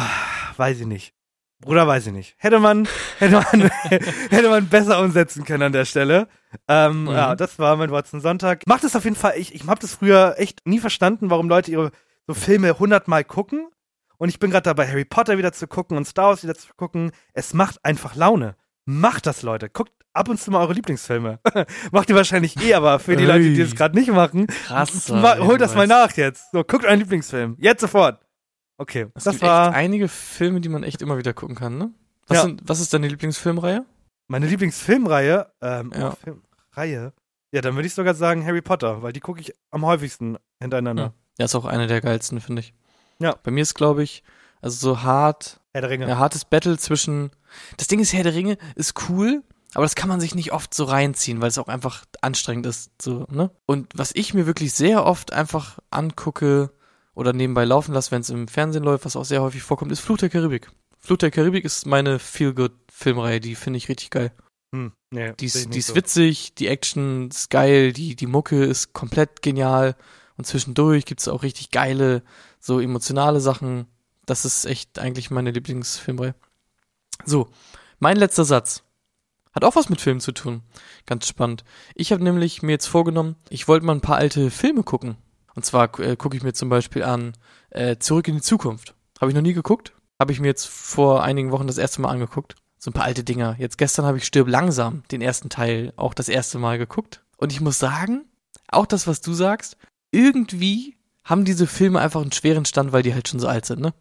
weiß 0.55 0.79
ich 0.79 0.85
nicht. 0.87 1.13
Bruder, 1.59 1.85
weiß 1.87 2.07
ich 2.07 2.13
nicht. 2.13 2.35
Hätte 2.37 2.59
man, 2.59 2.87
hätte 3.19 3.33
man, 3.35 3.69
hätte 4.29 4.49
man 4.49 4.69
besser 4.69 5.01
umsetzen 5.01 5.43
können 5.43 5.63
an 5.63 5.71
der 5.73 5.85
Stelle. 5.85 6.29
Ähm, 6.69 7.03
Mhm. 7.03 7.09
Ja, 7.11 7.35
das 7.35 7.59
war 7.59 7.75
mein 7.75 7.91
Watson 7.91 8.21
Sonntag. 8.21 8.65
Macht 8.65 8.85
es 8.85 8.95
auf 8.95 9.03
jeden 9.03 9.17
Fall, 9.17 9.33
ich, 9.37 9.53
ich 9.53 9.67
hab 9.67 9.79
das 9.81 9.95
früher 9.95 10.35
echt 10.37 10.65
nie 10.65 10.79
verstanden, 10.79 11.29
warum 11.29 11.49
Leute 11.49 11.69
ihre 11.71 11.91
so 12.25 12.33
Filme 12.33 12.79
hundertmal 12.79 13.25
gucken. 13.25 13.67
Und 14.17 14.29
ich 14.29 14.39
bin 14.39 14.51
gerade 14.51 14.63
dabei, 14.63 14.87
Harry 14.87 15.05
Potter 15.05 15.37
wieder 15.37 15.51
zu 15.51 15.67
gucken 15.67 15.97
und 15.97 16.05
Star 16.05 16.29
Wars 16.29 16.43
wieder 16.43 16.55
zu 16.55 16.73
gucken. 16.75 17.11
Es 17.33 17.53
macht 17.53 17.83
einfach 17.83 18.15
Laune. 18.15 18.55
Macht 18.89 19.25
das, 19.25 19.41
Leute. 19.41 19.69
Guckt 19.69 19.91
ab 20.13 20.29
und 20.29 20.39
zu 20.39 20.49
mal 20.49 20.61
eure 20.61 20.71
Lieblingsfilme. 20.73 21.39
Macht 21.91 22.09
ihr 22.09 22.15
wahrscheinlich 22.15 22.55
eh, 22.63 22.73
aber 22.73 22.99
für 22.99 23.17
die 23.17 23.25
Leute, 23.25 23.43
die 23.43 23.57
das 23.57 23.75
gerade 23.75 23.97
nicht 23.97 24.09
machen, 24.11 24.47
Krass. 24.47 25.09
holt 25.09 25.59
das 25.59 25.75
mal 25.75 25.87
nach 25.87 26.13
jetzt. 26.13 26.51
So, 26.53 26.63
guckt 26.63 26.85
euren 26.85 26.99
Lieblingsfilm. 26.99 27.57
Jetzt 27.59 27.81
sofort. 27.81 28.21
Okay, 28.77 29.07
Es 29.13 29.25
das 29.25 29.33
gibt 29.33 29.43
war 29.43 29.67
echt 29.69 29.75
einige 29.75 30.07
Filme, 30.07 30.61
die 30.61 30.69
man 30.69 30.83
echt 30.83 31.01
immer 31.01 31.17
wieder 31.17 31.33
gucken 31.33 31.55
kann, 31.55 31.77
ne? 31.77 31.91
Was, 32.27 32.37
Ja. 32.37 32.43
sind, 32.43 32.61
was 32.65 32.79
ist 32.79 32.93
deine 32.93 33.07
Lieblingsfilmreihe? 33.09 33.85
meine 34.29 34.45
Lieblingsfilmreihe. 34.47 35.51
Ähm, 35.61 35.91
Ja. 35.95 36.09
oh, 36.11 36.15
Filmreihe. 36.23 37.13
Ja, 37.51 37.61
dann 37.61 37.75
würde 37.75 37.87
ich 37.87 37.93
sogar 37.93 38.13
sagen 38.13 38.45
Harry 38.45 38.61
Potter, 38.61 39.01
weil 39.01 39.13
die 39.13 39.19
gucke 39.19 39.39
ich 39.41 39.53
am 39.71 39.85
häufigsten 39.85 40.37
hintereinander. 40.61 41.13
Ja, 41.39 41.45
ist 41.45 41.55
auch 41.55 41.65
eine 41.65 41.87
der 41.87 42.01
geilsten, 42.01 42.39
finde 42.41 42.61
ich. 42.61 42.73
Ja. 43.19 43.35
Bei 43.43 43.51
mir 43.51 43.61
ist, 43.61 43.73
glaube 43.73 44.03
ich, 44.03 44.23
also 44.61 44.77
so 44.77 45.01
hart, 45.03 45.59
Herr 45.77 45.81
der 45.81 45.89
Ringe. 45.91 46.07
ja, 46.09 46.17
hartes 46.17 46.43
Battle 46.43 46.77
zwischen. 46.77 47.29
Das 47.77 47.87
Ding 47.87 47.99
ist, 47.99 48.13
Herr 48.13 48.23
der 48.23 48.33
Ringe 48.33 48.57
ist 48.75 48.95
cool, 49.09 49.43
aber 49.73 49.85
das 49.85 49.93
kann 49.95 50.09
man 50.09 50.19
sich 50.19 50.33
nicht 50.33 50.51
oft 50.53 50.73
so 50.73 50.85
reinziehen, 50.85 51.39
weil 51.39 51.49
es 51.49 51.57
auch 51.59 51.67
einfach 51.67 52.05
anstrengend 52.21 52.65
ist, 52.65 52.91
so, 53.01 53.25
ne? 53.29 53.51
Und 53.67 53.87
was 53.93 54.11
ich 54.15 54.33
mir 54.33 54.47
wirklich 54.47 54.73
sehr 54.73 55.05
oft 55.05 55.33
einfach 55.33 55.77
angucke 55.91 56.71
oder 57.13 57.31
nebenbei 57.33 57.63
laufen 57.65 57.93
lasse, 57.93 58.09
wenn 58.11 58.21
es 58.21 58.29
im 58.31 58.47
Fernsehen 58.47 58.83
läuft, 58.83 59.05
was 59.05 59.15
auch 59.15 59.25
sehr 59.25 59.41
häufig 59.41 59.61
vorkommt, 59.61 59.91
ist 59.91 59.99
Flut 59.99 60.21
der 60.21 60.29
Karibik. 60.29 60.69
Flut 60.99 61.21
der 61.21 61.31
Karibik 61.31 61.63
ist 61.63 61.85
meine 61.85 62.17
Feel-Good-Filmreihe, 62.19 63.39
die 63.39 63.55
finde 63.55 63.77
ich 63.77 63.87
richtig 63.87 64.09
geil. 64.09 64.31
Hm, 64.73 64.91
nee, 65.11 65.33
Die 65.39 65.45
ist, 65.45 65.73
die 65.73 65.79
ist 65.79 65.87
so. 65.87 65.95
witzig, 65.95 66.55
die 66.55 66.67
Action 66.67 67.29
ist 67.29 67.49
geil, 67.49 67.93
die, 67.93 68.15
die 68.15 68.25
Mucke 68.27 68.63
ist 68.65 68.93
komplett 68.93 69.41
genial 69.41 69.95
und 70.37 70.45
zwischendurch 70.45 71.05
gibt 71.05 71.21
es 71.21 71.27
auch 71.27 71.43
richtig 71.43 71.71
geile, 71.71 72.23
so 72.59 72.79
emotionale 72.79 73.39
Sachen. 73.41 73.85
Das 74.27 74.45
ist 74.45 74.65
echt 74.65 74.99
eigentlich 74.99 75.31
meine 75.31 75.51
Lieblingsfilmreihe. 75.51 76.35
So, 77.25 77.49
mein 77.97 78.17
letzter 78.17 78.45
Satz. 78.45 78.83
Hat 79.53 79.63
auch 79.63 79.75
was 79.75 79.89
mit 79.89 80.01
Filmen 80.01 80.19
zu 80.19 80.33
tun. 80.33 80.61
Ganz 81.07 81.27
spannend. 81.27 81.63
Ich 81.95 82.11
habe 82.11 82.23
nämlich 82.23 82.61
mir 82.61 82.73
jetzt 82.73 82.85
vorgenommen, 82.85 83.37
ich 83.49 83.67
wollte 83.67 83.87
mal 83.87 83.95
ein 83.95 84.01
paar 84.01 84.17
alte 84.17 84.51
Filme 84.51 84.83
gucken. 84.83 85.17
Und 85.55 85.65
zwar 85.65 85.99
äh, 85.99 86.15
gucke 86.15 86.37
ich 86.37 86.43
mir 86.43 86.53
zum 86.53 86.69
Beispiel 86.69 87.01
an 87.01 87.33
äh, 87.71 87.97
Zurück 87.97 88.27
in 88.27 88.35
die 88.35 88.41
Zukunft. 88.41 88.93
Habe 89.19 89.31
ich 89.31 89.35
noch 89.35 89.41
nie 89.41 89.53
geguckt. 89.53 89.93
Habe 90.19 90.31
ich 90.31 90.39
mir 90.39 90.47
jetzt 90.47 90.67
vor 90.67 91.23
einigen 91.23 91.51
Wochen 91.51 91.65
das 91.65 91.79
erste 91.79 92.01
Mal 92.01 92.09
angeguckt. 92.09 92.55
So 92.77 92.91
ein 92.91 92.93
paar 92.93 93.05
alte 93.05 93.23
Dinger. 93.23 93.55
Jetzt 93.57 93.77
gestern 93.77 94.05
habe 94.05 94.17
ich 94.17 94.25
Stirb 94.25 94.47
langsam, 94.47 95.03
den 95.09 95.21
ersten 95.21 95.49
Teil, 95.49 95.93
auch 95.95 96.13
das 96.13 96.29
erste 96.29 96.59
Mal 96.59 96.77
geguckt. 96.77 97.23
Und 97.37 97.51
ich 97.51 97.61
muss 97.61 97.79
sagen, 97.79 98.25
auch 98.67 98.85
das, 98.85 99.07
was 99.07 99.21
du 99.21 99.33
sagst, 99.33 99.77
irgendwie 100.11 100.97
haben 101.23 101.45
diese 101.45 101.65
Filme 101.65 101.99
einfach 101.99 102.21
einen 102.21 102.31
schweren 102.31 102.65
Stand, 102.65 102.91
weil 102.91 103.03
die 103.03 103.13
halt 103.13 103.27
schon 103.27 103.39
so 103.39 103.47
alt 103.47 103.65
sind, 103.65 103.79
ne? 103.81 103.93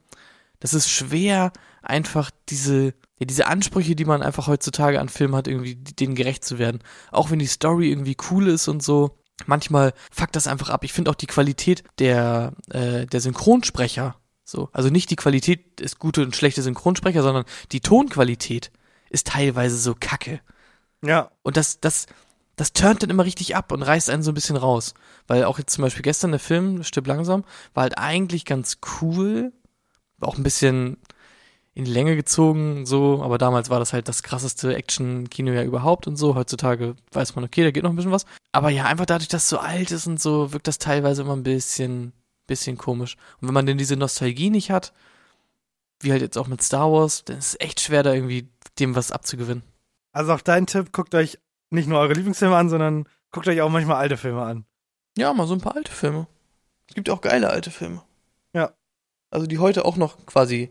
Das 0.61 0.75
ist 0.75 0.91
schwer, 0.91 1.53
einfach 1.83 2.31
diese, 2.49 2.95
ja, 3.19 3.27
diese 3.27 3.47
Ansprüche, 3.47 3.97
die 3.97 4.05
man 4.05 4.23
einfach 4.23 4.47
heutzutage 4.47 5.01
an 5.01 5.09
Filmen 5.09 5.37
hat, 5.37 5.49
irgendwie 5.49 5.77
denen 5.77 6.15
gerecht 6.15 6.45
zu 6.45 6.59
werden. 6.59 6.83
Auch 7.11 7.31
wenn 7.31 7.39
die 7.39 7.47
Story 7.47 7.91
irgendwie 7.91 8.17
cool 8.31 8.49
ist 8.49 8.69
und 8.69 8.83
so. 8.83 9.19
Manchmal 9.45 9.93
fuckt 10.11 10.35
das 10.35 10.47
einfach 10.47 10.71
ab. 10.71 10.83
Ich 10.85 10.93
finde 10.93 11.11
auch 11.11 11.15
die 11.15 11.27
Qualität 11.27 11.85
der, 11.99 12.55
äh, 12.71 13.07
der 13.07 13.21
Synchronsprecher 13.21 14.17
so. 14.47 14.69
Also 14.73 14.89
nicht 14.91 15.11
die 15.11 15.17
Qualität 15.17 15.81
ist 15.81 15.99
gute 15.99 16.23
und 16.23 16.37
schlechte 16.37 16.63
Synchronsprecher, 16.63 17.23
sondern 17.23 17.45
die 17.73 17.81
Tonqualität 17.81 18.71
ist 19.11 19.27
teilweise 19.27 19.77
so 19.77 19.95
kacke. 19.99 20.41
Ja, 21.03 21.31
Und 21.43 21.57
das, 21.57 21.81
das, 21.81 22.07
das 22.55 22.73
turnt 22.73 23.03
dann 23.03 23.11
immer 23.11 23.25
richtig 23.25 23.57
ab 23.57 23.73
und 23.73 23.83
reißt 23.83 24.09
einen 24.09 24.23
so 24.23 24.31
ein 24.31 24.35
bisschen 24.35 24.57
raus. 24.57 24.95
Weil 25.27 25.45
auch 25.45 25.59
jetzt 25.59 25.75
zum 25.75 25.83
Beispiel 25.83 26.03
gestern 26.03 26.31
der 26.31 26.41
Film, 26.41 26.85
Stirb 26.85 27.07
langsam, 27.09 27.45
war 27.75 27.83
halt 27.83 27.99
eigentlich 27.99 28.45
ganz 28.45 28.79
cool. 29.01 29.53
Auch 30.21 30.37
ein 30.37 30.43
bisschen 30.43 30.99
in 31.75 31.85
die 31.85 31.91
Länge 31.91 32.17
gezogen, 32.17 32.87
so, 32.87 33.23
aber 33.23 33.37
damals 33.37 33.69
war 33.69 33.79
das 33.79 33.93
halt 33.93 34.09
das 34.09 34.23
krasseste 34.23 34.75
Action-Kino 34.75 35.53
ja 35.53 35.62
überhaupt 35.62 36.07
und 36.07 36.17
so. 36.17 36.35
Heutzutage 36.35 36.97
weiß 37.12 37.35
man, 37.35 37.45
okay, 37.45 37.64
da 37.64 37.71
geht 37.71 37.83
noch 37.83 37.91
ein 37.91 37.97
bisschen 37.97 38.12
was. 38.12 38.25
Aber 38.53 38.71
ja, 38.71 38.87
einfach 38.87 39.05
dadurch, 39.05 39.29
dass 39.29 39.43
es 39.43 39.49
so 39.51 39.59
alt 39.59 39.91
ist 39.91 40.07
und 40.07 40.19
so, 40.19 40.55
wirkt 40.55 40.69
das 40.69 40.79
teilweise 40.79 41.21
immer 41.21 41.37
ein 41.37 41.43
bisschen, 41.43 42.14
bisschen 42.47 42.79
komisch. 42.79 43.17
Und 43.41 43.49
wenn 43.49 43.55
man 43.55 43.67
denn 43.67 43.77
diese 43.77 43.97
Nostalgie 43.97 44.49
nicht 44.49 44.71
hat, 44.71 44.95
wie 46.01 46.12
halt 46.12 46.23
jetzt 46.23 46.39
auch 46.39 46.47
mit 46.47 46.62
Star 46.62 46.91
Wars, 46.91 47.25
dann 47.25 47.37
ist 47.39 47.49
es 47.49 47.61
echt 47.61 47.81
schwer, 47.81 48.03
da 48.03 48.14
irgendwie 48.14 48.49
dem 48.79 48.97
was 48.97 49.12
abzugewinnen. 49.12 49.62
also 50.12 50.33
auch 50.33 50.41
dein 50.41 50.67
Tipp, 50.67 50.93
guckt 50.93 51.14
euch 51.14 51.39
nicht 51.69 51.89
nur 51.89 51.99
eure 51.99 52.14
Lieblingsfilme 52.14 52.57
an, 52.57 52.71
sondern 52.71 53.07
guckt 53.33 53.49
euch 53.49 53.61
auch 53.61 53.69
manchmal 53.69 53.97
alte 53.97 54.17
Filme 54.17 54.43
an. 54.43 54.64
Ja, 55.19 55.35
mal 55.35 55.47
so 55.47 55.53
ein 55.55 55.61
paar 55.61 55.77
alte 55.77 55.93
Filme. 55.93 56.27
Es 56.89 56.95
gibt 56.95 57.11
auch 57.11 57.21
geile 57.21 57.51
alte 57.51 57.71
Filme. 57.71 58.03
Also 59.31 59.47
die 59.47 59.59
heute 59.59 59.85
auch 59.85 59.97
noch 59.97 60.24
quasi 60.27 60.70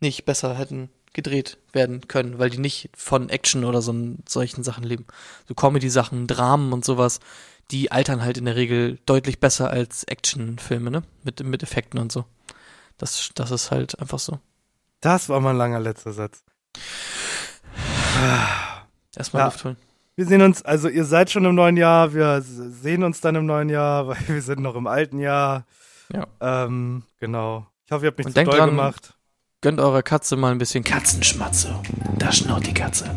nicht 0.00 0.24
besser 0.24 0.54
hätten 0.56 0.90
gedreht 1.12 1.58
werden 1.72 2.06
können, 2.06 2.38
weil 2.38 2.50
die 2.50 2.58
nicht 2.58 2.90
von 2.94 3.28
Action 3.28 3.64
oder 3.64 3.82
so 3.82 3.94
solchen 4.28 4.62
Sachen 4.62 4.84
leben. 4.84 5.06
So 5.48 5.54
Comedy-Sachen, 5.54 6.26
Dramen 6.26 6.72
und 6.72 6.84
sowas, 6.84 7.20
die 7.70 7.90
altern 7.90 8.22
halt 8.22 8.38
in 8.38 8.44
der 8.44 8.56
Regel 8.56 8.98
deutlich 9.06 9.40
besser 9.40 9.70
als 9.70 10.04
Actionfilme, 10.04 10.90
ne? 10.90 11.02
Mit, 11.24 11.42
mit 11.42 11.62
Effekten 11.62 11.98
und 11.98 12.12
so. 12.12 12.24
Das, 12.98 13.30
das 13.34 13.50
ist 13.50 13.70
halt 13.70 13.98
einfach 14.00 14.18
so. 14.18 14.38
Das 15.00 15.28
war 15.28 15.40
mal 15.40 15.50
ein 15.50 15.56
langer 15.56 15.80
letzter 15.80 16.12
Satz. 16.12 16.42
Erstmal 19.16 19.42
Ja. 19.42 19.46
Luft 19.46 19.64
holen. 19.64 19.76
Wir 20.16 20.26
sehen 20.26 20.42
uns, 20.42 20.62
also 20.62 20.88
ihr 20.88 21.04
seid 21.04 21.30
schon 21.30 21.44
im 21.44 21.54
neuen 21.54 21.76
Jahr, 21.76 22.12
wir 22.12 22.42
sehen 22.42 23.04
uns 23.04 23.20
dann 23.20 23.36
im 23.36 23.46
neuen 23.46 23.68
Jahr, 23.68 24.08
weil 24.08 24.18
wir 24.26 24.42
sind 24.42 24.60
noch 24.60 24.74
im 24.74 24.86
alten 24.86 25.20
Jahr. 25.20 25.64
Ja. 26.12 26.26
Ähm, 26.40 27.02
genau. 27.18 27.66
Ich 27.86 27.92
hoffe, 27.92 28.04
ihr 28.04 28.08
habt 28.08 28.18
nicht 28.18 28.26
Und 28.28 28.34
zu 28.34 28.44
doll 28.44 28.58
dran- 28.58 28.70
gemacht. 28.70 29.14
Gönnt 29.60 29.80
eurer 29.80 30.02
Katze 30.02 30.36
mal 30.36 30.52
ein 30.52 30.58
bisschen 30.58 30.84
Katzenschmatze. 30.84 31.74
Da 32.16 32.30
schnurrt 32.30 32.66
die 32.66 32.74
Katze. 32.74 33.10